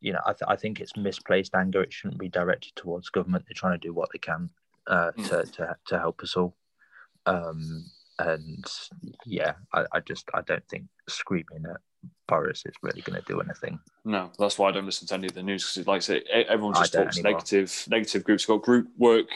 you 0.00 0.12
know 0.12 0.20
I, 0.26 0.32
th- 0.32 0.48
I 0.48 0.56
think 0.56 0.80
it's 0.80 0.96
misplaced 0.96 1.54
anger 1.54 1.82
it 1.82 1.92
shouldn't 1.92 2.20
be 2.20 2.28
directed 2.28 2.74
towards 2.76 3.08
government 3.08 3.44
they're 3.46 3.54
trying 3.54 3.78
to 3.78 3.86
do 3.86 3.94
what 3.94 4.08
they 4.12 4.18
can 4.18 4.50
uh, 4.88 5.10
Mm. 5.16 5.28
to, 5.28 5.52
to 5.52 5.76
to 5.88 5.98
help 5.98 6.22
us 6.22 6.36
all 6.36 6.56
um 7.26 7.84
and 8.18 8.64
yeah 9.26 9.54
I, 9.74 9.84
I 9.92 10.00
just 10.00 10.28
i 10.32 10.40
don't 10.42 10.66
think 10.68 10.84
screaming 11.08 11.64
at 11.68 11.80
boris 12.28 12.62
is 12.66 12.74
really 12.82 13.00
going 13.02 13.20
to 13.20 13.26
do 13.26 13.40
anything 13.40 13.78
No, 14.04 14.30
that's 14.38 14.58
why 14.58 14.68
I 14.68 14.72
don't 14.72 14.86
listen 14.86 15.08
to 15.08 15.14
any 15.14 15.26
of 15.26 15.34
the 15.34 15.42
news 15.42 15.64
because, 15.74 15.86
like 15.88 15.96
I 15.96 16.06
say, 16.10 16.16
e- 16.18 16.46
everyone 16.48 16.74
just 16.74 16.92
talks 16.92 17.16
negative, 17.20 17.84
negative 17.88 18.22
groups. 18.22 18.46
Got 18.46 18.62
group 18.62 18.86
work 18.96 19.26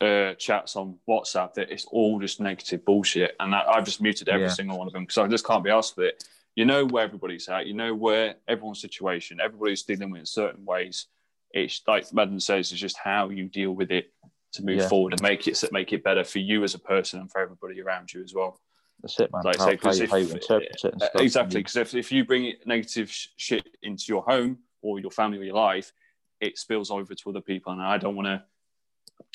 uh, 0.00 0.34
chats 0.34 0.76
on 0.76 0.96
WhatsApp 1.08 1.54
that 1.54 1.70
it's 1.70 1.84
all 1.86 2.18
just 2.20 2.40
negative 2.40 2.84
bullshit, 2.84 3.36
and 3.40 3.54
I, 3.54 3.64
I've 3.66 3.84
just 3.84 4.00
muted 4.00 4.28
every 4.28 4.46
Yeah. 4.46 4.52
single 4.52 4.78
one 4.78 4.86
of 4.86 4.92
them 4.92 5.04
because 5.04 5.18
I 5.18 5.26
just 5.28 5.46
can't 5.46 5.62
be 5.64 5.70
asked 5.70 5.96
with 5.96 6.06
it. 6.06 6.24
You 6.56 6.64
know 6.64 6.84
where 6.86 7.04
everybody's 7.04 7.48
at. 7.48 7.66
You 7.66 7.74
know 7.74 7.94
where 7.94 8.36
everyone's 8.48 8.80
situation. 8.80 9.40
Everybody's 9.40 9.82
dealing 9.82 10.10
with 10.10 10.18
it 10.18 10.20
in 10.22 10.26
certain 10.26 10.64
ways. 10.64 11.06
It's 11.52 11.82
like 11.86 12.12
Madden 12.12 12.40
says, 12.40 12.70
it's 12.72 12.80
just 12.80 12.96
how 12.96 13.28
you 13.28 13.48
deal 13.48 13.72
with 13.72 13.90
it 13.90 14.12
to 14.52 14.64
move 14.64 14.78
Yeah. 14.78 14.88
forward 14.88 15.12
and 15.14 15.22
make 15.22 15.46
it 15.48 15.62
make 15.72 15.92
it 15.92 16.02
better 16.04 16.22
for 16.24 16.38
you 16.38 16.62
as 16.64 16.74
a 16.74 16.78
person 16.78 17.20
and 17.20 17.30
for 17.30 17.40
everybody 17.40 17.80
around 17.80 18.12
you 18.12 18.22
as 18.22 18.32
well. 18.34 18.60
that's 19.02 19.18
it 19.20 19.30
man 19.32 19.42
Like 19.44 19.58
how, 19.58 19.66
say, 19.66 19.76
how, 19.82 19.90
if- 19.90 20.10
how 20.10 20.16
you 20.16 20.28
interpret 20.32 20.62
it 20.84 20.92
and 20.92 21.02
stuff 21.02 21.22
exactly, 21.22 21.60
because 21.60 21.76
if, 21.76 21.94
if 21.94 22.12
you 22.12 22.24
bring 22.24 22.52
negative 22.64 23.10
sh- 23.10 23.28
shit 23.36 23.68
into 23.82 24.04
your 24.08 24.22
home 24.22 24.58
or 24.82 25.00
your 25.00 25.10
family 25.10 25.38
or 25.38 25.42
your 25.44 25.56
life, 25.56 25.92
it 26.40 26.56
spills 26.58 26.90
over 26.90 27.14
to 27.14 27.30
other 27.30 27.40
people, 27.40 27.72
and 27.72 27.82
I 27.82 27.98
don't 27.98 28.14
want 28.16 28.26
to. 28.26 28.42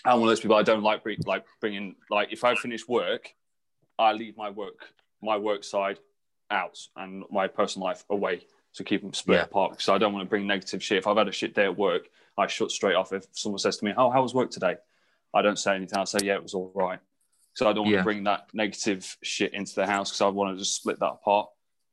I'm 0.06 0.20
one 0.20 0.24
of 0.24 0.30
those 0.30 0.40
people. 0.40 0.56
I 0.56 0.64
don't 0.64 0.84
like 0.84 1.04
bring, 1.04 1.18
like 1.26 1.46
bringing 1.60 1.96
like 2.10 2.32
if 2.32 2.44
I 2.44 2.56
finish 2.56 2.88
work, 2.88 3.34
I 3.98 4.14
leave 4.14 4.38
my 4.38 4.50
work 4.50 4.94
my 5.22 5.36
work 5.38 5.64
side 5.66 6.00
out 6.50 6.80
and 6.96 7.24
my 7.30 7.48
personal 7.48 7.86
life 7.88 8.04
away 8.10 8.46
to 8.74 8.84
keep 8.84 9.02
them 9.02 9.14
split 9.14 9.38
Yeah. 9.38 9.44
apart 9.44 9.72
because 9.72 9.90
I 9.90 9.98
don't 9.98 10.14
want 10.14 10.26
to 10.26 10.30
bring 10.30 10.48
negative 10.48 10.82
shit. 10.82 10.98
If 11.00 11.08
I've 11.08 11.18
had 11.18 11.28
a 11.28 11.32
shit 11.32 11.54
day 11.54 11.66
at 11.66 11.78
work, 11.78 12.08
I 12.38 12.48
shut 12.48 12.72
straight 12.72 12.96
off. 12.96 13.12
If 13.12 13.26
someone 13.34 13.60
says 13.60 13.78
to 13.78 13.86
me, 13.86 13.92
"How 13.96 14.10
how 14.10 14.22
was 14.22 14.34
work 14.34 14.50
today?" 14.52 14.78
I 15.34 15.42
don't 15.42 15.60
say 15.60 15.76
anything. 15.76 15.98
I 16.00 16.04
say, 16.06 16.20
"Yeah, 16.24 16.36
it 16.36 16.44
was 16.44 16.54
all 16.54 16.72
right." 16.74 17.00
So 17.54 17.68
I 17.70 17.74
don't 17.74 17.84
want 17.84 17.94
Yeah. 17.94 17.98
to 18.00 18.04
bring 18.04 18.24
that 18.24 18.48
negative 18.54 19.18
shit 19.22 19.54
into 19.54 19.76
the 19.76 19.86
house 19.86 20.10
because 20.12 20.22
I 20.22 20.28
want 20.28 20.56
to 20.56 20.60
just 20.60 20.76
split 20.76 21.00
that 21.00 21.12
apart 21.12 21.50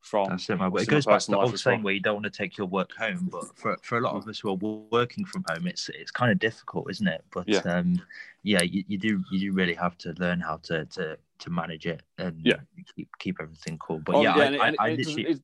from. 0.06 0.30
That's 0.30 0.48
it. 0.48 0.58
But 0.58 0.82
it 0.82 0.88
goes 0.88 1.04
back 1.04 1.20
to 1.20 1.30
the 1.32 1.38
old 1.38 1.58
saying 1.58 1.78
well. 1.78 1.86
where 1.86 1.94
you 1.94 2.00
don't 2.00 2.14
want 2.14 2.24
to 2.24 2.30
take 2.30 2.56
your 2.56 2.66
work 2.66 2.94
home, 2.96 3.28
but 3.30 3.56
for, 3.56 3.76
for 3.82 3.98
a 3.98 4.00
lot 4.00 4.14
of 4.14 4.26
us 4.28 4.38
who 4.38 4.50
are 4.50 4.54
working 4.90 5.24
from 5.24 5.44
home, 5.48 5.66
it's 5.66 5.88
it's 5.90 6.10
kind 6.10 6.30
of 6.30 6.38
difficult, 6.38 6.90
isn't 6.90 7.08
it? 7.08 7.24
But 7.32 7.48
Yeah. 7.48 7.60
um, 7.64 8.00
yeah, 8.42 8.62
you, 8.62 8.84
you 8.86 8.98
do 8.98 9.22
you 9.30 9.40
do 9.40 9.52
really 9.52 9.74
have 9.74 9.98
to 9.98 10.14
learn 10.18 10.40
how 10.40 10.58
to 10.64 10.86
to, 10.86 11.18
to 11.40 11.50
manage 11.50 11.86
it 11.86 12.02
and 12.18 12.40
Yeah. 12.44 12.56
keep 12.94 13.08
keep 13.18 13.36
everything 13.40 13.78
cool. 13.78 13.98
But 13.98 14.16
Oh, 14.16 14.22
yeah, 14.22 14.32
and, 14.34 14.56
I, 14.62 14.66
and 14.68 14.76
I, 14.78 14.84
I 14.84 14.88
it, 14.90 14.96
doesn't, 14.98 15.16
literally 15.16 15.30
it, 15.32 15.42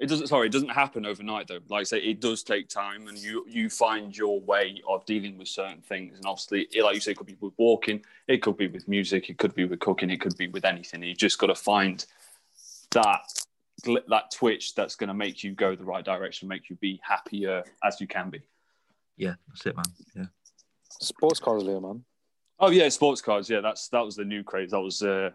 it 0.00 0.06
doesn't. 0.08 0.26
Sorry, 0.26 0.46
it 0.48 0.52
doesn't 0.52 0.70
happen 0.70 1.06
overnight 1.06 1.48
though. 1.48 1.60
Like 1.68 1.80
I 1.80 1.84
say, 1.84 1.98
it 1.98 2.20
does 2.20 2.42
take 2.42 2.68
time, 2.68 3.08
and 3.08 3.16
you 3.18 3.44
you 3.48 3.70
find 3.70 4.14
your 4.16 4.40
way 4.40 4.82
of 4.86 5.06
dealing 5.06 5.38
with 5.38 5.48
certain 5.48 5.80
things. 5.80 6.16
And 6.16 6.26
obviously, 6.26 6.68
it, 6.72 6.82
like 6.82 6.94
you 6.94 7.00
say, 7.00 7.12
it 7.12 7.16
could 7.16 7.26
be 7.26 7.36
with 7.40 7.54
walking, 7.56 8.04
it 8.28 8.42
could 8.42 8.56
be 8.56 8.66
with 8.66 8.86
music, 8.86 9.30
it 9.30 9.38
could 9.38 9.54
be 9.54 9.64
with 9.64 9.80
cooking, 9.80 10.10
it 10.10 10.20
could 10.20 10.36
be 10.36 10.48
with 10.48 10.64
anything. 10.64 11.02
You 11.02 11.14
just 11.14 11.38
got 11.38 11.46
to 11.46 11.54
find 11.54 12.04
that 12.90 13.20
that 13.84 14.30
twitch 14.32 14.74
that's 14.74 14.96
going 14.96 15.08
to 15.08 15.14
make 15.14 15.42
you 15.42 15.52
go 15.52 15.74
the 15.74 15.84
right 15.84 16.04
direction, 16.04 16.48
make 16.48 16.70
you 16.70 16.76
be 16.76 17.00
happier 17.02 17.64
as 17.82 18.00
you 18.00 18.06
can 18.06 18.30
be. 18.30 18.40
yeah, 19.16 19.34
that's 19.48 19.66
it, 19.66 19.76
man. 19.76 19.84
Yeah, 20.14 20.26
Sports 21.00 21.40
cars, 21.40 21.62
Leo, 21.62 21.80
man. 21.80 22.04
Oh 22.58 22.70
yeah, 22.70 22.88
sports 22.88 23.20
cards. 23.20 23.50
Yeah, 23.50 23.60
that's 23.60 23.88
that 23.88 24.04
was 24.04 24.16
the 24.16 24.24
new 24.24 24.42
craze. 24.44 24.70
That 24.70 24.80
was 24.80 25.02
uh, 25.02 25.30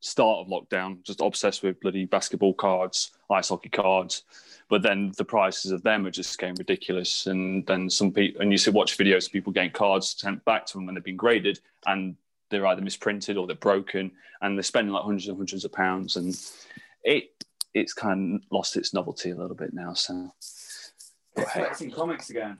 start 0.00 0.38
of 0.38 0.48
lockdown. 0.48 1.02
Just 1.04 1.20
obsessed 1.20 1.62
with 1.62 1.80
bloody 1.80 2.04
basketball 2.04 2.54
cards, 2.54 3.12
ice 3.30 3.48
hockey 3.48 3.68
cards. 3.68 4.24
But 4.68 4.82
then 4.82 5.12
the 5.16 5.24
prices 5.24 5.70
of 5.70 5.82
them 5.84 6.06
are 6.06 6.10
just 6.10 6.36
getting 6.38 6.56
ridiculous. 6.56 7.26
And 7.26 7.64
then 7.66 7.88
some 7.88 8.10
people, 8.10 8.42
and 8.42 8.50
you 8.50 8.58
see 8.58 8.72
watch 8.72 8.98
videos 8.98 9.26
of 9.26 9.32
people 9.32 9.52
getting 9.52 9.70
cards 9.70 10.16
sent 10.18 10.44
back 10.44 10.66
to 10.66 10.72
them 10.74 10.86
when 10.86 10.96
they've 10.96 11.04
been 11.04 11.16
graded, 11.16 11.60
and 11.86 12.16
they're 12.50 12.66
either 12.66 12.82
misprinted 12.82 13.36
or 13.36 13.46
they're 13.46 13.56
broken, 13.56 14.10
and 14.42 14.56
they're 14.56 14.64
spending 14.64 14.92
like 14.92 15.04
hundreds 15.04 15.28
and 15.28 15.36
hundreds 15.36 15.64
of 15.64 15.72
pounds. 15.72 16.16
And 16.16 16.36
it 17.04 17.30
it's 17.76 17.92
kind 17.92 18.36
of 18.36 18.40
lost 18.50 18.76
its 18.76 18.94
novelty 18.94 19.30
a 19.30 19.36
little 19.36 19.56
bit 19.56 19.72
now. 19.74 19.92
So. 19.92 20.32
But 21.34 21.48
hey. 21.48 21.60
collecting 21.60 21.90
comics 21.90 22.30
again. 22.30 22.58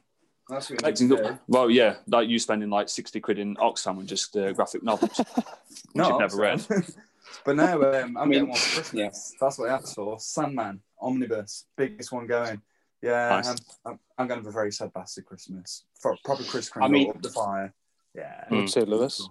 That's 0.49 0.71
what 0.71 0.79
Collecting- 0.79 1.09
to 1.09 1.17
do. 1.17 1.39
Well, 1.49 1.71
yeah, 1.71 1.97
like 2.07 2.29
you 2.29 2.39
spending 2.39 2.71
like 2.71 2.89
sixty 2.89 3.19
quid 3.19 3.39
in 3.39 3.57
Oxfam 3.57 3.99
and 3.99 4.07
just 4.07 4.37
uh, 4.37 4.53
graphic 4.53 4.83
novels, 4.85 5.19
which 5.93 6.07
you've 6.07 6.21
never 6.21 6.37
read. 6.37 6.65
but 7.45 7.57
now 7.57 7.83
um, 7.83 8.17
I'm 8.17 8.19
I 8.19 8.25
mean, 8.27 8.33
getting 8.33 8.49
one 8.51 8.59
for 8.59 8.75
Christmas. 8.75 9.35
That's 9.41 9.59
what 9.59 9.71
I 9.71 9.75
asked 9.75 9.95
for. 9.97 10.21
Sandman 10.21 10.81
Omnibus, 11.01 11.65
biggest 11.77 12.13
one 12.13 12.27
going. 12.27 12.61
Yeah, 13.03 13.29
Nice. 13.31 13.49
I'm, 13.49 13.57
I'm, 13.85 14.01
I'm 14.19 14.27
going 14.29 14.41
to 14.41 14.45
have 14.45 14.47
a 14.47 14.53
very 14.53 14.73
sad 14.73 14.93
bastard 14.93 15.27
Christmas. 15.27 15.85
For 16.01 16.17
proper 16.25 16.45
Chris 16.45 16.71
I 16.81 16.89
mean- 16.89 17.11
up 17.11 17.23
the 17.23 17.31
fire. 17.31 17.75
Yeah. 18.15 18.45
Mm. 18.51 18.61
Would 18.61 18.71
say 18.71 18.81
Lewis. 18.83 19.29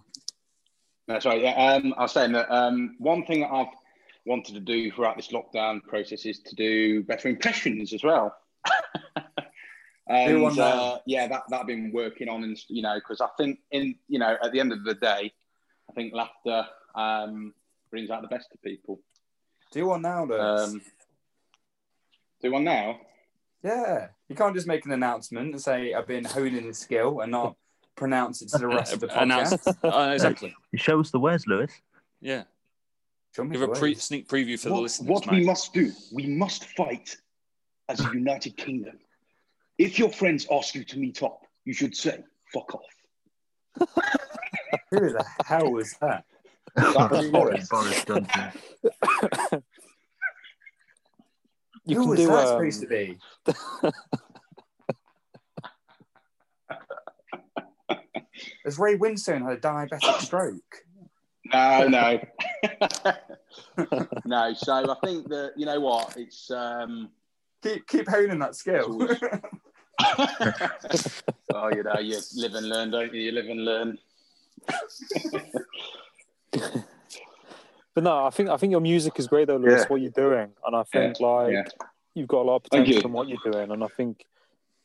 that's 1.08 1.26
right. 1.26 1.42
Yeah, 1.42 1.74
um, 1.74 1.94
I 1.98 2.04
was 2.04 2.12
saying 2.12 2.34
that 2.34 2.52
um, 2.54 2.96
one 3.00 3.26
thing 3.26 3.40
that 3.42 3.52
I've 3.52 3.68
wanted 4.26 4.54
to 4.56 4.60
do 4.60 4.92
throughout 4.92 5.16
this 5.18 5.30
lockdown 5.30 5.84
process 5.84 6.26
is 6.26 6.40
to 6.40 6.56
do 6.56 7.04
better 7.04 7.28
impressions 7.30 7.94
as 7.94 8.04
well. 8.04 8.36
and 10.08 10.30
Do 10.30 10.46
uh, 10.62 11.00
yeah, 11.06 11.28
that 11.28 11.44
that 11.50 11.62
I've 11.62 11.68
been 11.68 11.92
working 11.94 12.30
on, 12.30 12.44
and 12.44 12.58
you 12.68 12.82
know, 12.82 12.96
because 12.96 13.22
I 13.22 13.28
think 13.38 13.60
in 13.72 13.96
you 14.08 14.20
know, 14.20 14.36
at 14.44 14.52
the 14.52 14.60
end 14.60 14.72
of 14.72 14.84
the 14.84 14.94
day, 14.96 15.32
I 15.90 15.94
think 15.94 16.14
laughter 16.14 16.66
um, 16.96 17.54
brings 17.92 18.10
out 18.10 18.22
the 18.22 18.28
best 18.28 18.48
of 18.54 18.62
people. 18.62 19.00
Do 19.72 19.88
one 19.88 20.02
now, 20.02 20.26
Lewis. 20.26 20.70
Um, 20.74 20.82
do 22.42 22.52
one 22.52 22.64
now. 22.64 23.00
yeah. 23.64 24.08
You 24.30 24.36
can't 24.36 24.56
just 24.56 24.68
make 24.68 24.86
an 24.86 24.92
announcement 24.92 25.52
and 25.54 25.62
say, 25.62 25.94
I've 25.94 26.08
been 26.08 26.26
honing 26.26 26.68
the 26.68 26.74
skill 26.74 27.20
and 27.20 27.32
not 27.32 27.56
pronounce 27.96 28.42
it 28.42 28.50
to 28.50 28.58
the 28.58 28.68
rest 28.68 28.94
of 28.94 29.00
the 29.02 29.08
Announce- 29.22 29.54
podcast. 29.54 30.10
uh, 30.10 30.12
exactly. 30.14 30.56
show 30.76 31.00
us 31.00 31.12
the 31.12 31.20
words, 31.20 31.46
Lewis. 31.48 31.72
Yeah. 32.22 32.44
Show 33.36 33.44
me 33.44 33.52
Give 33.58 33.64
a 33.64 33.68
pre- 33.68 33.96
sneak 33.96 34.30
preview 34.30 34.58
for 34.58 34.70
the 34.70 34.76
What, 34.76 34.84
listeners. 34.84 35.10
what 35.10 35.28
mate. 35.28 35.40
we 35.42 35.46
must 35.46 35.74
do, 35.74 35.92
we 36.14 36.26
must 36.26 36.64
fight 36.78 37.18
as 37.90 38.00
a 38.00 38.10
united 38.14 38.56
kingdom. 38.56 38.98
If 39.78 40.00
your 40.00 40.10
friends 40.10 40.48
ask 40.50 40.74
you 40.74 40.86
to 40.86 40.98
meet 40.98 41.22
up, 41.22 41.42
you 41.66 41.74
should 41.74 41.98
say, 41.98 42.24
fuck 42.54 42.74
off. 42.74 42.82
Who 44.90 45.12
the 45.12 45.26
hell 45.46 45.70
was 45.70 45.94
that? 46.00 46.24
That 46.78 47.12
was 47.12 47.30
Boris. 47.30 47.68
Boris 47.68 48.06
Johnson. 48.06 48.52
You 51.88 51.98
Who 51.98 52.02
can 52.04 52.10
was 52.12 52.20
do. 52.20 52.28
that 52.28 52.34
um, 52.34 52.48
supposed 52.48 52.82
to 52.82 52.88
be? 52.88 53.20
Has 58.64 58.80
Ray 58.80 58.98
Winstone 58.98 59.42
had 59.44 59.58
a 59.58 59.58
diabetic 59.58 60.22
stroke? 60.22 60.86
No, 61.54 61.88
no. 61.88 62.20
no, 64.26 64.54
so 64.54 64.74
I 64.74 64.96
think 65.06 65.30
that 65.30 65.54
you 65.56 65.66
know 65.66 65.80
what 65.80 66.18
it's. 66.18 66.50
Um, 66.52 67.10
keep 67.62 67.88
keep 67.88 68.10
honing 68.10 68.40
that 68.40 68.56
skill. 68.56 69.02
oh, 71.54 71.70
you 71.74 71.84
know, 71.84 72.00
you 72.00 72.20
live 72.36 72.56
and 72.56 72.68
learn, 72.68 72.92
don't 72.92 73.14
you? 73.14 73.22
You 73.22 73.32
live 73.32 73.46
and 73.46 73.66
learn. 73.66 73.98
But 77.96 78.04
no, 78.04 78.26
I 78.26 78.30
think 78.30 78.50
I 78.50 78.58
think 78.58 78.72
your 78.72 78.82
music 78.82 79.18
is 79.18 79.28
great 79.28 79.48
though, 79.48 79.56
Lewis. 79.56 79.82
Yeah. 79.82 79.88
What 79.88 80.02
you're 80.02 80.12
doing, 80.12 80.52
and 80.66 80.76
I 80.76 80.84
think 80.84 81.22
like 81.22 81.54
yeah. 81.54 81.64
you've 82.14 82.28
got 82.28 82.42
a 82.42 82.48
lot 82.48 82.58
of 82.58 82.64
potential 82.64 82.96
you. 82.96 83.02
from 83.02 83.14
what 83.14 83.30
you're 83.30 83.38
doing, 83.52 83.72
and 83.72 83.84
I 83.84 83.88
think 83.88 84.26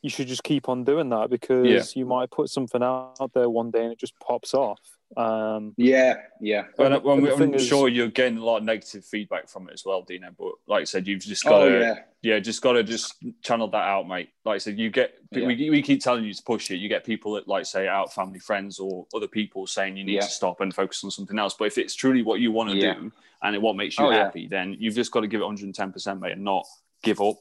you 0.01 0.09
should 0.09 0.27
just 0.27 0.43
keep 0.43 0.69
on 0.69 0.85
doing 0.85 1.09
that 1.09 1.29
because 1.29 1.67
Yeah. 1.67 1.83
you 1.93 2.05
might 2.05 2.31
put 2.31 2.49
something 2.49 2.81
out 2.81 3.31
there 3.33 3.49
one 3.49 3.69
day 3.69 3.83
and 3.83 3.91
it 3.91 3.99
just 3.99 4.17
pops 4.19 4.53
off. 4.53 4.79
Um, 5.17 5.73
Yeah, 5.77 6.15
yeah. 6.39 6.65
Well, 6.77 6.93
and- 6.93 7.03
well, 7.03 7.17
and 7.17 7.25
the 7.25 7.31
I'm 7.33 7.37
thing 7.37 7.53
is- 7.53 7.67
sure 7.67 7.89
you're 7.89 8.07
getting 8.07 8.37
a 8.37 8.43
lot 8.45 8.57
of 8.57 8.63
negative 8.63 9.03
feedback 9.03 9.49
from 9.49 9.67
it 9.67 9.73
as 9.73 9.83
well, 9.85 10.01
Dino. 10.03 10.29
But 10.37 10.53
like 10.67 10.81
I 10.81 10.83
said, 10.85 11.07
you've 11.07 11.19
just 11.21 11.43
got 11.43 11.61
Oh, 11.63 11.69
to, 11.69 11.79
yeah. 11.79 11.95
yeah, 12.21 12.39
just 12.39 12.61
got 12.61 12.73
to 12.73 12.83
just 12.83 13.15
channel 13.43 13.67
that 13.69 13.77
out, 13.77 14.07
mate. 14.07 14.29
Like 14.45 14.55
I 14.55 14.57
said, 14.59 14.79
you 14.79 14.89
get 14.89 15.15
Yeah. 15.31 15.47
we, 15.47 15.69
we 15.69 15.81
keep 15.81 16.01
telling 16.01 16.23
you 16.23 16.33
to 16.33 16.43
push 16.43 16.71
it. 16.71 16.77
You 16.77 16.87
get 16.87 17.03
people 17.03 17.33
that 17.33 17.47
like 17.47 17.65
say 17.65 17.87
out 17.87 18.13
family 18.13 18.39
friends 18.39 18.79
or 18.79 19.05
other 19.13 19.27
people 19.27 19.67
saying 19.67 19.97
you 19.97 20.03
need 20.05 20.13
Yeah. 20.15 20.21
to 20.21 20.27
stop 20.27 20.61
and 20.61 20.73
focus 20.73 21.03
on 21.03 21.11
something 21.11 21.37
else. 21.37 21.55
But 21.57 21.65
if 21.65 21.77
it's 21.77 21.93
truly 21.95 22.21
what 22.21 22.39
you 22.39 22.51
want 22.51 22.69
to 22.71 22.77
Yeah. 22.77 22.93
do 22.93 23.11
and 23.43 23.55
it, 23.55 23.61
what 23.61 23.75
makes 23.75 23.97
you 23.99 24.05
Oh, 24.05 24.11
yeah. 24.11 24.17
happy, 24.25 24.47
then 24.47 24.77
you've 24.79 24.95
just 24.95 25.11
got 25.11 25.21
to 25.21 25.27
give 25.27 25.41
it 25.41 25.45
110 25.45 25.91
percent, 25.91 26.21
mate, 26.21 26.33
and 26.33 26.43
not 26.43 26.65
give 27.03 27.19
up. 27.19 27.35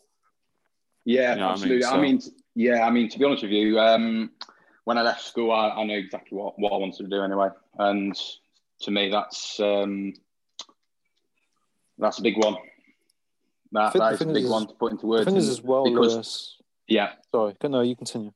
Yeah, 1.04 1.34
You 1.34 1.40
know 1.40 1.48
what 1.50 1.62
I 1.62 1.64
mean? 1.64 1.76
absolutely. 1.82 1.84
I 1.86 2.00
mean, 2.00 2.20
yeah, 2.56 2.86
I 2.86 2.90
mean, 2.90 3.08
to 3.08 3.18
be 3.18 3.24
honest 3.24 3.42
with 3.42 3.52
you, 3.52 3.78
um, 3.78 4.32
when 4.84 4.98
I 4.98 5.02
left 5.02 5.22
school, 5.22 5.52
I, 5.52 5.70
I 5.70 5.84
knew 5.84 5.98
exactly 5.98 6.36
what, 6.38 6.58
what 6.58 6.72
I 6.72 6.76
wanted 6.76 6.96
to 6.98 7.08
do 7.08 7.22
anyway, 7.22 7.48
and 7.78 8.14
to 8.82 8.90
me, 8.90 9.10
that's 9.10 9.60
um, 9.60 10.14
that's 11.98 12.18
a 12.18 12.22
big 12.22 12.36
one. 12.38 12.56
That, 13.72 13.92
that 13.92 13.98
the 13.98 14.14
is 14.14 14.20
a 14.22 14.26
big 14.26 14.44
is- 14.44 14.50
one 14.50 14.66
to 14.66 14.74
put 14.74 14.92
into 14.92 15.02
the 15.02 15.06
words. 15.08 15.24
thing 15.26 15.36
is 15.36 15.48
as 15.48 15.62
well, 15.62 15.84
because- 15.84 16.14
Lewis. 16.14 16.56
yeah. 16.88 17.12
Sorry, 17.30 17.54
no, 17.64 17.82
you 17.82 17.94
continue. 17.96 18.32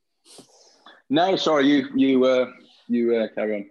No, 1.11 1.37
sorry, 1.37 1.67
you 1.67 1.89
you 1.95 2.25
uh, 2.25 2.47
you 2.89 3.15
uh, 3.17 3.29
carry 3.35 3.57
on. 3.57 3.67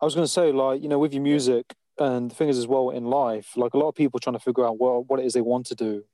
I 0.00 0.04
was 0.04 0.14
going 0.14 0.26
to 0.26 0.30
say, 0.32 0.52
like, 0.52 0.82
you 0.82 0.88
know, 0.88 0.98
with 0.98 1.14
your 1.14 1.22
music, 1.22 1.72
and 1.98 2.30
the 2.30 2.34
thing 2.34 2.48
is 2.48 2.58
as 2.58 2.66
well 2.66 2.90
in 2.90 3.04
life, 3.06 3.56
like 3.56 3.72
a 3.74 3.78
lot 3.78 3.88
of 3.88 3.94
people 3.94 4.20
trying 4.20 4.34
to 4.34 4.40
figure 4.40 4.66
out 4.66 4.78
what 4.78 5.08
what 5.08 5.20
it 5.20 5.24
is 5.26 5.32
they 5.32 5.40
want 5.40 5.66
to 5.66 5.74
do, 5.74 6.04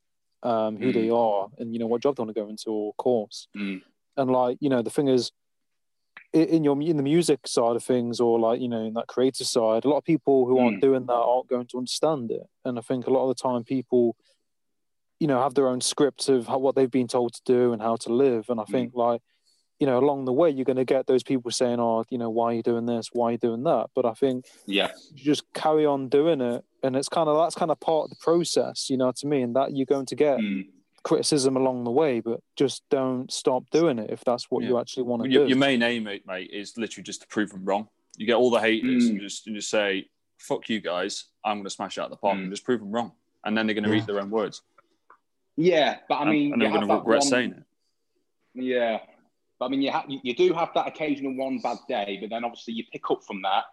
um, 0.43 0.77
who 0.77 0.91
Mm. 0.91 0.95
they 0.95 1.11
are, 1.11 1.49
and 1.59 1.73
you 1.73 1.79
know 1.81 1.87
what 1.87 2.03
job 2.03 2.17
they 2.17 2.23
want 2.23 2.35
to 2.35 2.41
go 2.41 2.49
into 2.49 2.71
or 2.71 2.93
course. 2.95 3.49
Mm. 3.57 3.83
And 4.17 4.31
like, 4.31 4.59
you 4.61 4.69
know, 4.69 4.83
the 4.83 4.91
thing 4.91 5.09
is, 5.09 5.33
in 6.33 6.63
your 6.65 6.81
in 6.81 6.97
the 6.97 7.03
music 7.03 7.47
side 7.47 7.77
of 7.77 7.83
things, 7.83 8.21
or 8.21 8.39
like, 8.39 8.61
you 8.61 8.69
know, 8.69 8.85
in 8.85 8.95
that 8.95 9.09
creative 9.09 9.47
side, 9.47 9.85
a 9.85 9.89
lot 9.89 9.99
of 9.99 10.05
people 10.05 10.47
who 10.47 10.59
aren't 10.61 10.77
Mm. 10.79 10.81
doing 10.81 11.07
that 11.07 11.13
aren't 11.13 11.49
going 11.49 11.67
to 11.69 11.79
understand 11.79 12.31
it. 12.31 12.47
And 12.65 12.79
I 12.79 12.83
think 12.83 13.07
a 13.07 13.11
lot 13.11 13.29
of 13.29 13.37
the 13.37 13.43
time, 13.43 13.65
people, 13.65 14.17
you 15.19 15.27
know, 15.27 15.41
have 15.43 15.55
their 15.55 15.69
own 15.69 15.81
scripts 15.81 16.29
of 16.29 16.47
how, 16.47 16.59
what 16.59 16.75
they've 16.77 16.91
been 16.91 17.09
told 17.09 17.35
to 17.35 17.43
do 17.45 17.73
and 17.73 17.83
how 17.83 17.97
to 17.97 18.13
live. 18.13 18.49
And 18.49 18.61
I 18.61 18.65
Mm. 18.65 18.71
think 18.73 18.95
like 18.95 19.23
you 19.79 19.87
know, 19.87 19.99
along 19.99 20.27
the 20.27 20.33
way, 20.33 20.51
you're 20.51 20.67
going 20.67 20.77
to 20.77 20.85
get 20.85 21.07
those 21.07 21.23
people 21.23 21.51
saying, 21.51 21.81
"Oh, 21.81 22.05
you 22.11 22.19
know, 22.19 22.29
why 22.29 22.53
are 22.53 22.53
you 22.53 22.63
doing 22.63 22.85
this? 22.85 23.09
Why 23.15 23.29
are 23.29 23.33
you 23.33 23.39
doing 23.39 23.63
that?" 23.63 23.89
But 23.95 24.05
I 24.05 24.13
think 24.13 24.45
Yeah, 24.67 24.91
you 25.11 25.25
just 25.25 25.51
carry 25.55 25.87
on 25.87 26.11
doing 26.11 26.43
it, 26.43 26.63
and 26.83 26.95
it's 26.97 27.09
kind 27.09 27.31
of 27.31 27.39
that's 27.39 27.55
kind 27.55 27.71
of 27.71 27.81
part 27.81 28.05
of 28.05 28.11
the 28.11 28.17
process, 28.17 28.91
you 28.91 28.99
know 28.99 29.07
what 29.07 29.23
I 29.25 29.27
mean? 29.27 29.55
That 29.55 29.75
you're 29.75 29.87
going 29.87 30.05
to 30.05 30.15
get 30.15 30.39
Mm. 30.39 30.67
Criticism 31.03 31.57
along 31.57 31.85
the 31.85 31.91
way, 31.91 32.21
but 32.21 32.41
just 32.57 32.83
don't 32.91 33.31
stop 33.33 33.65
doing 33.71 33.99
it 33.99 34.11
if 34.11 34.23
that's 34.25 34.51
what 34.51 34.65
you 34.65 34.79
actually 34.79 35.05
want 35.05 35.23
to 35.25 35.31
Your, 35.31 35.45
do. 35.45 35.49
your 35.49 35.59
main 35.59 35.83
aim, 35.83 36.05
mate, 36.05 36.27
mate, 36.27 36.51
is 36.53 36.77
literally 36.77 37.05
just 37.05 37.23
to 37.23 37.29
prove 37.29 37.51
them 37.51 37.65
wrong. 37.65 37.89
You 38.17 38.27
get 38.27 38.35
all 38.35 38.51
the 38.51 38.61
haters 38.61 39.07
Mm. 39.07 39.11
and 39.11 39.21
just 39.21 39.47
and 39.47 39.57
just 39.57 39.71
say, 39.71 40.09
"Fuck 40.39 40.69
you 40.69 40.81
guys, 40.81 41.27
I'm 41.45 41.57
going 41.59 41.65
to 41.65 41.71
smash 41.71 41.97
out 41.99 42.11
the 42.11 42.17
park," 42.17 42.37
Mm. 42.37 42.43
and 42.43 42.51
just 42.53 42.65
prove 42.65 42.81
them 42.81 42.91
wrong, 42.93 43.13
and 43.45 43.57
then 43.57 43.67
they're 43.67 43.75
going 43.75 43.85
to 43.85 43.91
Yeah. 43.91 43.97
read 43.97 44.07
their 44.07 44.21
own 44.21 44.31
words. 44.31 44.63
yeah, 45.57 45.99
but 46.09 46.17
I 46.17 46.25
mean, 46.31 46.53
and 46.53 46.63
you 46.63 46.69
they're 46.69 46.77
going 46.77 46.89
to 46.89 46.95
regret 46.95 47.19
one- 47.21 47.29
saying 47.29 47.51
it. 47.53 47.63
Yeah, 48.55 48.99
but 49.59 49.67
I 49.67 49.69
mean, 49.69 49.83
you, 49.83 49.91
ha- 49.93 50.05
you 50.09 50.19
you 50.23 50.35
do 50.35 50.53
have 50.55 50.71
that 50.75 50.87
occasional 50.89 51.35
one 51.37 51.59
bad 51.59 51.79
day, 51.89 52.19
but 52.21 52.31
then 52.31 52.45
obviously 52.45 52.75
you 52.75 52.85
pick 52.93 53.11
up 53.11 53.23
from 53.25 53.43
that, 53.43 53.65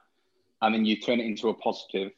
and 0.62 0.74
then 0.74 0.86
you 0.86 0.98
turn 0.98 1.20
it 1.20 1.26
into 1.26 1.50
a 1.50 1.54
positive, 1.54 2.12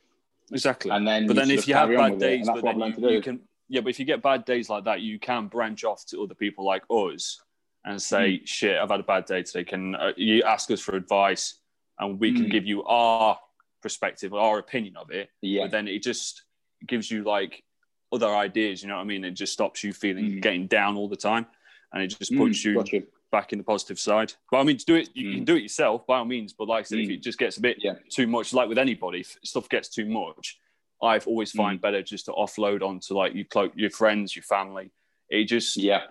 Exactly. 0.52 0.92
and 0.92 1.08
then 1.08 1.26
but 1.28 1.36
then 1.36 1.50
if 1.52 1.68
you 1.68 1.74
have 1.76 1.90
bad 1.90 2.14
with 2.14 2.24
it, 2.24 2.26
days, 2.26 2.48
but 2.48 2.64
then 2.64 2.80
you, 2.80 3.10
you 3.10 3.22
can 3.22 3.40
yeah, 3.70 3.82
but 3.82 3.90
if 3.90 4.00
you 4.00 4.06
get 4.06 4.22
bad 4.22 4.46
days 4.46 4.70
like 4.70 4.84
that, 4.86 5.02
you 5.02 5.20
can 5.20 5.48
branch 5.48 5.84
off 5.84 6.06
to 6.08 6.22
other 6.24 6.34
people 6.34 6.66
like 6.66 6.84
us 6.90 7.40
and 7.86 8.02
say, 8.02 8.38
Hmm. 8.40 8.46
"Shit, 8.46 8.78
I've 8.78 8.90
had 8.90 9.00
a 9.00 9.04
bad 9.04 9.26
day 9.26 9.44
today. 9.44 9.64
Can 9.64 9.96
uh, 9.96 10.12
you 10.18 10.44
ask 10.44 10.70
us 10.72 10.82
for 10.82 10.96
advice, 10.96 11.60
and 12.00 12.20
we 12.20 12.32
can 12.34 12.46
Mm. 12.48 12.52
give 12.52 12.66
you 12.66 12.84
our 12.86 13.40
perspective, 13.82 14.34
our 14.34 14.58
opinion 14.60 14.98
of 14.98 15.12
it." 15.12 15.30
Yeah, 15.42 15.64
But 15.64 15.72
then 15.72 15.88
it 15.88 16.02
just 16.04 16.44
gives 16.88 17.10
you 17.12 17.24
like 17.24 17.64
other 18.12 18.28
ideas. 18.36 18.82
You 18.82 18.90
know 18.90 18.96
what 18.96 19.02
I 19.02 19.06
mean? 19.06 19.24
It 19.24 19.32
just 19.32 19.54
stops 19.54 19.84
you 19.84 19.94
feeling 19.94 20.26
Mm. 20.38 20.42
getting 20.42 20.68
down 20.68 20.98
all 20.98 21.08
the 21.08 21.16
time, 21.16 21.46
and 21.94 22.02
it 22.04 22.08
just 22.08 22.32
Mm, 22.34 22.38
puts 22.38 22.66
you 22.66 22.74
gotcha. 22.74 23.04
back 23.32 23.54
in 23.54 23.60
the 23.60 23.64
positive 23.64 24.00
side. 24.00 24.34
But 24.50 24.58
I 24.62 24.64
mean, 24.64 24.78
to 24.78 24.86
do 24.86 24.96
it, 24.96 25.10
you 25.14 25.30
Mm. 25.30 25.34
can 25.36 25.44
do 25.46 25.56
it 25.56 25.62
yourself 25.62 26.08
by 26.08 26.18
all 26.18 26.26
means. 26.26 26.52
But 26.54 26.68
like 26.68 26.82
I 26.82 26.84
said, 26.84 27.00
if 27.00 27.10
Mm. 27.10 27.14
it 27.14 27.18
just 27.22 27.38
gets 27.38 27.58
a 27.58 27.62
bit 27.62 27.78
Yeah. 27.80 27.94
too 28.10 28.26
much, 28.26 28.52
like 28.54 28.68
with 28.68 28.80
anybody, 28.80 29.20
if 29.20 29.38
stuff 29.44 29.70
gets 29.70 29.88
too 29.90 30.06
much, 30.06 30.60
I've 31.02 31.28
always 31.28 31.52
Mm. 31.54 31.58
find 31.58 31.82
better 31.82 32.02
just 32.02 32.26
to 32.26 32.32
offload 32.32 32.82
onto 32.82 33.14
like 33.14 33.34
your 33.34 33.46
clo- 33.46 33.72
your 33.76 33.90
friends, 33.90 34.36
your 34.36 34.44
family. 34.44 34.92
It 35.30 35.46
just 35.46 35.78
Yeah, 35.78 36.08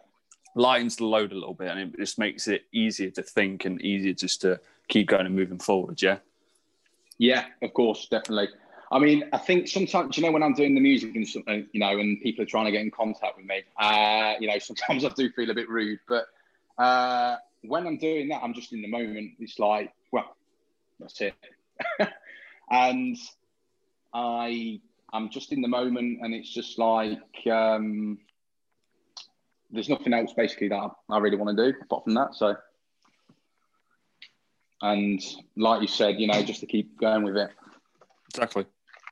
lightens 0.55 0.97
the 0.97 1.05
load 1.05 1.32
a 1.32 1.34
little 1.34 1.55
bit, 1.55 1.68
and 1.68 1.80
it 1.80 1.99
just 1.99 2.18
makes 2.18 2.49
it 2.49 2.64
easier 2.72 3.11
to 3.11 3.22
think 3.22 3.64
and 3.64 3.80
easier 3.82 4.14
just 4.14 4.41
to 4.43 4.61
keep 4.89 5.09
going 5.09 5.26
and 5.26 5.34
moving 5.34 5.59
forward. 5.59 6.01
Yeah. 6.01 6.18
yeah, 7.18 7.47
of 7.62 7.74
course, 7.74 8.07
definitely. 8.09 8.49
I 8.91 8.99
mean, 8.99 9.24
I 9.34 9.39
think 9.39 9.68
sometimes, 9.68 10.16
you 10.16 10.22
know, 10.22 10.30
when 10.30 10.43
I'm 10.43 10.55
doing 10.55 10.74
the 10.74 10.80
music 10.80 11.14
and 11.14 11.28
something, 11.28 11.68
you 11.72 11.80
know, 11.80 11.99
and 11.99 12.18
people 12.22 12.43
are 12.43 12.47
trying 12.47 12.64
to 12.64 12.70
get 12.70 12.80
in 12.80 12.91
contact 12.91 13.36
with 13.36 13.45
me, 13.45 13.62
uh, 13.78 14.34
you 14.41 14.49
know, 14.49 14.59
sometimes 14.70 15.05
I 15.05 15.11
do 15.11 15.30
feel 15.32 15.51
a 15.51 15.55
bit 15.55 15.68
rude, 15.68 15.99
but 16.09 16.26
uh, 16.78 17.36
when 17.62 17.86
I'm 17.86 17.99
doing 17.99 18.28
that, 18.28 18.43
I'm 18.43 18.55
just 18.55 18.72
in 18.72 18.80
the 18.80 18.89
moment. 18.89 19.32
It's 19.41 19.59
like, 19.59 19.93
well, 20.11 20.34
that's 20.99 21.20
it. 21.20 21.34
and 22.70 23.16
I, 24.13 24.81
I'm 25.13 25.31
just 25.31 25.53
in 25.53 25.63
the 25.63 25.69
moment, 25.69 26.21
and 26.23 26.35
it's 26.35 26.53
just 26.53 26.79
like, 26.79 27.47
um, 27.51 28.19
there's 29.71 29.89
nothing 29.89 30.15
else 30.15 30.33
basically 30.35 30.69
that 30.69 30.91
I 31.11 31.19
really 31.19 31.37
want 31.37 31.57
to 31.57 31.73
do 31.73 31.79
apart 31.83 32.05
from 32.05 32.15
that. 32.15 32.35
So, 32.35 32.57
and 34.81 35.21
like 35.57 35.83
you 35.83 35.89
said, 35.89 36.19
you 36.19 36.27
know, 36.27 36.43
just 36.43 36.61
to 36.61 36.67
keep 36.67 36.99
going 36.99 37.25
with 37.25 37.37
it. 37.37 37.51
Exactly. 38.31 38.67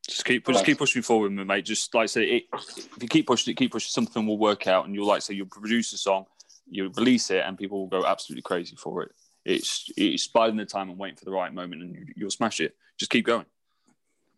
Just 0.08 0.24
keep 0.24 0.46
just 0.46 0.64
keep 0.64 0.78
pushing 0.78 1.02
forward, 1.02 1.30
mate. 1.30 1.64
Just 1.64 1.92
like 1.94 2.04
I 2.04 2.06
say, 2.06 2.22
it, 2.24 2.44
if 2.54 3.02
you 3.02 3.08
keep 3.08 3.26
pushing 3.26 3.50
it, 3.50 3.56
keep 3.56 3.72
pushing, 3.72 3.90
something 3.90 4.24
will 4.24 4.38
work 4.38 4.68
out, 4.68 4.86
and 4.86 4.94
you'll 4.94 5.06
like 5.06 5.22
say 5.22 5.34
you'll 5.34 5.46
produce 5.46 5.92
a 5.92 5.98
song, 5.98 6.26
you 6.70 6.90
release 6.96 7.30
it, 7.30 7.42
and 7.44 7.58
people 7.58 7.80
will 7.80 8.00
go 8.00 8.06
absolutely 8.06 8.42
crazy 8.42 8.76
for 8.76 9.02
it. 9.02 9.12
It's 9.44 9.90
it's 9.96 10.28
biding 10.28 10.56
the 10.56 10.64
time 10.64 10.90
and 10.90 10.98
waiting 10.98 11.16
for 11.16 11.24
the 11.24 11.32
right 11.32 11.52
moment, 11.52 11.82
and 11.82 11.92
you, 11.92 12.06
you'll 12.14 12.30
smash 12.30 12.60
it. 12.60 12.76
Just 12.98 13.10
keep 13.10 13.26
going. 13.26 13.46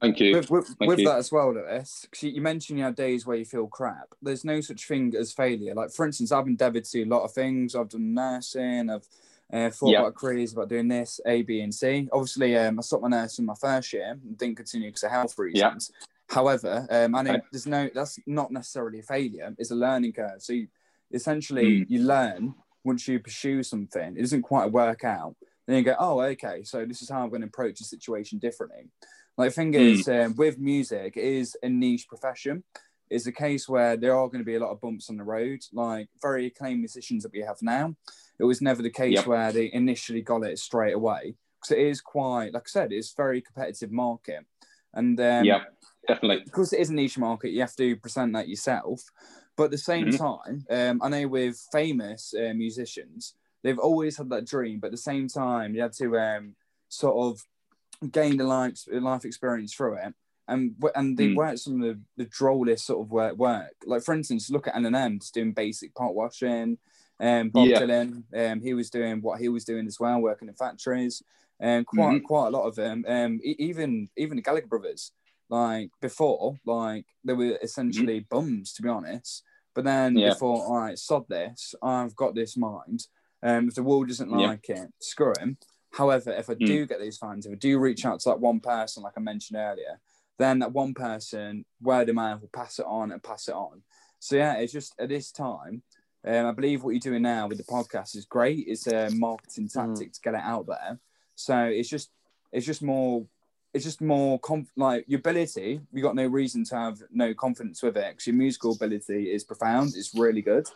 Thank 0.01 0.20
you. 0.20 0.32
with, 0.36 0.51
with, 0.51 0.66
Thank 0.78 0.88
with 0.88 0.99
you. 1.01 1.07
that 1.07 1.18
as 1.18 1.32
well, 1.32 1.53
Lewis, 1.53 2.07
you 2.20 2.30
you 2.30 2.40
mentioned 2.40 2.78
you 2.78 2.84
had 2.84 2.94
days 2.94 3.26
where 3.26 3.36
you 3.36 3.44
feel 3.44 3.66
crap. 3.66 4.14
There's 4.22 4.44
no 4.44 4.61
such 4.61 4.86
thing 4.86 5.12
as 5.18 5.32
failure. 5.32 5.74
Like, 5.74 5.90
for 5.90 6.07
instance, 6.07 6.30
I've 6.30 6.46
endeavoured 6.46 6.84
to 6.84 6.90
do 6.90 7.05
a 7.05 7.12
lot 7.14 7.24
of 7.24 7.32
things. 7.32 7.74
I've 7.74 7.88
done 7.88 8.14
nursing. 8.14 8.90
I've 8.90 9.09
uh, 9.53 9.70
thought 9.70 9.92
Yeah. 9.92 10.01
about 10.03 10.14
careers, 10.14 10.53
about 10.53 10.68
doing 10.68 10.88
this, 10.88 11.20
A, 11.26 11.42
B, 11.42 11.61
and 11.62 11.74
C. 11.74 12.09
Obviously, 12.12 12.57
um, 12.57 12.78
I 12.78 12.82
stopped 12.82 13.03
my 13.03 13.09
nursing 13.09 13.46
my 13.46 13.55
first 13.55 13.92
year 13.92 14.11
and 14.11 14.38
didn't 14.38 14.57
continue 14.57 14.88
because 14.88 15.03
of 15.05 15.11
health 15.11 15.36
reasons. 15.38 15.90
However, 16.28 16.86
um, 16.90 17.14
I 17.14 17.22
know 17.22 17.32
Okay. 17.32 17.42
there's 17.51 17.66
no. 17.66 17.88
That's 17.92 18.18
not 18.26 18.53
necessarily 18.53 19.01
a 19.01 19.03
failure. 19.03 19.55
It's 19.59 19.70
a 19.70 19.74
learning 19.74 20.12
curve. 20.12 20.42
So, 20.42 20.53
you, 20.53 20.68
essentially, 21.12 21.78
Hmm. 21.78 21.92
you 21.92 22.03
learn 22.03 22.55
once 22.84 23.09
you 23.09 23.18
pursue 23.18 23.62
something. 23.62 24.16
It 24.16 24.20
doesn't 24.20 24.42
quite 24.42 24.70
work 24.70 25.03
out. 25.05 25.34
Then 25.66 25.76
you 25.78 25.82
go, 25.82 25.96
oh, 25.99 26.20
okay. 26.20 26.62
So 26.64 26.86
this 26.86 27.03
is 27.03 27.11
how 27.11 27.22
I'm 27.22 27.28
going 27.28 27.42
to 27.42 27.46
approach 27.49 27.78
the 27.78 27.84
situation 27.84 28.38
differently. 28.38 28.88
Like, 29.39 29.51
the 29.51 29.55
thing 29.55 29.74
is, 29.74 30.09
um, 30.09 30.34
with 30.36 30.59
music, 30.59 31.16
it 31.16 31.22
is 31.22 31.57
a 31.62 31.68
niche 31.68 32.09
profession. 32.09 32.64
It's 33.09 33.26
a 33.28 33.32
case 33.32 33.68
where 33.68 33.97
there 33.97 34.14
are 34.14 34.26
going 34.26 34.41
to 34.41 34.45
be 34.45 34.57
a 34.57 34.61
lot 34.61 34.72
of 34.72 34.80
bumps 34.80 35.09
on 35.09 35.16
the 35.16 35.24
road. 35.24 35.61
Like 35.72 36.09
very 36.20 36.47
acclaimed 36.47 36.80
musicians 36.80 37.22
that 37.22 37.32
we 37.32 37.41
have 37.41 37.57
now, 37.62 37.95
it 38.39 38.45
was 38.45 38.61
never 38.61 38.82
the 38.82 38.91
case 38.91 39.14
Yep. 39.14 39.26
where 39.26 39.53
they 39.53 39.70
initially 39.72 40.22
got 40.22 40.45
it 40.45 40.59
straight 40.59 40.95
away. 40.95 41.36
Because 41.61 41.76
it 41.78 41.86
is 41.86 42.01
quite, 42.01 42.53
like 42.53 42.64
I 42.64 42.68
said, 42.68 42.93
it's 42.93 43.14
very 43.14 43.41
competitive 43.41 43.93
market. 43.93 44.45
And 44.93 45.18
um, 45.20 45.45
yeah, 45.47 45.61
definitely. 46.07 46.43
because 46.45 46.72
it 46.72 46.80
is 46.80 46.91
a 46.91 46.95
niche 46.95 47.16
market, 47.16 47.53
you 47.53 47.61
have 47.61 47.76
to 47.76 47.97
present 47.97 48.32
that 48.32 48.49
yourself. 48.49 49.01
But 49.57 49.64
at 49.64 49.70
the 49.70 49.78
same 49.78 50.11
Mhm. 50.11 50.18
time, 50.18 50.66
um, 50.68 51.01
I 51.03 51.09
know 51.09 51.28
with 51.28 51.64
famous 51.72 52.34
uh, 52.34 52.55
musicians, 52.55 53.34
they've 53.62 53.78
always 53.78 54.16
had 54.16 54.30
that 54.30 54.47
dream, 54.47 54.80
but 54.80 54.89
at 54.89 54.93
the 54.93 54.99
same 54.99 55.28
time, 55.28 55.74
you 55.74 55.82
had 55.82 55.93
to 55.95 56.18
um, 56.18 56.57
sort 56.89 57.16
of 57.16 57.41
gain 58.11 58.36
the 58.36 58.44
life, 58.44 58.84
life 58.90 59.24
experience 59.24 59.74
through 59.74 59.94
it. 59.94 60.14
And, 60.46 60.76
and 60.94 61.16
they 61.16 61.28
Mm. 61.28 61.36
work 61.36 61.59
some 61.59 61.82
of 61.82 61.88
the, 61.88 62.01
the 62.16 62.30
drollest 62.30 62.86
sort 62.86 63.05
of 63.05 63.11
work, 63.11 63.36
work. 63.36 63.74
Like, 63.84 64.03
for 64.03 64.14
instance, 64.14 64.51
look 64.51 64.66
at 64.66 64.74
just 65.20 65.34
doing 65.34 65.53
basic 65.53 65.94
pot 65.94 66.14
washing. 66.14 66.78
Um, 67.20 67.51
Bob 67.51 67.68
Yeah. 67.68 67.80
Dylan, 67.80 68.22
um, 68.34 68.61
he 68.61 68.72
was 68.74 68.88
doing 68.90 69.20
what 69.20 69.40
he 69.40 69.49
was 69.49 69.64
doing 69.64 69.86
as 69.86 70.01
well, 70.01 70.20
working 70.20 70.49
in 70.49 70.55
factories. 70.55 71.22
And 71.61 71.84
quite 71.84 72.18
Mhm. 72.20 72.24
quite 72.24 72.46
a 72.46 72.51
lot 72.51 72.66
of 72.66 72.76
them. 72.76 73.05
Um, 73.09 73.40
even 73.42 74.09
even 74.16 74.36
the 74.36 74.42
Gallagher 74.42 74.68
brothers, 74.68 75.12
Like 75.51 75.90
before, 76.01 76.59
like 76.64 77.05
they 77.24 77.32
were 77.32 77.59
essentially 77.62 78.20
bums, 78.20 78.72
to 78.74 78.82
be 78.82 78.88
honest. 78.88 79.42
But 79.74 79.84
then 79.84 80.14
Yeah. 80.14 80.30
before, 80.30 80.62
all 80.62 80.78
right, 80.78 80.99
sod 80.99 81.28
this. 81.28 81.74
I've 81.82 82.14
got 82.16 82.34
this 82.34 82.57
mind. 82.57 83.07
Um, 83.42 83.68
if 83.68 83.74
the 83.74 83.82
world 83.82 84.09
doesn't 84.09 84.30
Yeah. 84.30 84.46
like 84.46 84.68
it, 84.70 84.92
screw 85.01 85.34
him. 85.38 85.59
However, 85.91 86.32
if 86.32 86.51
I 86.51 86.55
Mm. 86.55 86.66
do 86.66 86.86
get 86.86 87.01
these 87.01 87.18
fans, 87.18 87.47
if 87.47 87.53
I 87.53 87.57
do 87.57 87.78
reach 87.78 88.05
out 88.05 88.20
to 88.20 88.28
that 88.30 88.41
one 88.41 88.61
person, 88.61 89.03
like 89.03 89.14
I 89.16 89.20
mentioned 89.20 89.59
earlier, 89.59 90.01
then 90.39 90.61
that 90.61 90.72
one 90.72 90.95
person, 90.95 91.64
word 91.80 92.09
of 92.09 92.14
mouth, 92.14 92.41
will 92.41 92.49
pass 92.49 92.78
it 92.78 92.86
on 92.86 93.11
and 93.11 93.22
pass 93.22 93.49
it 93.49 93.55
on. 93.55 93.82
So 94.20 94.36
yeah, 94.36 94.55
it's 94.55 94.72
just 94.72 94.95
at 94.99 95.09
this 95.09 95.32
time, 95.32 95.82
um, 96.24 96.47
I 96.47 96.53
believe 96.53 96.82
what 96.82 96.91
you're 96.91 97.01
doing 97.01 97.22
now 97.22 97.49
with 97.49 97.59
the 97.59 97.64
podcast 97.64 98.16
is 98.16 98.24
great. 98.24 98.66
It's 98.68 98.86
a 98.86 99.09
marketing 99.12 99.68
tactic 99.68 100.12
to 100.12 100.20
get 100.20 100.34
it 100.34 100.41
out 100.43 100.66
there. 100.66 100.99
So 101.34 101.64
it's 101.64 101.89
just, 101.89 102.11
it's 102.53 102.66
just 102.66 102.82
more, 102.82 103.26
it's 103.72 103.84
just 103.84 104.01
more 104.01 104.39
conf- 104.41 104.72
like 104.76 105.05
your 105.09 105.20
ability. 105.20 105.80
You 105.93 106.03
got 106.03 106.16
no 106.16 106.26
reason 106.26 106.64
to 106.64 106.76
have 106.76 107.03
no 107.11 107.34
confidence 107.34 107.82
with 107.82 107.97
it 107.97 108.11
because 108.11 108.26
your 108.26 108.36
musical 108.36 108.72
ability 108.72 109.32
is 109.32 109.45
profound. 109.45 109.95
It's 109.97 110.14
really 110.14 110.43
good, 110.43 110.68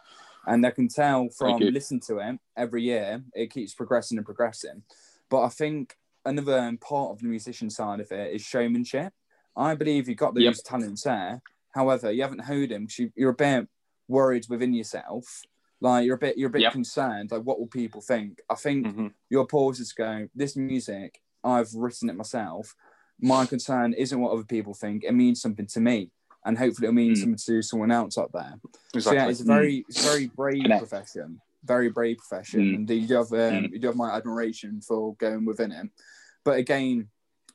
and 0.46 0.64
I 0.66 0.70
can 0.70 0.88
tell 0.88 1.28
from 1.30 1.60
you. 1.62 1.70
listening 1.70 2.00
to 2.08 2.18
it 2.18 2.38
every 2.56 2.82
year, 2.82 3.22
it 3.34 3.50
keeps 3.50 3.74
progressing 3.74 4.18
and 4.18 4.24
progressing. 4.24 4.82
But 5.30 5.42
I 5.42 5.48
think 5.48 5.96
another 6.24 6.76
part 6.80 7.10
of 7.12 7.18
the 7.20 7.26
musician 7.28 7.70
side 7.70 8.00
of 8.00 8.10
it 8.12 8.34
is 8.34 8.42
showmanship. 8.42 9.12
I 9.56 9.74
believe 9.74 10.08
you've 10.08 10.18
got 10.18 10.34
those 10.34 10.42
Yep. 10.44 10.54
talents 10.64 11.02
there. 11.02 11.42
However, 11.74 12.10
you 12.12 12.22
haven't 12.22 12.40
heard 12.40 12.70
them 12.70 12.82
because 12.82 12.98
you, 12.98 13.12
you're 13.16 13.30
a 13.30 13.34
bit 13.34 13.68
worried 14.08 14.46
within 14.48 14.72
yourself. 14.74 15.42
Like 15.80 16.04
you're 16.06 16.16
a 16.16 16.18
bit, 16.18 16.38
you're 16.38 16.48
a 16.48 16.52
bit 16.52 16.62
Yep. 16.62 16.72
concerned. 16.72 17.30
Like, 17.32 17.42
what 17.42 17.58
will 17.58 17.66
people 17.66 18.00
think? 18.00 18.40
I 18.48 18.54
think 18.54 18.86
Mhm. 18.86 19.12
your 19.30 19.46
pause 19.46 19.80
is 19.80 19.92
go. 19.92 20.28
This 20.34 20.54
music, 20.56 21.20
I've 21.42 21.72
written 21.74 22.08
it 22.10 22.16
myself. 22.16 22.74
My 23.20 23.46
concern 23.46 23.92
isn't 23.94 24.20
what 24.20 24.32
other 24.32 24.44
people 24.44 24.74
think. 24.74 25.04
It 25.04 25.12
means 25.12 25.40
something 25.40 25.66
to 25.68 25.80
me, 25.80 26.10
and 26.44 26.58
hopefully, 26.58 26.86
it'll 26.86 26.94
mean 26.94 27.12
Mm. 27.12 27.18
something 27.18 27.38
to 27.46 27.62
someone 27.62 27.90
else 27.90 28.18
up 28.18 28.30
there. 28.32 28.54
Exactly. 28.94 29.00
So 29.00 29.12
yeah, 29.12 29.28
it's 29.28 29.40
a 29.40 29.44
very, 29.44 29.84
it's 29.88 30.04
a 30.04 30.08
very 30.08 30.26
brave 30.28 30.62
Connect. 30.62 30.80
profession. 30.80 31.40
Very 31.64 31.90
brave 31.90 32.18
profession, 32.18 32.60
Mm. 32.60 32.74
and 32.74 32.90
you 32.90 33.06
do 33.06 33.14
have 33.14 33.32
um, 33.32 33.64
Mm. 33.64 33.72
you 33.72 33.78
do 33.78 33.86
have 33.86 33.96
my 33.96 34.10
admiration 34.16 34.80
for 34.80 35.14
going 35.16 35.44
within 35.44 35.70
it. 35.70 35.88
But 36.44 36.58
again, 36.58 37.08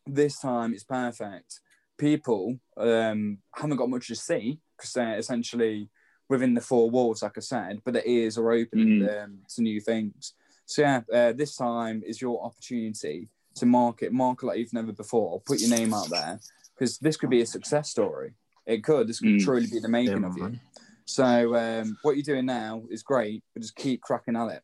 this 0.06 0.40
time 0.40 0.74
it's 0.74 0.86
perfect. 0.86 1.60
People 1.98 2.60
um, 2.78 3.40
haven't 3.54 3.76
got 3.78 3.90
much 3.90 4.08
to 4.08 4.16
see 4.16 4.62
because 4.78 4.94
they're 4.94 5.18
essentially 5.18 5.90
within 6.30 6.54
the 6.54 6.62
four 6.62 6.90
walls, 6.90 7.24
like 7.24 7.38
I 7.38 7.42
said, 7.42 7.82
but 7.84 7.94
their 7.94 8.06
ears 8.06 8.38
are 8.38 8.52
open 8.52 9.10
um, 9.10 9.40
to 9.56 9.62
new 9.62 9.82
things. 9.82 10.34
So 10.66 10.82
yeah, 10.84 11.02
uh, 11.14 11.34
this 11.34 11.56
time 11.56 12.04
is 12.06 12.22
your 12.22 12.44
opportunity 12.44 13.30
to 13.56 13.66
market, 13.66 14.12
market 14.14 14.46
like 14.46 14.60
you've 14.60 14.74
never 14.74 14.92
before. 14.92 15.42
Put 15.42 15.60
your 15.60 15.70
name 15.70 15.94
out 15.94 16.10
there 16.10 16.40
because 16.76 16.98
this 17.00 17.18
could 17.18 17.30
be 17.30 17.42
a 17.42 17.46
success 17.46 17.90
story. 17.90 18.34
It 18.68 18.84
could. 18.84 19.08
This 19.08 19.20
could 19.20 19.30
Mm. 19.30 19.44
truly 19.44 19.68
be 19.68 19.80
the 19.80 19.88
making 19.88 20.22
Yeah, 20.22 20.28
of 20.28 20.38
you. 20.38 20.60
So 21.06 21.56
um, 21.56 21.98
what 22.04 22.18
you're 22.18 22.24
doing 22.24 22.46
now 22.46 22.84
is 22.92 23.02
great, 23.02 23.42
but 23.54 23.62
just 23.62 23.76
keep 23.76 24.02
cracking 24.02 24.36
at 24.36 24.50
it. 24.50 24.62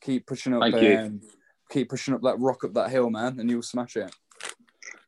Keep 0.00 0.26
pushing 0.26 0.54
up. 0.54 0.62
Thank 0.62 0.80
you. 0.80 0.98
Um, 0.98 1.20
keep 1.70 1.90
pushing 1.90 2.14
up 2.14 2.22
that 2.22 2.40
rock 2.40 2.64
up 2.64 2.72
that 2.74 2.90
hill, 2.90 3.10
man, 3.10 3.38
and 3.38 3.48
you'll 3.50 3.62
smash 3.62 3.96
it. 3.96 4.12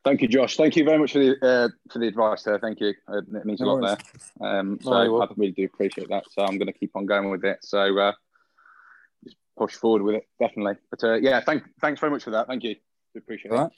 Thank 0.03 0.21
you, 0.21 0.27
Josh. 0.27 0.55
Thank 0.57 0.75
you 0.75 0.83
very 0.85 0.99
much 0.99 1.13
for 1.13 1.19
the 1.19 1.31
uh, 1.45 1.69
for 1.91 1.97
the 1.97 2.07
advice 2.07 2.43
there. 2.43 2.59
Thank 2.59 2.79
you. 2.79 2.93
Uh, 3.07 3.17
it 3.17 3.45
means 3.45 3.61
a 3.61 3.65
No 3.65 3.73
lot 3.73 3.81
worries. 3.81 3.97
there. 4.39 4.47
Um, 4.47 4.79
so 4.79 4.91
No, 4.91 4.97
I 4.97 5.07
welcome. 5.07 5.35
really 5.39 5.51
do 5.53 5.65
appreciate 5.65 6.09
that. 6.09 6.25
So 6.31 6.43
I'm 6.43 6.59
going 6.59 6.67
to 6.67 6.73
keep 6.73 6.95
on 6.95 7.07
going 7.07 7.31
with 7.31 7.43
it. 7.43 7.57
So 7.63 7.97
uh, 7.97 8.13
just 9.23 9.37
push 9.57 9.73
forward 9.73 10.03
with 10.03 10.15
it, 10.15 10.27
definitely. 10.39 10.75
But 10.91 11.03
uh, 11.03 11.15
yeah, 11.15 11.39
thank 11.39 11.63
thanks 11.81 11.99
very 11.99 12.11
much 12.11 12.23
for 12.23 12.31
that. 12.31 12.45
Thank 12.45 12.63
you. 12.63 12.75
Do 12.75 13.17
appreciate 13.17 13.51
All 13.51 13.57
it. 13.57 13.61
right. 13.61 13.71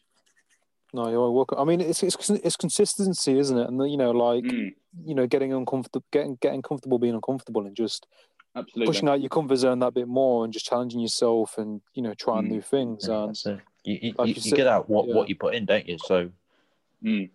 No, 0.94 1.10
you're 1.10 1.30
welcome. 1.32 1.60
I 1.60 1.64
mean, 1.66 1.82
it's 1.82 2.02
it's 2.02 2.30
it's 2.30 2.56
consistency, 2.56 3.38
isn't 3.38 3.58
it? 3.58 3.68
And 3.68 3.90
you 3.92 3.98
know, 3.98 4.12
like 4.12 4.44
Mm, 4.46 4.74
you 5.06 5.14
know, 5.16 5.28
getting 5.28 5.54
uncomfortable, 5.54 6.06
getting 6.12 6.38
getting 6.42 6.62
comfortable, 6.62 6.98
being 6.98 7.14
uncomfortable, 7.14 7.66
and 7.68 7.76
just 7.76 8.08
absolutely. 8.56 8.86
pushing 8.94 9.10
out 9.10 9.20
your 9.20 9.30
comfort 9.30 9.58
zone 9.58 9.80
that 9.80 9.94
bit 9.94 10.08
more, 10.08 10.44
and 10.44 10.54
just 10.54 10.66
challenging 10.66 11.02
yourself, 11.02 11.58
and 11.58 11.82
you 11.94 12.02
know, 12.02 12.14
trying 12.14 12.46
Mm. 12.46 12.52
new 12.52 12.62
things. 12.62 13.08
Yeah, 13.08 13.24
And. 13.26 13.62
You, 13.84 14.00
you, 14.02 14.14
like 14.18 14.28
you, 14.28 14.34
you 14.34 14.42
you 14.44 14.50
said- 14.50 14.58
get 14.58 14.68
out 14.68 14.90
what, 14.90 15.08
yeah. 15.08 15.16
what 15.16 15.30
you 15.30 15.36
put 15.36 15.56
in, 15.56 15.66
don't 15.66 15.88
you? 15.88 15.98
So 15.98 16.30
Mm, 17.04 17.30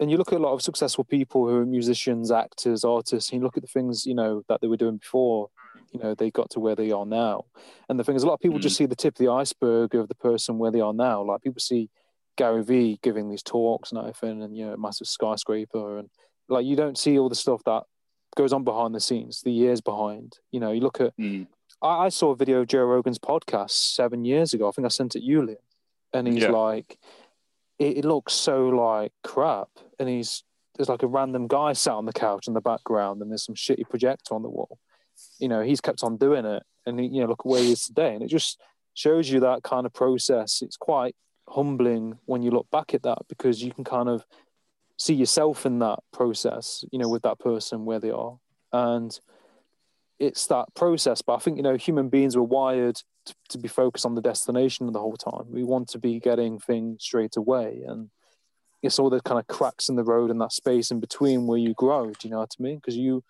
and 0.00 0.10
you 0.10 0.16
look 0.16 0.32
at 0.32 0.38
a 0.38 0.42
lot 0.42 0.52
of 0.54 0.62
successful 0.62 1.04
people 1.04 1.46
who 1.46 1.56
are 1.56 1.66
musicians, 1.66 2.30
actors, 2.30 2.84
artists, 2.84 3.30
and 3.30 3.40
you 3.40 3.44
look 3.44 3.56
at 3.56 3.62
the 3.62 3.68
things 3.68 4.06
you 4.06 4.14
know 4.14 4.42
that 4.48 4.60
they 4.60 4.66
were 4.68 4.76
doing 4.76 4.96
before, 4.98 5.50
you 5.92 6.00
know, 6.00 6.14
they 6.14 6.30
got 6.30 6.50
to 6.50 6.60
where 6.60 6.74
they 6.74 6.90
are 6.90 7.06
now. 7.06 7.44
And 7.88 7.98
the 7.98 8.04
thing 8.04 8.16
is, 8.16 8.22
a 8.22 8.26
lot 8.26 8.34
of 8.34 8.40
people 8.40 8.58
just 8.58 8.76
see 8.76 8.86
the 8.86 8.96
tip 8.96 9.14
of 9.14 9.18
the 9.18 9.30
iceberg 9.30 9.94
of 9.94 10.08
the 10.08 10.14
person 10.14 10.58
where 10.58 10.70
they 10.70 10.80
are 10.80 10.94
now. 10.94 11.22
Like 11.22 11.42
people 11.42 11.60
see 11.60 11.90
Gary 12.36 12.62
Vee 12.64 12.98
giving 13.02 13.28
these 13.28 13.42
talks 13.42 13.90
and 13.92 13.98
everything, 13.98 14.42
and 14.42 14.56
you 14.56 14.66
know, 14.66 14.72
a 14.72 14.78
massive 14.78 15.06
skyscraper, 15.06 15.98
and 15.98 16.08
like 16.48 16.64
you 16.64 16.76
don't 16.76 16.96
see 16.98 17.18
all 17.18 17.28
the 17.28 17.34
stuff 17.34 17.62
that 17.64 17.82
goes 18.36 18.52
on 18.52 18.64
behind 18.64 18.94
the 18.94 19.00
scenes, 19.00 19.42
the 19.42 19.52
years 19.52 19.80
behind. 19.80 20.38
You 20.50 20.60
know, 20.60 20.72
you 20.72 20.80
look 20.80 21.00
at. 21.00 21.16
mm, 21.18 21.46
I, 21.82 22.06
I 22.06 22.08
saw 22.08 22.30
a 22.30 22.36
video 22.36 22.60
of 22.60 22.68
Joe 22.68 22.84
Rogan's 22.84 23.18
podcast 23.18 23.70
seven 23.70 24.24
years 24.24 24.54
ago. 24.54 24.68
I 24.68 24.72
think 24.72 24.86
I 24.86 24.88
sent 24.88 25.14
it 25.16 25.22
you, 25.22 25.42
Liam, 25.42 25.56
and 26.14 26.26
he's 26.26 26.44
Yeah. 26.44 26.50
like, 26.52 26.98
it, 27.78 27.98
it 27.98 28.04
looks 28.04 28.32
so 28.32 28.68
like 28.68 29.12
crap, 29.22 29.68
and 29.98 30.08
he's 30.08 30.44
there's 30.76 30.88
like 30.88 31.02
a 31.02 31.06
random 31.06 31.46
guy 31.48 31.74
sat 31.74 31.92
on 31.92 32.06
the 32.06 32.12
couch 32.14 32.48
in 32.48 32.54
the 32.54 32.60
background, 32.62 33.20
and 33.20 33.30
there's 33.30 33.44
some 33.44 33.54
shitty 33.54 33.86
projector 33.90 34.34
on 34.34 34.42
the 34.42 34.48
wall. 34.48 34.78
You 35.38 35.48
know, 35.48 35.62
he's 35.62 35.80
kept 35.80 36.02
on 36.02 36.16
doing 36.16 36.44
it, 36.44 36.62
and 36.86 37.00
you 37.14 37.20
know, 37.22 37.28
look 37.28 37.44
where 37.44 37.62
he 37.62 37.72
is 37.72 37.86
today, 37.86 38.14
and 38.14 38.22
it 38.22 38.28
just 38.28 38.60
shows 38.94 39.30
you 39.30 39.40
that 39.40 39.62
kind 39.62 39.86
of 39.86 39.92
process. 39.92 40.62
It's 40.62 40.76
quite 40.76 41.14
humbling 41.48 42.18
when 42.26 42.42
you 42.42 42.50
look 42.50 42.70
back 42.70 42.94
at 42.94 43.02
that 43.02 43.18
because 43.28 43.62
you 43.62 43.72
can 43.72 43.84
kind 43.84 44.08
of 44.08 44.24
see 44.98 45.14
yourself 45.14 45.66
in 45.66 45.78
that 45.80 45.98
process, 46.12 46.84
you 46.92 46.98
know, 46.98 47.08
with 47.08 47.22
that 47.22 47.38
person 47.38 47.84
where 47.84 47.98
they 47.98 48.10
are, 48.10 48.38
and 48.72 49.18
it's 50.18 50.46
that 50.46 50.66
process. 50.74 51.22
But 51.22 51.34
I 51.34 51.38
think 51.38 51.56
you 51.56 51.62
know, 51.62 51.76
human 51.76 52.08
beings 52.08 52.36
were 52.36 52.42
wired 52.42 52.96
to, 53.26 53.34
to 53.50 53.58
be 53.58 53.68
focused 53.68 54.06
on 54.06 54.14
the 54.14 54.22
destination 54.22 54.90
the 54.92 55.00
whole 55.00 55.16
time. 55.16 55.46
We 55.50 55.64
want 55.64 55.88
to 55.88 55.98
be 55.98 56.20
getting 56.20 56.58
things 56.58 57.02
straight 57.02 57.36
away, 57.36 57.82
and 57.86 58.10
it's 58.82 58.98
all 58.98 59.10
the 59.10 59.20
kind 59.20 59.38
of 59.38 59.46
cracks 59.46 59.88
in 59.88 59.96
the 59.96 60.04
road 60.04 60.30
and 60.30 60.40
that 60.40 60.52
space 60.52 60.90
in 60.90 61.00
between 61.00 61.46
where 61.46 61.58
you 61.58 61.74
grow. 61.74 62.06
Do 62.06 62.28
you 62.28 62.30
know 62.30 62.40
what 62.40 62.54
I 62.58 62.62
mean? 62.62 62.76
Because 62.76 62.96
you 62.96 63.22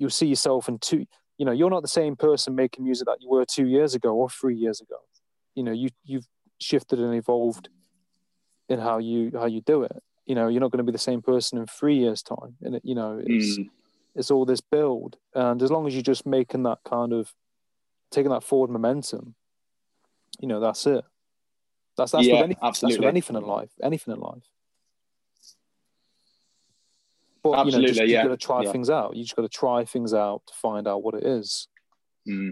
you 0.00 0.08
see 0.08 0.26
yourself 0.26 0.68
in 0.68 0.78
two. 0.78 1.06
You 1.38 1.46
know, 1.46 1.52
you're 1.52 1.70
not 1.70 1.82
the 1.82 1.88
same 1.88 2.16
person 2.16 2.54
making 2.54 2.84
music 2.84 3.06
that 3.06 3.18
you 3.20 3.28
were 3.28 3.44
two 3.44 3.66
years 3.66 3.94
ago 3.94 4.14
or 4.14 4.28
three 4.28 4.56
years 4.56 4.80
ago. 4.80 4.96
You 5.54 5.62
know, 5.62 5.72
you 5.72 5.90
you've 6.04 6.26
shifted 6.58 6.98
and 6.98 7.14
evolved 7.14 7.68
in 8.68 8.78
how 8.78 8.98
you 8.98 9.30
how 9.34 9.46
you 9.46 9.60
do 9.60 9.82
it. 9.82 10.02
You 10.26 10.34
know, 10.34 10.48
you're 10.48 10.60
not 10.60 10.70
going 10.70 10.78
to 10.78 10.90
be 10.90 10.92
the 10.92 10.98
same 10.98 11.22
person 11.22 11.58
in 11.58 11.66
three 11.66 11.96
years' 11.98 12.22
time. 12.22 12.56
And 12.62 12.76
it, 12.76 12.82
you 12.84 12.94
know, 12.94 13.20
it's 13.24 13.58
mm. 13.58 13.68
it's 14.14 14.30
all 14.30 14.44
this 14.44 14.60
build, 14.60 15.18
and 15.34 15.62
as 15.62 15.70
long 15.70 15.86
as 15.86 15.94
you're 15.94 16.02
just 16.02 16.26
making 16.26 16.62
that 16.64 16.78
kind 16.84 17.12
of 17.12 17.34
taking 18.10 18.30
that 18.30 18.42
forward 18.42 18.70
momentum, 18.70 19.34
you 20.40 20.48
know, 20.48 20.60
that's 20.60 20.86
it. 20.86 21.04
That's 21.96 22.12
that's 22.12 22.26
Yeah, 22.26 22.34
with 22.34 22.44
any, 22.44 22.56
that's 22.60 22.82
with 22.82 23.02
anything 23.02 23.36
in 23.36 23.42
life. 23.42 23.70
Anything 23.82 24.14
in 24.14 24.20
life. 24.20 24.48
But 27.42 27.50
you 27.50 27.56
know, 27.56 27.62
Absolutely, 27.62 27.88
just, 27.88 28.00
you 28.02 28.06
yeah, 28.14 28.22
got 28.24 28.28
to 28.30 28.36
try 28.36 28.62
yeah. 28.62 28.72
things 28.72 28.90
out. 28.90 29.16
You 29.16 29.22
just 29.24 29.34
got 29.36 29.42
to 29.42 29.48
try 29.48 29.84
things 29.84 30.12
out 30.12 30.42
to 30.46 30.54
find 30.54 30.86
out 30.86 31.02
what 31.02 31.14
it 31.14 31.24
is. 31.24 31.68
Mm. 32.28 32.50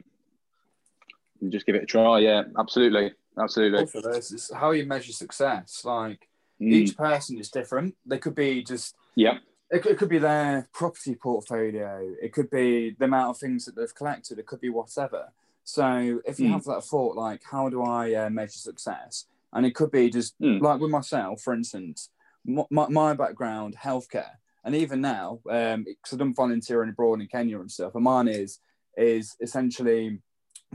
And 1.41 1.53
Just 1.53 1.67
give 1.67 1.75
it 1.75 1.83
a 1.83 1.87
try. 1.87 2.21
Yeah, 2.21 2.43
absolutely, 2.59 3.13
absolutely. 3.41 3.81
Also, 3.81 4.01
there's 4.01 4.31
this, 4.31 4.51
how 4.55 4.71
you 4.73 4.87
measure 4.87 5.13
success. 5.13 5.83
Like 5.85 6.29
Mm. 6.61 6.73
each 6.73 6.97
person 6.97 7.39
is 7.39 7.51
different. 7.53 7.95
They 8.05 8.19
could 8.19 8.35
be 8.35 8.65
just 8.65 8.97
Yeah, 9.15 9.39
It 9.71 9.81
could, 9.81 9.93
it 9.93 9.99
could 9.99 10.09
be 10.09 10.19
their 10.19 10.67
property 10.73 11.15
portfolio. 11.15 12.15
It 12.21 12.33
could 12.33 12.51
be 12.51 12.97
the 12.99 13.05
amount 13.05 13.31
of 13.31 13.39
things 13.39 13.65
that 13.67 13.77
they've 13.77 13.95
collected. 13.95 14.41
It 14.41 14.47
could 14.47 14.61
be 14.61 14.69
whatever. 14.69 15.33
So 15.63 16.21
if 16.27 16.41
you 16.41 16.49
Mm. 16.49 16.53
have 16.55 16.65
that 16.65 16.83
thought, 16.83 17.15
like, 17.15 17.43
how 17.49 17.69
do 17.69 17.85
I 17.85 18.13
uh, 18.15 18.31
measure 18.31 18.59
success? 18.59 19.27
And 19.53 19.65
it 19.67 19.77
could 19.77 19.93
be 19.93 20.11
just 20.11 20.37
Mm. 20.41 20.61
like 20.61 20.81
with 20.81 20.91
myself, 20.91 21.43
for 21.43 21.55
instance, 21.55 22.11
m- 22.49 22.65
my, 22.71 22.89
my 22.89 23.15
background, 23.15 23.77
healthcare, 23.77 24.39
and 24.69 24.77
even 24.77 25.01
now, 25.01 25.41
because 25.45 26.13
I've 26.13 26.19
done 26.19 26.35
volunteering 26.35 26.91
abroad 26.91 27.23
in 27.23 27.27
Kenya 27.27 27.59
and 27.59 27.71
stuff, 27.71 27.95
and 27.95 28.05
mine 28.05 28.29
is 28.29 28.61
is 28.99 29.35
essentially 29.41 30.19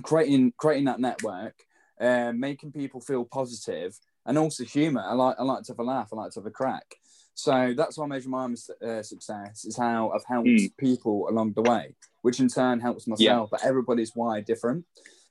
creating 0.02 0.52
creating 0.58 0.86
that 0.86 1.00
network, 1.00 1.54
uh, 2.02 2.32
making 2.34 2.72
people 2.72 3.00
feel 3.00 3.24
positive, 3.24 3.96
and 4.26 4.36
also 4.40 4.64
humor. 4.64 5.04
I 5.06 5.14
like 5.14 5.36
I 5.38 5.44
like 5.44 5.64
to 5.66 5.74
have 5.74 5.80
a 5.80 5.84
laugh. 5.84 6.10
I 6.12 6.16
like 6.16 6.32
to 6.32 6.40
have 6.40 6.48
a 6.48 6.52
crack. 6.52 6.96
So 7.36 7.76
that's 7.78 7.96
why 7.96 8.06
I 8.06 8.08
measure 8.08 8.30
my 8.30 8.46
uh, 8.84 9.04
success 9.04 9.64
is 9.64 9.78
how 9.78 10.10
I've 10.10 10.26
helped 10.26 10.48
Mm. 10.48 10.78
people 10.78 11.28
along 11.30 11.54
the 11.54 11.62
way, 11.62 11.96
which 12.24 12.40
in 12.40 12.48
turn 12.48 12.80
helps 12.80 13.06
myself. 13.08 13.52
But 13.52 13.64
everybody's 13.64 14.16
wired 14.16 14.46
different. 14.46 14.86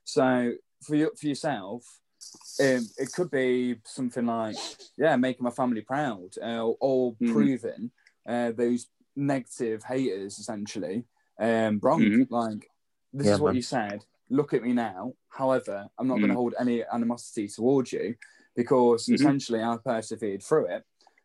So 0.04 0.52
for 0.84 0.94
you, 0.94 1.10
for 1.18 1.26
yourself, 1.26 1.82
um, 2.60 2.86
it 2.96 3.10
could 3.12 3.30
be 3.32 3.76
something 3.84 4.26
like 4.26 4.56
yeah, 4.96 5.16
making 5.16 5.42
my 5.42 5.50
family 5.50 5.80
proud, 5.80 6.30
uh, 6.40 6.64
or 6.78 7.14
Mhm. 7.14 7.32
proving 7.32 7.90
uh, 8.26 8.52
those 8.52 8.88
negative 9.16 9.82
haters 9.84 10.38
essentially 10.38 11.04
um, 11.38 11.78
wrong. 11.82 12.00
Mhm. 12.02 12.26
Like 12.30 12.70
this 13.12 13.26
Yeah, 13.26 13.34
is 13.34 13.40
what 13.40 13.48
man. 13.48 13.56
you 13.56 13.62
said. 13.62 14.04
Look 14.30 14.54
at 14.54 14.62
me 14.62 14.72
now. 14.72 15.14
However, 15.28 15.88
I'm 15.98 16.06
not 16.08 16.16
going 16.16 16.28
Mm. 16.28 16.32
to 16.34 16.34
hold 16.36 16.54
any 16.58 16.84
animosity 16.84 17.48
towards 17.48 17.92
you 17.92 18.16
because 18.56 19.06
Mhm. 19.06 19.14
essentially 19.14 19.62
I 19.62 19.76
persevered 19.84 20.42
through 20.42 20.66
it. 20.66 20.84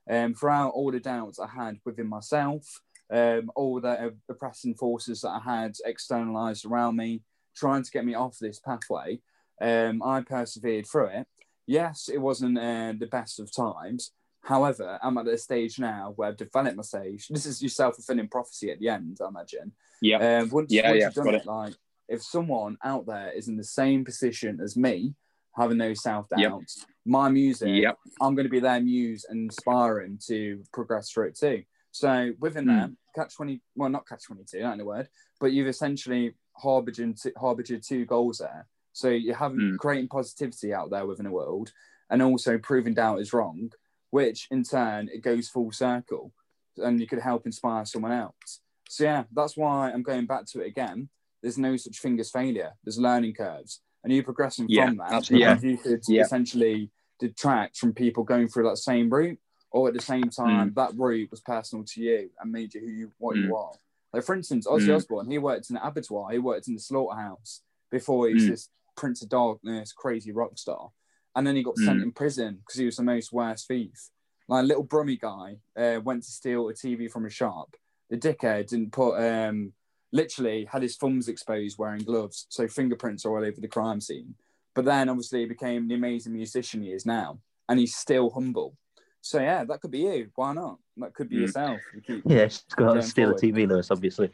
Um, 0.10 0.34
throughout 0.34 0.70
all 0.72 0.91
the 0.91 1.00
doubts 1.00 1.39
I 1.39 1.48
had 1.48 1.80
within 1.86 2.08
myself, 2.08 2.82
um, 3.10 3.52
all 3.56 3.80
the 3.80 4.16
oppressing 4.30 4.76
forces 4.76 5.22
that 5.22 5.30
I 5.30 5.39
had 5.39 5.76
externalized 5.86 6.66
around 6.66 6.95
me, 6.98 7.24
trying 7.56 7.84
to 7.84 7.91
get 7.91 8.06
me 8.06 8.14
off 8.16 8.38
this 8.39 8.60
pathway, 8.60 9.22
um, 9.62 10.02
I 10.04 10.22
persevered 10.22 10.88
through 10.88 11.08
it. 11.08 11.28
Yes, 11.66 12.08
it 12.10 12.20
wasn't 12.20 12.58
uh, 12.58 12.93
the 12.98 13.08
best 13.08 13.39
of 13.39 13.52
times. 13.52 14.12
However, 14.48 14.98
I'm 15.04 15.18
at 15.18 15.28
a 15.28 15.38
stage 15.38 15.78
now 15.78 16.14
where 16.16 16.30
I've 16.30 16.38
developed 16.38 16.78
my 16.78 16.82
stage. 16.82 17.28
This 17.28 17.45
is 17.45 17.62
your 17.62 17.68
self 17.68 17.95
fulfilling 17.95 18.30
prophecy 18.30 18.72
at 18.72 18.80
the 18.80 18.88
end, 18.88 19.18
I 19.22 19.28
imagine. 19.28 19.74
Yeah. 20.02 20.39
Um, 20.39 20.50
once, 20.50 20.72
Yeah, 20.72 20.88
once 20.88 21.00
yeah, 21.00 21.06
you've 21.08 21.16
done 21.16 21.26
got 21.26 21.34
it, 21.36 21.45
like 21.45 21.74
if 22.08 22.24
someone 22.24 22.78
out 22.82 23.06
there 23.06 23.32
is 23.32 23.50
in 23.50 23.58
the 23.58 23.64
same 23.66 24.06
position 24.06 24.62
as 24.64 24.78
me, 24.78 25.14
having 25.54 25.78
those 25.78 26.02
self 26.02 26.30
doubts, 26.30 26.86
my 27.06 27.28
music, 27.28 27.68
Yep. 27.84 27.98
I'm 28.22 28.36
going 28.36 28.45
to 28.45 28.50
be 28.50 28.62
their 28.62 28.80
muse 28.80 29.26
and 29.28 29.43
inspiring 29.52 30.18
to 30.28 30.64
progress 30.72 31.12
through 31.12 31.28
it 31.28 31.36
too. 31.38 31.64
So 31.91 32.32
within 32.39 32.64
Hmm. 32.64 32.70
that, 32.70 32.89
catch 33.16 33.36
twenty, 33.36 33.62
well, 33.76 33.89
not 33.89 34.08
catch 34.08 34.24
twenty 34.24 34.45
two, 34.50 34.62
not 34.62 34.76
in 34.76 34.80
a 34.80 34.86
word, 34.86 35.10
but 35.41 35.52
you've 35.52 35.68
essentially 35.68 36.36
harbored 36.54 36.95
two, 36.95 37.34
harbored 37.38 37.70
two 37.84 38.06
goals 38.06 38.38
there. 38.38 38.66
So 38.93 39.10
you're 39.10 39.36
having 39.36 39.72
Hmm. 39.72 39.76
creating 39.76 40.08
positivity 40.08 40.74
out 40.74 40.89
there 40.89 41.06
within 41.06 41.26
the 41.26 41.32
world, 41.32 41.74
and 42.10 42.22
also 42.22 42.58
proving 42.58 42.93
doubt 42.93 43.20
is 43.20 43.34
wrong, 43.34 43.74
which 44.18 44.47
in 44.49 44.63
turn 44.63 45.09
it 45.13 45.22
goes 45.22 45.47
full 45.47 45.72
circle, 45.72 46.34
and 46.78 46.99
you 46.99 47.05
could 47.05 47.20
help 47.20 47.45
inspire 47.45 47.86
someone 47.86 48.11
else. 48.11 48.61
So 48.89 49.03
yeah, 49.03 49.26
that's 49.32 49.55
why 49.55 49.91
I'm 49.91 50.01
going 50.01 50.26
back 50.26 50.45
to 50.47 50.61
it 50.61 50.68
again. 50.74 51.09
There's 51.43 51.59
no 51.59 51.78
such 51.78 51.99
thing 52.01 52.20
as 52.20 52.32
failure. 52.32 52.72
There's 52.84 52.97
learning 52.97 53.36
curves, 53.36 53.82
and 54.03 54.11
you're 54.11 54.24
progressing 54.24 54.65
Yeah, 54.70 54.88
from 54.88 54.97
that. 54.97 55.11
absolutely. 55.18 55.47
And 55.47 55.63
you 55.63 55.78
could 55.78 56.01
Yeah. 56.07 56.24
essentially 56.24 56.89
detract 57.20 57.78
from 57.78 57.93
people 57.93 58.24
going 58.24 58.47
through 58.47 58.68
that 58.70 58.78
same 58.78 59.07
route, 59.18 59.39
or 59.70 59.88
at 59.88 59.93
the 59.93 60.01
same 60.13 60.30
time, 60.32 60.74
that 60.80 60.91
route 60.97 61.30
was 61.30 61.41
personal 61.41 61.86
to 61.91 62.01
you 62.01 62.32
and 62.39 62.51
made 62.51 62.74
you 62.74 62.82
who 62.82 62.91
you 63.01 63.11
what 63.20 63.38
you 63.38 63.49
Mm. 63.49 63.57
are. 63.63 63.76
Like 64.13 64.24
for 64.24 64.34
instance, 64.34 64.65
Ozzy 64.65 64.89
Mm. 64.89 64.95
Osbourne, 64.95 65.30
he 65.30 65.38
worked 65.38 65.70
in 65.70 65.76
an 65.78 65.84
abattoir, 65.84 66.32
he 66.32 66.39
worked 66.39 66.68
in 66.68 66.74
the 66.74 66.80
slaughterhouse 66.89 67.61
before 67.91 68.28
he 68.28 68.34
was 68.34 68.45
Mm. 68.45 68.49
this 68.53 68.70
Prince 68.95 69.22
of 69.22 69.30
Darkness, 69.30 69.93
crazy 69.93 70.32
rock 70.32 70.57
star, 70.57 70.91
and 71.38 71.46
then 71.46 71.56
he 71.56 71.62
got 71.64 71.78
sent 71.78 72.00
Mm. 72.00 72.04
in 72.04 72.12
prison 72.12 72.56
because 72.56 72.80
he 72.80 72.86
was 72.86 72.98
the 72.98 73.04
most 73.04 73.32
worst 73.32 73.68
thief. 73.68 74.10
Like 74.50 74.64
a 74.64 74.68
little 74.68 74.84
brummy 74.84 75.18
guy 75.18 75.58
uh, 75.78 76.02
went 76.04 76.24
to 76.24 76.32
steal 76.32 76.68
a 76.68 76.74
TV 76.74 77.10
from 77.10 77.26
a 77.26 77.30
shop. 77.30 77.76
The 78.10 78.18
dickhead 78.18 78.68
didn't 78.68 78.92
put 78.92 79.16
um, 79.18 79.74
literally 80.12 80.66
had 80.66 80.82
his 80.82 80.98
thumbs 80.98 81.28
exposed 81.28 81.78
wearing 81.78 82.02
gloves, 82.04 82.48
so 82.50 82.68
fingerprints 82.68 83.24
are 83.26 83.38
all 83.38 83.46
over 83.46 83.62
the 83.62 83.68
crime 83.68 84.02
scene. 84.02 84.34
But 84.74 84.86
then 84.86 85.10
obviously 85.10 85.42
he 85.42 85.46
became 85.46 85.88
the 85.88 85.96
amazing 85.96 86.34
musician 86.34 86.82
he 86.82 86.92
is 86.92 87.06
now, 87.06 87.40
and 87.70 87.80
he's 87.80 87.96
still 87.96 88.30
humble. 88.32 88.76
So 89.22 89.40
yeah, 89.40 89.64
that 89.66 89.82
could 89.82 89.92
be 89.92 90.00
you. 90.00 90.32
Why 90.36 90.54
not? 90.54 90.80
That 90.98 91.14
could 91.14 91.30
be 91.30 91.36
Mm. 91.36 91.42
yourself. 91.42 91.84
You 91.94 92.02
keep 92.02 92.24
Yeah, 92.26 92.46
just 92.46 92.76
go 92.76 92.86
out 92.86 92.92
and 92.92 93.02
Going 93.02 93.10
steal 93.10 93.26
forward. 93.30 93.44
a 93.44 93.48
TV, 93.48 93.68
Lewis, 93.68 93.92
obviously. 93.92 94.32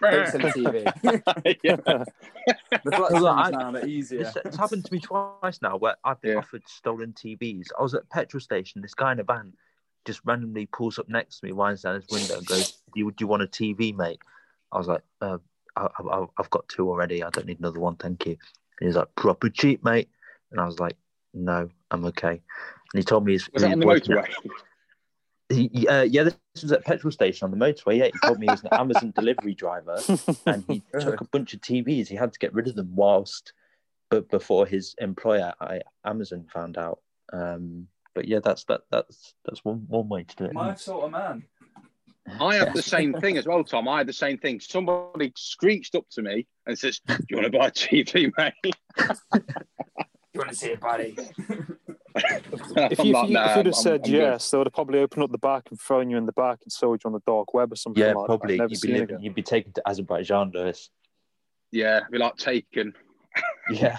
Don't 0.00 0.26
sell 0.28 0.40
TV. 0.40 1.56
yeah. 1.62 1.76
the 1.76 2.90
flat 2.90 3.12
Well, 3.12 3.26
I- 3.26 3.44
screens 3.44 3.58
now 3.62 3.70
they're 3.72 3.86
easier. 3.86 4.20
It's, 4.22 4.36
it's 4.44 4.56
happened 4.56 4.84
to 4.86 4.92
me 4.92 5.00
twice 5.00 5.60
now 5.62 5.76
where 5.76 5.96
I've 6.04 6.20
been 6.20 6.32
Yeah. 6.32 6.38
offered 6.38 6.62
stolen 6.66 7.12
TVs. 7.12 7.68
I 7.78 7.82
was 7.82 7.94
at 7.94 8.02
a 8.02 8.06
petrol 8.06 8.40
station. 8.40 8.80
This 8.82 8.94
guy 8.94 9.12
in 9.12 9.20
a 9.20 9.24
van 9.24 9.52
just 10.06 10.20
randomly 10.24 10.66
pulls 10.66 10.98
up 10.98 11.08
next 11.08 11.40
to 11.40 11.46
me, 11.46 11.52
winds 11.52 11.82
down 11.82 11.94
his 12.00 12.06
window, 12.10 12.38
and 12.38 12.46
goes, 12.46 12.72
"Do 12.94 13.00
you, 13.00 13.10
do 13.10 13.16
you 13.22 13.26
want 13.26 13.42
a 13.42 13.46
TV, 13.46 13.94
mate?" 13.94 14.18
I 14.72 14.78
was 14.78 14.88
like, 14.88 15.02
uh, 15.20 15.38
I, 15.76 15.88
I, 15.98 16.24
"I've 16.38 16.50
got 16.50 16.68
two 16.68 16.88
already. 16.88 17.22
I 17.22 17.28
don't 17.30 17.46
need 17.46 17.58
another 17.58 17.80
one, 17.80 17.96
thank 17.96 18.24
you." 18.26 18.36
And 18.80 18.88
he's 18.88 18.96
like, 18.96 19.14
"Proper 19.16 19.50
cheap, 19.50 19.84
mate," 19.84 20.08
and 20.52 20.60
I 20.60 20.64
was 20.64 20.78
like, 20.80 20.96
"No, 21.34 21.68
I'm 21.90 22.04
okay." 22.06 22.40
And 22.92 22.98
he 22.98 23.02
told 23.02 23.26
me 23.26 23.32
his 23.32 23.50
Was 23.52 23.60
that 23.62 23.68
he 23.68 23.72
on 23.74 23.80
the 23.80 23.86
working 23.86 24.16
at- 24.16 24.24
motorway? 24.24 24.50
He, 25.50 25.88
uh, 25.88 26.02
yeah, 26.02 26.22
this 26.22 26.36
was 26.62 26.70
at 26.70 26.80
a 26.80 26.82
petrol 26.82 27.10
station 27.10 27.44
on 27.44 27.50
the 27.50 27.56
motorway. 27.56 27.98
Yeah, 27.98 28.06
he 28.06 28.12
told 28.24 28.38
me 28.38 28.46
he 28.46 28.50
was 28.50 28.62
an 28.62 28.68
Amazon 28.72 29.12
delivery 29.16 29.54
driver, 29.54 29.98
and 30.46 30.64
he 30.68 30.82
took 31.00 31.20
a 31.20 31.24
bunch 31.24 31.54
of 31.54 31.60
TVs. 31.60 32.06
He 32.06 32.14
had 32.14 32.32
to 32.32 32.38
get 32.38 32.54
rid 32.54 32.68
of 32.68 32.76
them 32.76 32.94
whilst, 32.94 33.52
but 34.10 34.30
before 34.30 34.64
his 34.64 34.94
employer, 34.98 35.52
I, 35.60 35.80
Amazon, 36.04 36.46
found 36.52 36.78
out. 36.78 37.00
Um, 37.32 37.88
but 38.14 38.28
yeah, 38.28 38.38
that's 38.38 38.64
that. 38.64 38.82
That's 38.90 39.34
that's 39.44 39.64
one 39.64 39.84
one 39.88 40.08
way 40.08 40.22
to 40.22 40.36
do 40.36 40.44
it. 40.44 40.52
My 40.52 40.74
sort 40.74 41.04
of 41.04 41.10
man. 41.10 41.44
I 42.38 42.54
had 42.54 42.72
the 42.72 42.82
same 42.96 43.14
thing 43.14 43.36
as 43.36 43.46
well, 43.46 43.64
Tom. 43.64 43.88
I 43.88 43.98
had 43.98 44.06
the 44.06 44.12
same 44.12 44.38
thing. 44.38 44.60
Somebody 44.60 45.32
screeched 45.36 45.96
up 45.96 46.08
to 46.10 46.22
me 46.22 46.46
and 46.66 46.78
says, 46.78 47.00
"Do 47.06 47.16
you 47.28 47.36
want 47.38 47.52
to 47.52 47.58
buy 47.58 47.66
a 47.66 47.70
TV, 47.72 48.32
mate?" 48.38 48.76
You 50.32 50.38
want 50.38 50.50
to 50.50 50.54
see 50.54 50.68
it, 50.68 50.80
buddy? 50.80 51.16
If, 52.14 52.24
you, 52.52 52.74
like, 52.74 52.92
if, 52.92 52.98
you, 53.04 53.12
"Nah, 53.12 53.22
if 53.22 53.56
you'd 53.56 53.66
have 53.66 53.66
I'm- 53.66 53.72
said 53.72 53.92
I'm 53.94 54.00
good." 54.02 54.10
yes, 54.12 54.50
they 54.50 54.58
would 54.58 54.66
have 54.66 54.72
probably 54.74 54.98
opened 55.00 55.22
up 55.24 55.30
the 55.32 55.38
back 55.38 55.64
and 55.70 55.80
thrown 55.80 56.10
you 56.10 56.16
in 56.16 56.26
the 56.26 56.32
back 56.32 56.58
and 56.62 56.72
sold 56.72 57.00
you 57.04 57.08
on 57.08 57.12
the 57.12 57.22
dark 57.26 57.54
web 57.54 57.72
or 57.72 57.76
something 57.76 58.02
yeah, 58.02 58.12
like 58.12 58.26
probably 58.26 58.56
that. 58.58 58.64
You'd 58.64 58.68
be 58.70 58.74
seen 58.76 58.92
living, 58.92 59.04
again. 59.10 59.22
you'd 59.22 59.34
be 59.34 59.42
taken 59.42 59.72
to 59.74 59.82
Azerbaijan, 59.88 60.50
Lewis. 60.54 60.90
yeah, 61.70 62.00
we 62.10 62.18
like 62.18 62.36
taken. 62.36 62.94
Yeah, 63.70 63.76
Yeah, 63.80 63.98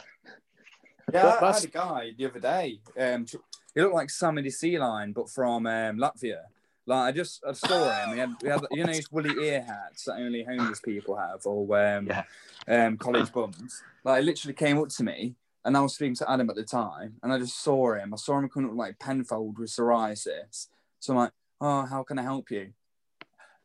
That- 1.08 1.26
I, 1.26 1.28
I 1.30 1.40
that's- 1.40 1.62
had 1.62 1.70
a 1.70 1.72
guy 1.74 2.12
the 2.18 2.26
other 2.26 2.40
day. 2.40 2.80
Um, 3.00 3.26
he 3.74 3.82
looked 3.82 3.96
like 3.96 4.10
Sammy 4.10 4.42
the 4.42 4.50
Sea 4.50 4.78
Lion, 4.78 5.14
but 5.14 5.30
from 5.30 5.66
um, 5.66 5.98
Latvia. 5.98 6.42
Like 6.86 7.10
I 7.10 7.12
just 7.16 7.42
I 7.48 7.54
saw 7.54 7.90
him. 8.04 8.14
He 8.14 8.20
had, 8.20 8.30
he 8.42 8.48
had 8.48 8.62
you 8.72 8.84
know 8.84 8.92
these 8.92 9.10
woolly 9.12 9.34
ear 9.46 9.62
hats 9.62 10.06
that 10.06 10.16
only 10.16 10.44
homeless 10.44 10.82
people 10.82 11.16
have, 11.16 11.46
or 11.46 11.62
um, 11.80 12.08
Yeah. 12.08 12.24
um, 12.68 12.98
college 12.98 13.32
bums. 13.32 13.82
Like 14.04 14.20
he 14.22 14.26
literally 14.26 14.56
came 14.56 14.78
up 14.80 14.90
to 14.90 15.04
me, 15.04 15.36
and 15.66 15.78
I 15.78 15.82
was 15.82 15.96
speaking 15.96 16.16
to 16.16 16.30
Adam 16.32 16.50
at 16.50 16.56
the 16.56 16.64
time, 16.64 17.16
and 17.24 17.32
I 17.32 17.38
just 17.38 17.62
saw 17.64 17.94
him. 17.96 18.14
I 18.14 18.18
saw 18.18 18.38
him 18.40 18.50
coming 18.50 18.72
up 18.72 18.78
like 18.78 19.00
Penfold 19.00 19.60
with 19.60 19.70
psoriasis. 19.70 20.68
So 21.00 21.14
I'm 21.14 21.20
like, 21.20 21.32
oh, 21.60 21.86
how 21.86 22.04
can 22.04 22.20
I 22.20 22.24
help 22.24 22.52
you? 22.52 22.74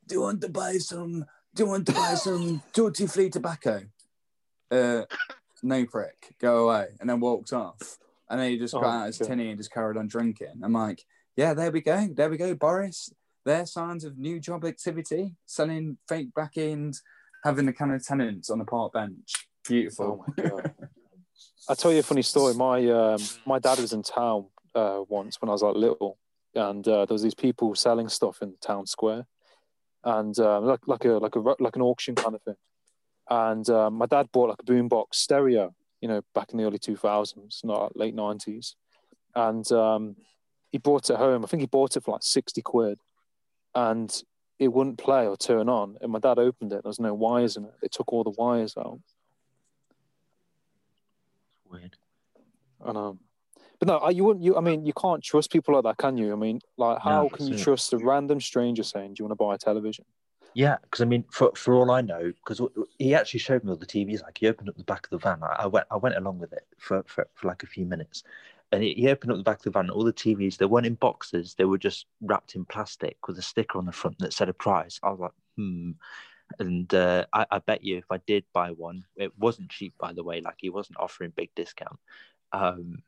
Do 0.06 0.14
you 0.14 0.20
want 0.22 0.40
to 0.42 0.48
buy 0.48 0.78
some? 0.78 1.24
Do 1.54 1.62
you 1.64 1.68
want 1.68 1.86
to 1.86 1.92
buy 1.92 2.14
some 2.14 2.62
duty 2.72 3.06
free 3.06 3.30
tobacco? 3.30 3.82
Uh, 4.70 5.02
no 5.62 5.86
prick, 5.86 6.34
go 6.40 6.68
away, 6.68 6.88
and 7.00 7.08
then 7.08 7.20
walked 7.20 7.52
off. 7.52 7.98
And 8.28 8.40
then 8.40 8.50
he 8.50 8.58
just 8.58 8.74
got 8.74 8.84
Oh, 8.84 8.88
out 8.88 9.06
his 9.06 9.18
God. 9.18 9.28
tinny 9.28 9.48
and 9.50 9.58
just 9.58 9.72
carried 9.72 9.96
on 9.96 10.08
drinking. 10.08 10.60
I'm 10.62 10.72
like, 10.72 11.04
yeah, 11.36 11.54
there 11.54 11.70
we 11.70 11.80
go, 11.80 12.08
there 12.12 12.28
we 12.28 12.36
go, 12.36 12.54
Boris. 12.54 13.12
There 13.44 13.64
signs 13.64 14.04
of 14.04 14.18
new 14.18 14.40
job 14.40 14.64
activity, 14.64 15.36
selling 15.46 15.98
fake 16.08 16.34
back 16.34 16.56
ends, 16.56 17.02
having 17.44 17.66
the 17.66 17.72
kind 17.72 17.92
of 17.94 18.04
tenants 18.04 18.50
on 18.50 18.58
the 18.58 18.64
park 18.64 18.92
bench. 18.92 19.32
Beautiful. 19.66 20.24
Oh 20.28 20.32
my 20.36 20.48
god! 20.48 20.74
I'll 21.68 21.76
tell 21.76 21.92
you 21.92 21.98
a 21.98 22.02
funny 22.02 22.22
story. 22.22 22.54
My 22.54 22.88
um, 22.90 23.20
my 23.44 23.58
dad 23.58 23.80
was 23.80 23.92
in 23.92 24.02
town 24.02 24.46
uh, 24.74 25.00
once 25.08 25.40
when 25.40 25.48
I 25.48 25.52
was 25.52 25.62
like 25.62 25.74
little, 25.74 26.18
and 26.54 26.86
uh, 26.86 27.06
there 27.06 27.14
was 27.14 27.22
these 27.22 27.34
people 27.34 27.74
selling 27.74 28.08
stuff 28.08 28.40
in 28.40 28.52
the 28.52 28.56
town 28.58 28.86
square, 28.86 29.26
and 30.04 30.38
um, 30.38 30.64
like 30.64 30.86
like 30.86 31.04
a 31.04 31.12
like 31.14 31.34
a 31.34 31.40
like 31.40 31.74
an 31.74 31.82
auction 31.82 32.14
kind 32.14 32.36
of 32.36 32.42
thing. 32.42 32.54
And 33.28 33.68
um, 33.68 33.94
my 33.94 34.06
dad 34.06 34.30
bought 34.32 34.50
like 34.50 34.62
a 34.62 34.64
boombox 34.64 35.14
stereo, 35.14 35.74
you 36.00 36.06
know, 36.06 36.22
back 36.34 36.52
in 36.52 36.58
the 36.58 36.64
early 36.64 36.78
two 36.78 36.96
thousands, 36.96 37.62
not 37.64 37.96
late 37.96 38.14
nineties, 38.14 38.76
and 39.34 39.70
um, 39.72 40.16
he 40.70 40.78
brought 40.78 41.10
it 41.10 41.16
home. 41.16 41.44
I 41.44 41.48
think 41.48 41.62
he 41.62 41.66
bought 41.66 41.96
it 41.96 42.04
for 42.04 42.12
like 42.12 42.22
sixty 42.22 42.62
quid, 42.62 43.00
and 43.74 44.22
it 44.60 44.68
wouldn't 44.68 44.98
play 44.98 45.26
or 45.26 45.36
turn 45.36 45.68
on. 45.68 45.96
And 46.00 46.12
my 46.12 46.20
dad 46.20 46.38
opened 46.38 46.72
it. 46.72 46.84
There 46.84 46.88
was 46.88 47.00
no 47.00 47.12
wires 47.12 47.56
in 47.56 47.64
it. 47.64 47.74
They 47.82 47.88
took 47.88 48.12
all 48.12 48.22
the 48.22 48.30
wires 48.30 48.76
out. 48.78 49.00
Weird. 51.80 51.96
I 52.84 52.92
know. 52.92 53.18
But 53.78 53.88
no, 53.88 53.98
I- 53.98 54.10
you 54.10 54.24
wouldn't. 54.24 54.44
You, 54.44 54.56
I 54.56 54.60
mean, 54.60 54.84
you 54.86 54.92
can't 54.92 55.22
trust 55.22 55.50
people 55.50 55.74
like 55.74 55.84
that, 55.84 55.98
can 55.98 56.16
you? 56.16 56.32
I 56.32 56.36
mean, 56.36 56.60
like, 56.76 56.98
how 57.00 57.22
No, 57.24 57.28
can 57.28 57.46
you 57.46 57.58
so- 57.58 57.64
trust 57.64 57.92
a 57.92 57.98
random 57.98 58.40
stranger 58.40 58.82
saying, 58.82 59.14
"Do 59.14 59.20
you 59.22 59.24
want 59.28 59.38
to 59.38 59.44
buy 59.44 59.54
a 59.54 59.58
television?" 59.58 60.04
Yeah, 60.54 60.78
because 60.82 61.02
I 61.02 61.04
mean, 61.04 61.24
for 61.30 61.52
for 61.54 61.74
all 61.74 61.90
I 61.90 62.00
know, 62.00 62.32
because 62.32 62.60
he 62.98 63.14
actually 63.14 63.40
showed 63.40 63.62
me 63.62 63.70
all 63.70 63.76
the 63.76 63.84
TVs. 63.86 64.22
Like 64.22 64.38
he 64.38 64.48
opened 64.48 64.70
up 64.70 64.76
the 64.76 64.84
back 64.84 65.04
of 65.06 65.10
the 65.10 65.18
van. 65.18 65.42
I, 65.42 65.64
I 65.64 65.66
went 65.66 65.86
I 65.90 65.96
went 65.96 66.16
along 66.16 66.38
with 66.38 66.52
it 66.54 66.66
for, 66.78 67.02
for, 67.06 67.28
for 67.34 67.48
like 67.48 67.62
a 67.62 67.66
few 67.66 67.84
minutes, 67.84 68.22
and 68.72 68.82
he, 68.82 68.94
he 68.94 69.08
opened 69.10 69.32
up 69.32 69.36
the 69.36 69.42
back 69.44 69.58
of 69.58 69.64
the 69.64 69.70
van. 69.72 69.90
All 69.90 70.04
the 70.04 70.12
TVs 70.14 70.56
they 70.56 70.64
weren't 70.64 70.86
in 70.86 70.94
boxes. 70.94 71.54
They 71.54 71.66
were 71.66 71.76
just 71.76 72.06
wrapped 72.22 72.54
in 72.54 72.64
plastic 72.64 73.18
with 73.28 73.38
a 73.38 73.42
sticker 73.42 73.76
on 73.76 73.84
the 73.84 73.92
front 73.92 74.18
that 74.20 74.32
said 74.32 74.48
a 74.48 74.54
price. 74.54 74.98
I 75.02 75.10
was 75.10 75.20
like, 75.20 75.32
hmm. 75.56 75.90
And 76.58 76.92
uh, 76.94 77.26
I, 77.32 77.46
I 77.50 77.58
bet 77.58 77.82
you 77.84 77.98
if 77.98 78.04
I 78.10 78.18
did 78.26 78.44
buy 78.52 78.70
one, 78.70 79.04
it 79.16 79.32
wasn't 79.38 79.70
cheap, 79.70 79.94
by 79.98 80.12
the 80.12 80.22
way. 80.24 80.40
Like 80.40 80.56
he 80.58 80.70
wasn't 80.70 80.98
offering 81.00 81.32
big 81.36 81.50
discount. 81.56 81.98
Um, 82.52 83.02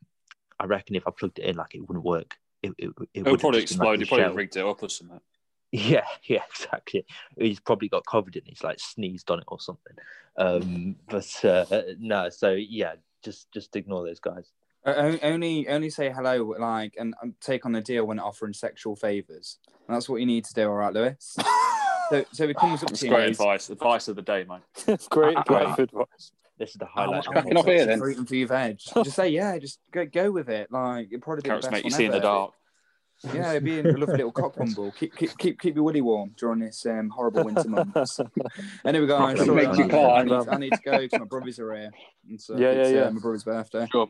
I 0.59 0.65
reckon 0.65 0.95
if 0.95 1.07
I 1.07 1.11
plugged 1.11 1.39
it 1.39 1.45
in, 1.45 1.55
like 1.55 1.73
it 1.75 1.87
wouldn't 1.87 2.05
work. 2.05 2.35
It, 2.61 2.73
it, 2.77 2.89
it 2.89 3.07
It'll 3.13 3.31
would 3.31 3.39
probably 3.39 3.61
have 3.61 3.69
just 3.69 3.79
been 3.79 3.87
like 3.87 3.99
explode. 3.99 3.99
He 3.99 4.05
probably 4.05 4.23
shell. 4.25 4.35
rigged 4.35 4.57
it 4.57 4.65
up 4.65 4.83
or 4.83 4.89
something. 4.89 5.21
Yeah, 5.71 6.05
yeah, 6.23 6.41
exactly. 6.49 7.05
He's 7.37 7.59
probably 7.59 7.89
got 7.89 8.03
COVID 8.05 8.35
and 8.35 8.41
he's 8.43 8.63
like 8.63 8.79
sneezed 8.79 9.29
on 9.29 9.37
it 9.37 9.45
or 9.49 9.59
something. 9.59 9.93
Um, 10.35 10.95
but 11.07 11.45
uh, 11.45 11.65
no, 11.99 12.29
so 12.29 12.53
yeah, 12.53 12.93
just 13.23 13.51
just 13.51 13.75
ignore 13.75 14.03
those 14.03 14.19
guys. 14.19 14.51
O- 14.83 14.91
o- 14.91 15.19
only 15.21 15.67
only 15.67 15.91
say 15.91 16.09
hello 16.09 16.55
like 16.57 16.95
and, 16.97 17.13
and 17.21 17.35
take 17.39 17.67
on 17.67 17.73
the 17.73 17.81
deal 17.81 18.05
when 18.05 18.17
offering 18.19 18.53
sexual 18.53 18.95
favors. 18.95 19.59
And 19.87 19.95
that's 19.95 20.09
what 20.09 20.19
you 20.21 20.25
need 20.25 20.45
to 20.45 20.53
do, 20.55 20.63
all 20.67 20.73
right, 20.73 20.91
Lewis. 20.91 21.37
so 22.09 22.25
so 22.31 22.47
he 22.47 22.53
comes 22.53 22.81
up 22.83 22.89
That's 22.89 22.99
to 23.01 23.05
you. 23.05 23.11
great 23.11 23.19
and 23.21 23.29
he's- 23.29 23.39
advice. 23.39 23.69
Advice 23.69 24.07
of 24.07 24.15
the 24.15 24.21
day, 24.21 24.43
man. 24.47 24.61
great, 25.09 25.37
great 25.45 25.79
advice. 25.79 26.31
This 26.57 26.71
is 26.71 26.75
the 26.75 26.85
I 26.85 26.89
highlight. 26.89 27.09
want- 27.09 27.27
of 27.27 27.29
I 27.29 27.33
Cracking 27.33 27.55
want 27.55 27.67
off 27.67 27.73
here, 27.73 27.85
then. 27.85 27.99
fruit 27.99 28.17
and 28.17 28.27
for 28.27 28.35
your 28.35 28.47
veg. 28.47 28.79
Just 28.93 29.11
say 29.15 29.29
yeah, 29.29 29.57
just 29.59 29.79
go 29.91 30.05
go 30.05 30.31
with 30.31 30.49
it. 30.49 30.71
Like 30.71 31.07
it'll 31.11 31.21
probably 31.21 31.41
be 31.43 31.49
Carrots 31.49 31.65
the 31.67 31.71
best 31.71 31.83
make 31.83 31.85
you 31.85 31.91
one 31.91 31.97
see 31.97 32.05
in 32.05 32.11
the 32.11 32.17
ever. 32.17 32.23
dark. 32.25 32.53
Yeah, 33.33 33.51
it'd 33.51 33.65
be 33.65 33.79
a 33.79 33.83
lovely 33.83 34.05
little 34.15 34.31
cock 34.31 34.55
rumble. 34.57 34.91
Keep 34.99 35.15
keep 35.17 35.37
keep 35.37 35.59
keep 35.59 35.75
your 35.75 35.83
willy 35.83 35.99
warm 36.01 36.31
during 36.37 36.59
this 36.59 36.85
um, 36.85 37.09
horrible 37.09 37.43
winter 37.43 37.67
months. 37.67 38.17
anyway, 38.85 39.07
guys, 39.07 39.35
Proper 39.35 39.45
sorry, 39.45 39.55
Make 39.55 39.67
I, 39.67 39.73
you 39.77 39.83
need. 39.85 39.93
I, 39.93 40.23
need, 40.23 40.47
I 40.49 40.57
need 40.57 40.71
to 40.71 40.79
go 40.85 40.97
because 40.99 41.19
my 41.19 41.25
brothers 41.25 41.59
are 41.59 41.75
here. 41.75 41.91
And 42.29 42.39
so 42.41 42.55
Yeah, 42.57 42.71
yeah, 42.71 42.77
it's, 42.79 42.89
uh, 42.89 42.95
yeah. 42.95 43.09
my 43.09 43.19
brother's 43.19 43.43
birthday. 43.43 43.87
Sure. 43.91 44.07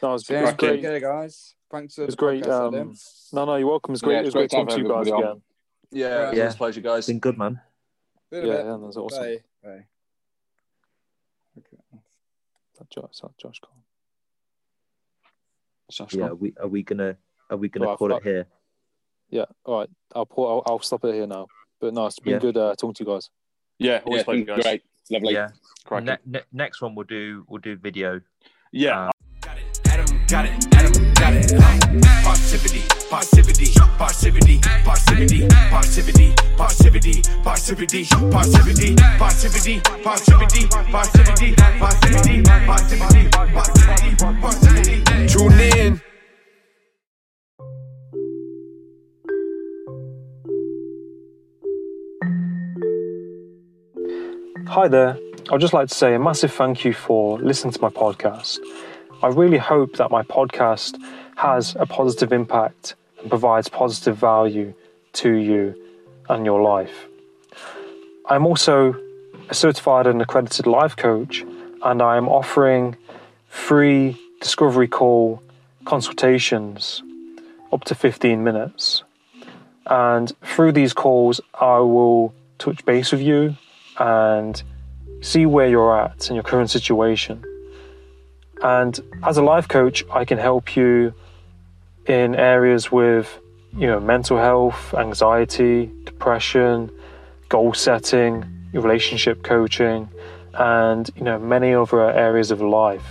No, 0.00 0.10
it 0.10 0.12
was, 0.12 0.26
So, 0.26 0.34
it 0.34 0.36
yeah, 0.36 0.42
was 0.42 0.50
Okay. 0.52 0.66
great. 0.80 0.84
Okay, 0.84 1.00
guys. 1.00 1.54
Thanks 1.72 1.94
for 1.96 2.02
It 2.02 2.06
was 2.06 2.14
great. 2.14 2.46
Um, 2.46 2.94
no, 3.32 3.44
no, 3.44 3.56
you're 3.56 3.66
welcome. 3.66 3.90
It 3.90 3.94
was 3.94 4.02
great. 4.02 4.14
Yeah, 4.14 4.20
it 4.20 4.24
was 4.26 4.28
it's 4.28 4.34
great 4.34 4.50
great 4.50 4.50
to 4.50 4.56
talking 4.66 4.76
to 4.76 4.88
you 4.88 4.88
guys 4.94 5.00
everybody 5.08 5.12
on. 5.24 5.30
again. 5.32 5.42
Yeah, 5.90 6.32
Yeah. 6.32 6.46
it's 6.46 6.54
a 6.54 6.58
pleasure, 6.58 6.80
guys. 6.80 6.98
It's 7.00 7.06
been 7.08 7.18
good, 7.18 7.38
man. 7.38 7.60
Bit 8.30 8.44
Yeah, 8.44 8.52
yeah, 8.58 8.62
that 8.64 8.78
was 8.78 8.96
awesome. 8.96 9.22
Bye. 9.22 9.42
Bye. 9.64 9.86
Okay. 11.58 11.76
Is 11.94 12.78
that 12.78 12.90
Josh, 12.90 13.10
is 13.12 13.20
that 13.22 13.36
Josh 13.38 13.60
Cole? 13.60 13.74
Josh, 15.90 16.14
Yeah, 16.14 16.26
are 16.28 16.34
we 16.34 16.52
are 16.60 16.68
we 16.68 16.82
gonna 16.82 17.16
are 17.48 17.56
we 17.56 17.68
gonna 17.70 17.86
Right, 17.86 17.96
call 17.98 18.10
fuck. 18.10 18.20
it 18.26 18.28
here? 18.28 18.46
Yeah. 19.30 19.46
All 19.64 19.78
right. 19.80 19.90
I'll, 20.14 20.26
put, 20.26 20.46
I'll 20.46 20.62
I'll 20.66 20.78
stop 20.80 21.04
it 21.06 21.14
here 21.14 21.26
now. 21.26 21.46
But 21.80 21.94
no, 21.94 22.06
it's 22.06 22.18
been 22.18 22.34
Yeah. 22.34 22.38
good 22.40 22.56
uh, 22.58 22.74
talking 22.78 22.94
to 22.94 23.04
you 23.04 23.10
guys. 23.14 23.30
Yeah, 23.78 24.00
always 24.04 24.20
Yeah, 24.20 24.24
pleasure, 24.24 24.44
guys. 24.44 24.62
great, 24.62 24.82
lovely. 25.10 25.32
Yeah. 25.34 25.48
Ne- 25.90 26.16
ne- 26.26 26.42
next 26.52 26.82
one 26.82 26.94
we'll 26.94 27.04
do 27.06 27.46
we'll 27.48 27.60
do 27.62 27.76
video. 27.76 28.20
Yeah, 28.72 29.10
Adam 29.10 29.10
got 29.40 29.58
it, 29.58 29.80
Adam 29.86 30.26
got 30.26 30.44
it. 30.44 30.67
Parrsitivity, 31.28 32.80
Parrsitivity, 33.10 33.68
Parrsitivity, 33.98 34.56
Parrsitivity, 34.82 35.46
Parrsitivity, 35.68 36.34
Parrsitivity, 36.56 37.22
Parrsitivity, 37.44 38.06
Parrsitivity, 38.24 38.96
Parrsitivity, 39.18 39.76
Parrsitivity, 40.02 40.72
Parrsitivity, 40.88 41.52
Parrsitivity, 41.76 42.42
Parrsitivity, 42.64 43.28
Parrsitivity, 43.52 44.16
Parrsitivity. 44.40 45.28
Tune 45.30 45.60
in. 45.60 46.00
Hi 54.68 54.88
there. 54.88 55.18
I'd 55.50 55.60
just 55.60 55.74
like 55.74 55.88
to 55.88 55.94
say 55.94 56.14
a 56.14 56.18
massive 56.18 56.52
thank 56.52 56.86
you 56.86 56.94
for 56.94 57.38
listening 57.38 57.72
to 57.74 57.80
my 57.82 57.90
podcast. 57.90 58.60
I 59.20 59.28
really 59.28 59.58
hope 59.58 59.96
that 59.96 60.12
my 60.12 60.22
podcast 60.22 60.96
has 61.36 61.74
a 61.74 61.86
positive 61.86 62.32
impact 62.32 62.94
and 63.18 63.28
provides 63.28 63.68
positive 63.68 64.16
value 64.16 64.74
to 65.14 65.34
you 65.34 65.74
and 66.28 66.44
your 66.44 66.62
life. 66.62 67.06
I'm 68.26 68.46
also 68.46 68.94
a 69.48 69.54
certified 69.54 70.06
and 70.06 70.22
accredited 70.22 70.68
life 70.68 70.94
coach, 70.94 71.44
and 71.82 72.00
I 72.00 72.16
am 72.16 72.28
offering 72.28 72.96
free 73.48 74.16
discovery 74.40 74.86
call 74.86 75.42
consultations 75.84 77.02
up 77.72 77.82
to 77.84 77.96
15 77.96 78.44
minutes. 78.44 79.02
And 79.86 80.32
through 80.42 80.72
these 80.72 80.92
calls, 80.92 81.40
I 81.54 81.78
will 81.78 82.34
touch 82.58 82.84
base 82.84 83.10
with 83.10 83.22
you 83.22 83.56
and 83.98 84.62
see 85.22 85.44
where 85.44 85.66
you're 85.66 85.98
at 85.98 86.28
in 86.28 86.36
your 86.36 86.44
current 86.44 86.70
situation. 86.70 87.42
And 88.62 88.98
as 89.22 89.36
a 89.36 89.42
life 89.42 89.68
coach, 89.68 90.04
I 90.10 90.24
can 90.24 90.38
help 90.38 90.76
you 90.76 91.14
in 92.06 92.34
areas 92.34 92.90
with, 92.90 93.38
you 93.76 93.86
know, 93.86 94.00
mental 94.00 94.38
health, 94.38 94.94
anxiety, 94.94 95.90
depression, 96.04 96.90
goal 97.48 97.74
setting, 97.74 98.44
relationship 98.72 99.42
coaching, 99.42 100.08
and 100.54 101.08
you 101.16 101.22
know, 101.22 101.38
many 101.38 101.74
other 101.74 102.10
areas 102.10 102.50
of 102.50 102.60
life. 102.60 103.06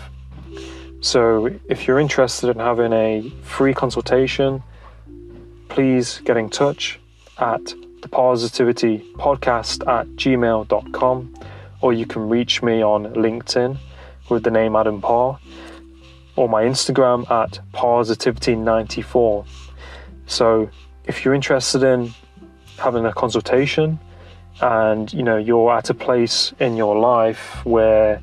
So 1.01 1.49
if 1.69 1.87
you're 1.87 1.99
interested 1.99 2.49
in 2.49 2.59
having 2.59 2.91
a 2.91 3.29
free 3.43 3.73
consultation, 3.73 4.63
please 5.69 6.21
get 6.25 6.37
in 6.37 6.49
touch 6.49 6.99
at 7.37 7.63
the 8.01 8.09
Parrsitivity 8.09 9.11
podcast 9.13 9.87
at 9.87 10.07
gmail.com 10.07 11.33
or 11.81 11.93
you 11.93 12.05
can 12.05 12.27
reach 12.27 12.63
me 12.63 12.81
on 12.81 13.05
LinkedIn 13.13 13.77
with 14.29 14.43
the 14.43 14.51
name 14.51 14.75
Adam 14.75 15.01
Parr 15.01 15.39
or 16.35 16.47
my 16.47 16.63
Instagram 16.63 17.29
at 17.31 17.59
Parrsitivity94. 17.73 19.45
So 20.27 20.69
if 21.05 21.25
you're 21.25 21.33
interested 21.33 21.83
in 21.83 22.13
having 22.77 23.05
a 23.05 23.13
consultation 23.13 23.99
and 24.61 25.11
you 25.13 25.23
know 25.23 25.37
you're 25.37 25.71
at 25.71 25.89
a 25.89 25.93
place 25.93 26.53
in 26.59 26.77
your 26.77 26.97
life 26.97 27.65
where 27.65 28.21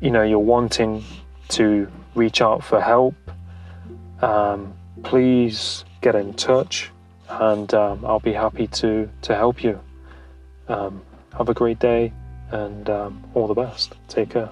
you 0.00 0.10
know 0.10 0.22
you're 0.22 0.38
wanting 0.38 1.04
to 1.48 1.90
reach 2.14 2.40
out 2.40 2.64
for 2.64 2.80
help 2.80 3.14
um, 4.22 4.72
please 5.02 5.84
get 6.00 6.14
in 6.14 6.32
touch 6.34 6.90
and 7.28 7.74
um, 7.74 8.04
I'll 8.04 8.20
be 8.20 8.32
happy 8.32 8.66
to 8.68 9.08
to 9.22 9.34
help 9.34 9.62
you. 9.62 9.80
Um, 10.68 11.02
have 11.36 11.48
a 11.48 11.54
great 11.54 11.78
day 11.78 12.12
and 12.50 12.88
um, 12.88 13.22
all 13.34 13.46
the 13.46 13.54
best. 13.54 13.94
Take 14.08 14.30
care 14.30 14.50